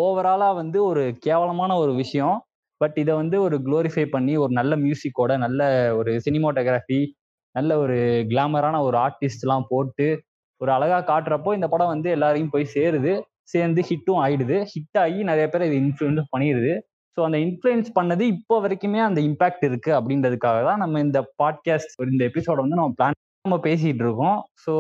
[0.02, 2.38] ஓவராலா வந்து ஒரு கேவலமான ஒரு விஷயம்.
[2.82, 5.62] பட் இதை வந்து ஒரு குளோரிஃபை பண்ணி ஒரு நல்ல மியூசிக்கோட நல்ல
[6.00, 7.00] ஒரு சினிமோட்டோகிராஃபி
[7.56, 7.98] நல்ல ஒரு
[8.32, 10.08] கிளாமரான ஒரு ஆர்டிஸ்ட்லாம் போட்டு
[10.62, 13.14] ஒரு அழகா காட்டுறப்போ இந்த படம் வந்து எல்லாரையும் போய் சேருது.
[13.54, 14.58] சேர்ந்து ஹிட்டும் ஆயிடுது.
[14.72, 16.74] ஹிட் ஆகி நிறைய பேர் இது இன்ஃப்ளூயன்ஸ் பண்ணிடுது
[17.18, 22.24] ஸோ அந்த இன்ஃப்ளூயன்ஸ் பண்ணது இப்போ வரைக்குமே அந்த இம்பாக்ட் இருக்கு அப்படின்றதுக்காக தான் நம்ம இந்த பாட்காஸ்ட் இந்த
[22.30, 24.38] எபிசோட வந்து நம்ம பிளான் நம்ம பேசிட்டு இருக்கோம்.
[24.64, 24.74] So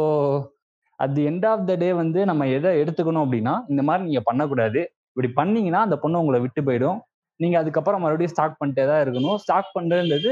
[1.00, 4.82] at the end of the day வந்து நம்ம எதை எடுத்துக்கணும் அப்படின்னா இந்த மாதிரி நீங்க பண்ணக்கூடாது.
[5.12, 7.00] இப்படி பண்ணீங்கன்னா அந்த பொண்ணு உங்களை விட்டு போயிடும்.
[7.40, 9.38] நீங்க அதுக்கப்புறம் மறுபடியும் ஸ்டாக் பண்ணிட்டே தான் இருக்கணும்.
[9.44, 10.32] ஸ்டாக் பண்றதுன்றது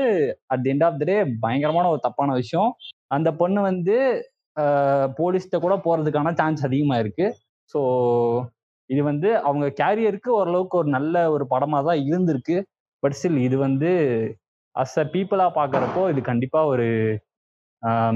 [0.53, 2.69] at the end of the day பயங்கரமான ஒரு தப்பான விஷயம்.
[3.17, 3.97] அந்த பொண்ணு வந்து
[5.21, 7.27] போலீஸ்கிட்ட கூட போறதுக்கான சான்ஸ் அதிகமா இருக்கு.
[7.73, 7.79] ஸோ
[8.89, 12.57] இது வந்து அவங்க கேரியருக்கு ஓரளவுக்கு ஒரு நல்ல ஒரு படமா தான் இருந்திருக்கு.
[13.03, 13.89] பட் ஸ்டில் இது வந்து
[14.75, 16.87] அஸ் அ பீப்புளா பாக்குறப்போ இது கண்டிப்பா ஒரு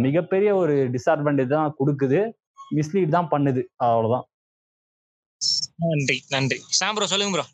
[0.05, 2.19] மிகப்பெரிய ஒரு டிஸ்அட்வான்டேஜ் தான் கொடுக்குது.
[2.71, 3.61] மிஸ்லீட் தான் பண்ணுது.
[3.85, 4.25] அவ்வளவுதான்.
[5.91, 6.57] நன்றி நன்றி.
[6.79, 7.45] சாம் ப்ரோ சொல்லுங்க ப்ரோ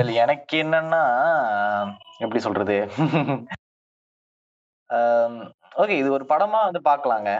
[0.00, 1.02] இல்ல எனக்கு என்னன்னா
[2.24, 2.76] எப்படி சொல்றது?
[5.82, 7.30] ஓகே இது ஒரு படமா வந்து பார்க்கலாங்க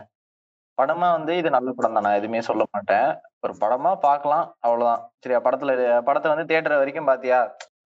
[0.78, 3.09] படமா வந்து இது நல்ல படம் தான் நான் எதுவுமே சொல்ல மாட்டேன்.
[3.45, 5.03] ஒரு படமா பார்க்கலாம் அவ்வளவுதான்.
[5.22, 5.72] சரியா படத்துல
[6.09, 7.38] படத்தை வந்து தியேட்டர் வரைக்கும் பாத்தியா?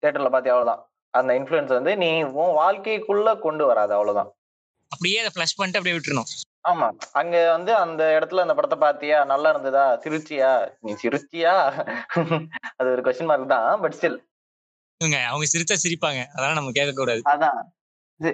[0.04, 0.82] தியேட்டர்ல பாத்தியா அவ்வளவுதான்.
[1.14, 2.10] அந்த இன்ஃப்ளூயன்ஸ் வந்து நீ
[2.42, 4.32] உன் வாழ்க்கைக்குள்ள கொண்டு வராது அவ்வளவுதான்.
[4.92, 6.30] அப்படியே அதை ஃபிளஷ் பண்ணிட்டு அப்படியே விட்டுறணும்.
[6.70, 6.88] ஆமா.
[7.20, 9.18] அங்க வந்து அந்த இடத்துல அந்த படத்தை பாத்தியா?
[9.32, 9.86] நல்லா இருந்ததா?
[10.04, 10.52] சிரிச்சியா?
[10.86, 11.54] நீ சிரிச்சியா?
[12.78, 14.20] அது ஒரு கொஸ்டின் மார்க் தான் பட் ஸ்டில்
[15.30, 16.22] அவங்க சிரிச்சா சிரிப்பாங்க.
[16.36, 17.62] அதெல்லாம் நம்ம கேட்க கூடாது அதான்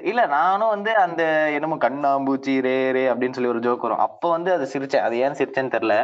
[0.09, 1.24] இல்ல நானும் வந்து அந்த
[1.55, 4.03] என்னமோ கண்ணாம்பூச்சி ரே ரே அப்படின்னு சொல்லி ஒரு ஜோக் வரும்.
[4.07, 5.05] அப்ப வந்து அது சிரிச்சேன்.
[5.07, 5.95] அது ஏன் சிரிச்சேன்னு தெரியல.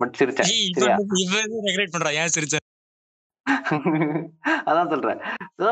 [0.00, 0.50] பட் சிரிச்சேன்.
[2.20, 2.32] ஏன்
[4.68, 5.20] அதான் சொல்றேன்.
[5.60, 5.68] ஸோ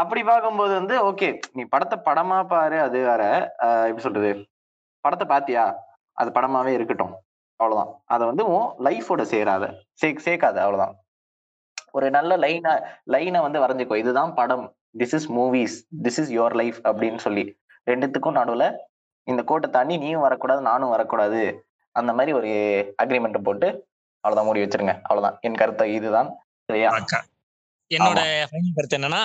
[0.00, 3.22] அப்படி பார்க்கும்போது வந்து ஓகே நீ படத்தை படமா பாரு அது வேற.
[3.88, 4.30] எப்படி சொல்றது?
[5.04, 5.64] படத்தை பாத்தியா?
[6.20, 7.14] அது படமாவே இருக்கட்டும்.
[7.60, 7.92] அவ்வளவுதான்.
[8.14, 9.64] அதை வந்து உன் லைஃபோட சேராத.
[10.00, 10.94] சே சேர்க்காத அவ்வளவுதான்.
[11.96, 12.72] ஒரு நல்ல லைனை
[13.14, 13.96] லைனை வந்து வரைஞ்சுக்கோ.
[14.02, 14.66] இதுதான் படம்.
[15.00, 17.44] This is movies this is your life அப்படின்னு சொல்லி.
[17.90, 18.64] ரெண்டுத்துக்கும் நடுவுல
[19.26, 21.42] இந்த கோட்டை தாண்டி நீயும் வரக்கூடாது நானும் வரக்கூடாது.
[21.92, 22.48] அந்த மாதிரி ஒரு
[23.02, 23.68] அக்ரிமெண்ட் போட்டு
[24.24, 24.94] அவ்வளவுதான் மூடி வச்சிருங்க.
[25.02, 25.38] அவ்வளவுதான்.
[25.40, 26.30] என் கருத்து இதுதான்.
[26.64, 26.90] சரியா.
[27.94, 29.22] என்னோட final கருத்து என்னன்னா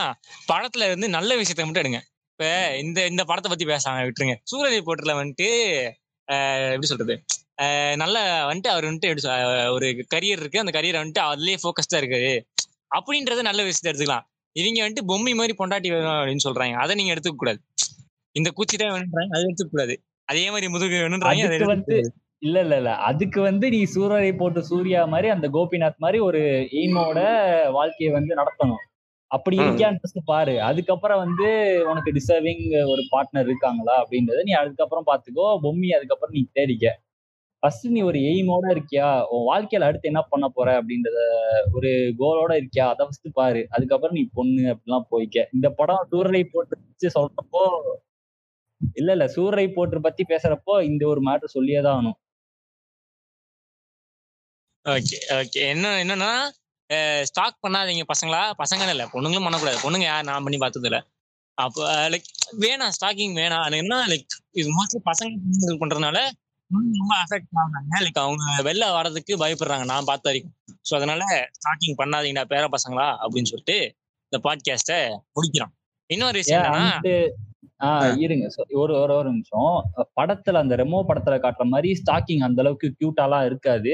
[0.53, 1.99] படத்துல இருந்து நல்ல விஷயத்த மட்டும் எடுங்க.
[2.31, 4.35] இப்ப இந்த இந்த படத்தை பத்தி பேசாம விட்டுருங்க.
[4.51, 5.49] சூரரை போட்டுல வந்துட்டு
[6.31, 7.23] ஆஹ் எப்படி சொல்றது?
[7.61, 9.27] ஆஹ் நல்ல வந்துட்டு அவர் வந்துட்டு எப்படி
[9.69, 10.59] ஒரு கரியர் இருக்கு.
[10.59, 12.33] அந்த கரியர் வந்துட்டு அதுலயே ஃபோக்கஸ்டா இருக்காரு.
[12.95, 14.25] அப்படின்றது நல்ல விஷயத்த எடுத்துக்கலாம்.
[14.51, 16.73] இவங்க வந்துட்டு பொம்மை மாதிரி பொண்டாட்டி வேணும் அப்படின்னு சொல்றாங்க.
[16.73, 17.59] அதை நீங்க எடுத்துக்க கூடாது
[18.31, 22.01] இந்த கூச்சி தான் வேணுன்றாங்க அதை எடுத்துக்க கூடாது அதே மாதிரி முதுகு வேணுன்றாங்க
[22.41, 22.91] இல்ல இல்ல இல்ல.
[23.05, 26.41] அதுக்கு வந்து நீ சூரரை போட்டு சூர்யா மாதிரி அந்த கோபிநாத் மாதிரி ஒரு
[26.79, 27.19] எய்மோட
[27.71, 28.81] வாழ்க்கையை வந்து நடத்தணும்.
[29.31, 29.55] அப்படி.
[29.59, 30.55] இருக்கியான்னு பாரு.
[30.61, 31.47] அதுக்கப்புறம் வந்து
[31.91, 32.63] உனக்கு டிசர்விங்
[32.93, 35.47] ஒரு பார்ட்னர் இருக்காங்களா அப்படின்றத நீ அதுக்கப்புறம் பாத்துக்கோ.
[35.65, 36.87] பொம்மி அதுக்கப்புறம் நீ தேடிக்க.
[37.63, 39.07] ஃபர்ஸ்ட் நீ ஒரு எய்மோட இருக்கியா?
[39.33, 41.19] உன் வாழ்க்கையில அடுத்து என்ன பண்ண போற அப்படின்றத
[41.73, 42.85] ஒரு கோலோட இருக்கியா?
[42.93, 43.61] அதை ஃபர்ஸ்ட் பாரு.
[43.69, 45.47] அதுக்கப்புறம் நீ பொண்ணு அப்படிலாம் போய்க்க.
[45.53, 47.63] இந்த படம் சூரரை போட்டு வச்சு சொல்றப்போ
[48.95, 49.25] இல்ல இல்ல.
[49.35, 52.17] சூரரை போட்டு பத்தி பேசுறப்போ இந்த ஒரு மேட்டர் சொல்லியே தான் ஆகணும்.
[54.85, 55.59] Okay okay.
[55.73, 56.31] என்ன என்னன்னா
[57.23, 58.41] ஸ்டாக் பண்ணாதீங்க பசங்களா?
[58.61, 59.79] பசங்க இல்ல பொண்ணுங்களும் பண்ணக்கூடாது.
[59.83, 60.97] பொண்ணுங்க யார் நான் பண்ணி பார்த்தது இல்ல
[61.57, 62.27] அப்போ லைக்
[62.59, 63.63] வேணாம் ஸ்டாக்கிங் வேணாம்.
[63.67, 65.31] அது என்ன லைக் இது மோஸ்ட்லி பசங்க
[65.81, 66.19] பண்றதுனால
[66.71, 67.89] ரொம்ப அஃபெக்ட் ஆகுறாங்க.
[68.05, 70.55] லைக் அவங்க வெளில வர்றதுக்கு பயப்படுறாங்க நான் பார்த்த வரைக்கும்.
[70.89, 71.23] ஸோ அதனால
[71.57, 73.07] ஸ்டாக்கிங் பண்ணாதீங்கடா பேர பசங்களா?
[73.23, 73.77] அப்படின்னு சொல்லிட்டு
[74.31, 74.99] இந்த பாட்காஸ்ட்டை
[75.35, 75.73] முடிக்கிறோம்.
[76.09, 76.65] இன்னொரு விஷயம்
[77.85, 78.45] ஆஹ் இருங்க.
[78.73, 79.71] ஒரு ஒரு ஒரு நிமிஷம்.
[80.19, 83.93] படத்துல அந்த ரெமோ படத்துல காட்டுற மாதிரி ஸ்டாக்கிங் அந்த அளவுக்கு கியூட்டாலாம் இருக்காது.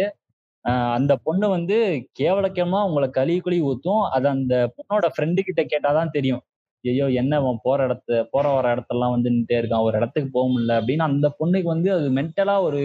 [0.96, 1.78] அந்த பொண்ணு வந்து
[2.20, 4.04] கேவலக்கமா உங்களை கழுவி குழி ஊத்தும்.
[4.12, 6.44] அது அந்த பொண்ணோட ஃப்ரெண்டு கிட்ட கேட்டாதான் தெரியும்.
[6.84, 9.86] ஐயோ என்ன அவன் போற இடத்த போற வர இடத்தெல்லாம் வந்து நின்றுட்டே இருக்கான்.
[9.88, 10.78] ஒரு இடத்துக்கு போக முடியல.
[10.80, 12.82] அப்படின்னு அந்த பொண்ணுக்கு வந்து அது மென்டலா ஒரு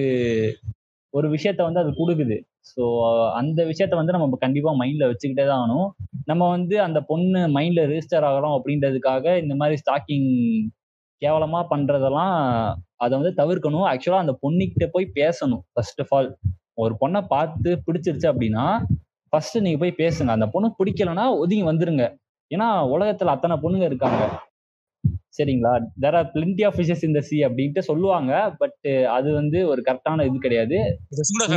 [1.14, 2.36] ஒரு விஷயத்த வந்து அது கொடுக்குது.
[2.70, 2.82] ஸோ
[3.32, 5.88] அந்த விஷயத்த வந்து நம்ம கண்டிப்பா மைண்ட்ல வச்சுக்கிட்டே தான் ஆகணும்.
[6.24, 10.30] நம்ம வந்து அந்த பொண்ணு மைண்ட்ல ரெஜிஸ்டர் ஆகிறோம் அப்படின்றதுக்காக இந்த மாதிரி ஸ்டாக்கிங்
[11.22, 12.34] கேவலமா பண்றதெல்லாம்
[12.96, 13.86] அதை வந்து தவிர்க்கணும்.
[13.92, 16.30] ஆக்சுவலா அந்த பொண்ணுக்கிட்ட போய் பேசணும் ஃபர்ஸ்ட் ஆஃப் ஆல்
[16.82, 18.64] ஒரு பொண்ணை பார்த்து பிடிச்சிருச்சு அப்படின்னா
[19.32, 20.30] ஃபர்ஸ்ட் நீங்க போய் பேசுங்க.
[20.36, 22.04] அந்த பொண்ணு பிடிக்கலன்னா ஒதுங்கி வந்துருங்க.
[22.50, 24.22] ஏன்னா உலகத்துல அத்தனை பொண்ணுங்க இருக்காங்க.
[25.38, 25.72] சரிங்களா?
[26.02, 28.32] There are plenty of fishes இந்த சி அப்படின்ட்டு சொல்லுவாங்க.
[28.60, 30.78] பட் அது வந்து ஒரு கரெக்டான இது கிடையாது.
[31.30, 31.48] சூடா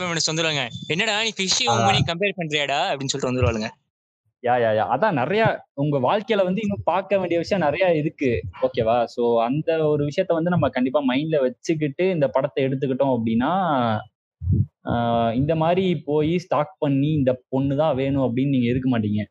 [0.00, 0.62] ஃபெமினிஸ்ட் வந்துருவாங்க
[0.94, 1.60] என்னடா நீ ஃபிஷ்
[2.10, 2.80] கம்பேர் பண்றியாடா?
[2.90, 3.68] அப்படின்னு சொல்லிட்டு வந்துருவாங்க
[4.42, 5.42] யா யா யா அதான் நிறைய
[5.82, 8.30] உங்க வாழ்க்கையில வந்து இன்னும் பார்க்க வேண்டிய விஷயம் நிறைய இருக்கு.
[8.66, 13.52] ஓகேவா சோ அந்த ஒரு விஷயத்த வந்து நம்ம கண்டிப்பா மைண்ட்ல வச்சுக்கிட்டு இந்த படத்தை எடுத்துக்கிட்டோம் அப்படின்னா
[15.40, 19.22] இந்த மாதிரி போய் ஸ்டாக் பண்ணி இந்த பொண்ணு தான் வேணும் அப்படின்னு நீங்க இருக்க மாட்டீங்க.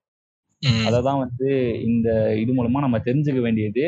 [0.88, 1.50] அததான் வந்து
[1.90, 2.10] இந்த
[2.44, 3.86] இது மூலமா நம்ம தெரிஞ்சுக்க வேண்டியது.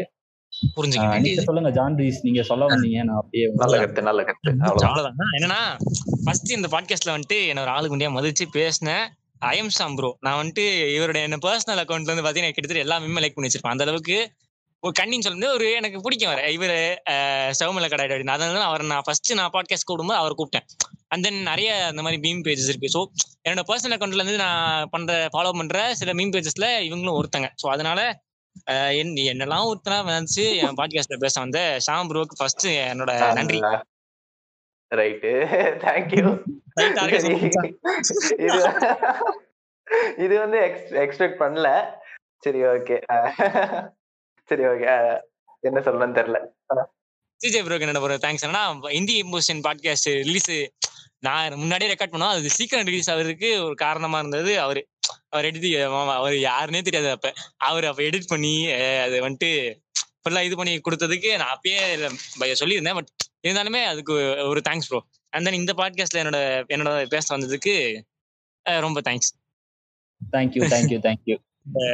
[1.48, 3.00] சொல்லுங்க ஜான்ரீஸ் நீங்க சொல்ல வந்தீங்க.
[3.08, 4.52] நான் அப்படியே நல்ல கருத்து நல்ல கருத்து.
[4.70, 5.34] அவ்வளவுதான்.
[5.38, 5.62] என்னன்னா
[6.26, 9.06] ஃபர்ஸ்ட் இந்த பாட்காஸ்ட்ல வந்துட்டு என்ன ஒரு ஆளுக்கு மதிச்சு பேசினேன்.
[9.52, 10.66] ஐஎம் சாம் ப்ரோ நான் வந்துட்டு
[10.96, 14.18] இவருடைய என்ன பர்சனல் அக்கௌண்ட்ல இருந்து பாத்தீங்கன்னா கிட்டத்தட்ட எல்லா மீமே லைக் பண்ணி வச்சிருப்பேன் அந்த அளவுக்கு
[14.84, 16.76] ஒரு கண்ணின்னு சொல்லும்போது ஒரு எனக்கு பிடிக்கும் வர இவர்
[17.60, 18.34] சவுமல கடை அப்படின்னு.
[18.38, 20.66] அதனால அவர் நான் ஃபர்ஸ்ட் நான் பாட்காஸ்ட் கூடும்போது அவர் கூப்பிட்டேன்.
[21.12, 22.90] அண்ட் தென் நிறைய அந்த மாதிரி மீம் பேஜஸ் இருக்கு.
[22.96, 23.02] ஸோ
[23.46, 27.50] என்னோட பர்சனல் அக்கௌண்ட்ல இருந்து நான் பண்ற ஃபாலோ பண்ற சில மீம் பேஜஸ்ல இவங்களும் ஒருத்தங்க.
[27.64, 28.00] ஸோ அதனால
[29.32, 33.62] என்னெல்லாம் ஒருத்தனா வந்துச்சு என் பாட்காஸ்ட்ல பேச வந்த ஷாம் ப்ரோக்கு ஃபர்ஸ்ட் என்னோட நன்றி.
[34.94, 35.34] Right
[35.84, 36.42] thank you?
[38.44, 38.62] இது
[40.26, 40.58] இது வந்து
[40.90, 41.86] எக்ஸ்பெக்ட் பண்ணல.
[42.40, 43.02] சரி ஓகே
[44.46, 45.20] சரி ஓகே
[45.60, 46.38] என்ன சொல்லணும்னு தெரியல.
[47.46, 50.52] சிஜே ப்ரோக்கு என்ன தேங்க்ஸ் என்னன்னா இந்தி இம்போசிஷன் பாட்காஸ்ட் ரிலீஸ்
[51.20, 52.30] நான் முன்னாடியே ரெக்கார்ட் பண்ணோம்.
[52.30, 54.60] அது சீக்கிரம் ரிலீஸ் ஆகுறதுக்கு ஒரு காரணமா இருந்தது.
[54.60, 54.88] அவரு
[55.30, 57.34] அவர் எடுத்து அவர் யாருன்னே தெரியாது அப்ப.
[57.58, 59.82] அவர் அப்ப எடிட் பண்ணி அது வந்துட்டு
[60.24, 62.94] ஃபுல்லா இது பண்ணி கொடுத்ததுக்கு நான் அப்பயே பய- சொல்லியிருந்தேன்.
[62.94, 63.08] பட்
[63.48, 64.14] இருந்தாலுமே அதுக்கு
[64.48, 66.40] ஒரு தேங்க்ஸ் ப்ரோ அண்ட் தென் இந்த பாட்காஸ்ட்ல என்னோட
[66.70, 68.02] என்னோட பேச வந்ததுக்கு
[68.80, 69.32] ரொம்ப thanks
[70.32, 71.38] thank you thank you thank you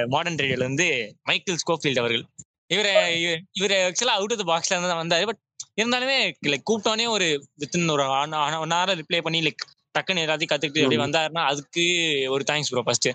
[0.08, 2.26] modern ரேடியோல இருந்து மைக்கேல் ஸ்கோஃபீல்ட் அவர்கள்.
[2.68, 5.26] இவரை இவ- இவரு ஆக்சுவலா அவுட் ஆஃப் பாக்ஸ்ல இருந்து தான் வந்தாரு.
[5.26, 5.39] பட்
[5.82, 9.64] இருந்தாலுமே லைக் கூப்பிட்டோனே ஒரு வித்தின் ஒரு ஒன் ஹவர் ரிப்ளை பண்ணி லைக்
[10.00, 11.84] டக்குன்னு எல்லாத்தையும் கத்துக்கிட்டு அப்படி வந்தாருன்னா அதுக்கு
[12.30, 13.10] ஒரு thanks bro first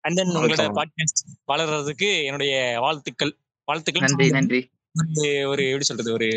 [0.00, 0.70] and then உங்களோட.
[0.74, 1.20] பாட்காஸ்ட்
[1.52, 3.36] வளர்றதுக்கு என்னுடைய வாழ்த்துக்கள்.
[3.64, 4.08] வாழ்த்துக்கள்.
[4.08, 4.70] நன்றி நன்றி.
[5.14, 6.28] ஒரு ஒரு எப்படி சொல்றது ஒரு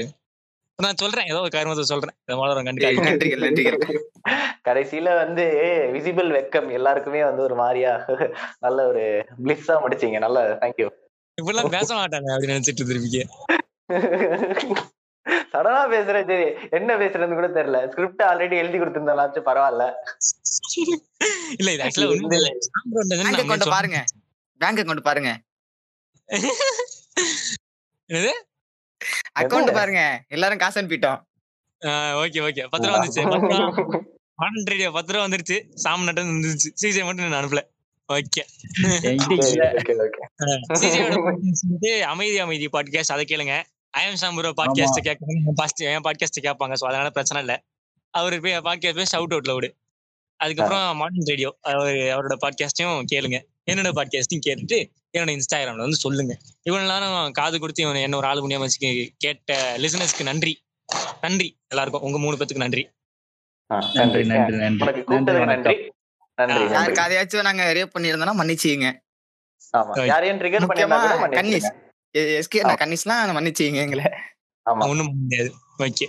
[0.79, 1.27] நான் சொல்றேன்.
[1.29, 2.15] ஏதோ ஒரு காரணத்தை சொல்றேன்.
[4.67, 5.43] கடைசியில வந்து
[5.95, 7.91] விசிபிள் வெக்கம் எல்லாருக்குமே வந்து ஒரு மாதிரியா
[8.65, 9.03] நல்ல ஒரு
[9.43, 10.19] பிளிஸ்ஸா முடிச்சீங்க.
[10.19, 10.87] நல்ல தேங்க்யூ
[11.37, 13.19] இப்படிலாம் பேச மாட்டாங்க அப்படின்னு நினைச்சிட்டு இருந்திருப்பீங்க.
[15.53, 16.45] சடனா பேசுறேன் சரி.
[16.69, 17.79] என்ன பேசுறதுன்னு கூட தெரியல.
[17.91, 19.85] ஸ்கிரிப்ட் ஆல்ரெடி எழுதி கொடுத்திருந்தாலாச்சும் பரவாயில்ல.
[21.59, 22.49] இல்ல இது ஆக்சுவலா ஒண்ணும் இல்ல.
[23.13, 23.99] பேங்க் அக்கௌண்ட் பாருங்க.
[24.61, 25.31] பேங்க் அக்கௌண்ட் பாருங்க.
[28.09, 28.31] என்னது?
[29.41, 30.03] அக்கௌண்ட் பாருங்க.
[30.35, 31.19] எல்லாரும் காசு அனுப்பிட்டோம்.
[32.21, 32.63] Okay okay.
[32.71, 33.99] பத்து ரூபா வந்துச்சு பத்து ரூபா
[34.45, 35.57] ஆன் ரேடியோ பத்து ரூபா வந்துருச்சு.
[35.83, 36.69] சாம் நட்டு வந்துருச்சு.
[36.81, 37.61] சிஜே மட்டும் நான் அனுப்பல.
[38.09, 38.43] ஓகே.
[42.11, 43.13] அமைதி அமைதி பாட்காஸ்ட்.
[43.15, 43.55] அதை கேளுங்க.
[43.93, 45.37] ஐஎம் சாம்புரோ பாட்காஸ்ட் கேட்கணும்
[45.93, 46.75] என் பாட்காஸ்ட் கேட்பாங்க.
[46.81, 47.57] ஸோ அதனால பிரச்சனை இல்லை.
[48.13, 49.69] அவரு போய் பாட்காஸ்ட் போய் ஷவுட் அவுட்ல விடு.
[50.39, 53.39] அதுக்கப்புறம் மாடர்ன் ரேடியோ அவர் அவரோட பாட்காஸ்டையும் கேளுங்க.
[53.71, 54.79] என்னோட பாட்காஸ்டையும் கேட்டுட்டு
[55.13, 56.33] என்னோட இன்ஸ்டாகிராம்ல வந்து சொல்லுங்க.
[56.63, 60.53] இவ்வளவு நேரம் காது கொடுத்து இவன் என்ன ஒரு ஆளு முடியாம வச்சு கேட்ட லிசனர்ஸ்க்கு நன்றி.
[61.21, 62.01] நன்றி எல்லாருக்கும்.
[62.01, 62.83] உங்க மூணு பேத்துக்கு நன்றி.
[63.99, 65.75] நன்றி நன்றி நன்றி நன்றி.
[66.75, 68.89] யாருக்கு அதையாச்சும் நாங்க ரேப் பண்ணியிருந்தோம்னா மன்னிச்சுங்க
[69.73, 69.93] ஆமா.
[70.05, 71.69] யாரையும் ட்ரிகர் பண்ணிருந்தா கன்னிஸ்.
[72.15, 74.05] எஸ்கே நான் கன்னிஸ்லாம் மன்னிச்சுங்க எங்களை.
[74.65, 74.85] ஆமா.
[74.91, 75.51] ஒண்ணும் முடியாது.
[75.79, 76.07] ஓகே.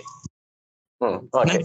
[1.01, 1.57] ஓகே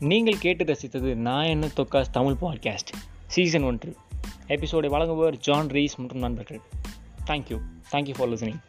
[0.00, 2.92] நீங்கள் கேட்டு ரசித்தது நான் என்ன தொக்காஸ் தமிழ் பாட்காஸ்ட்
[3.26, 3.96] சீசன் ஒன்று.
[4.46, 6.60] எபிசோடை வழங்குபவர் ஜான் ரீஸ் மற்றும் நண்பர்கள்.
[7.26, 7.58] Thank you
[7.92, 8.60] thank you for listening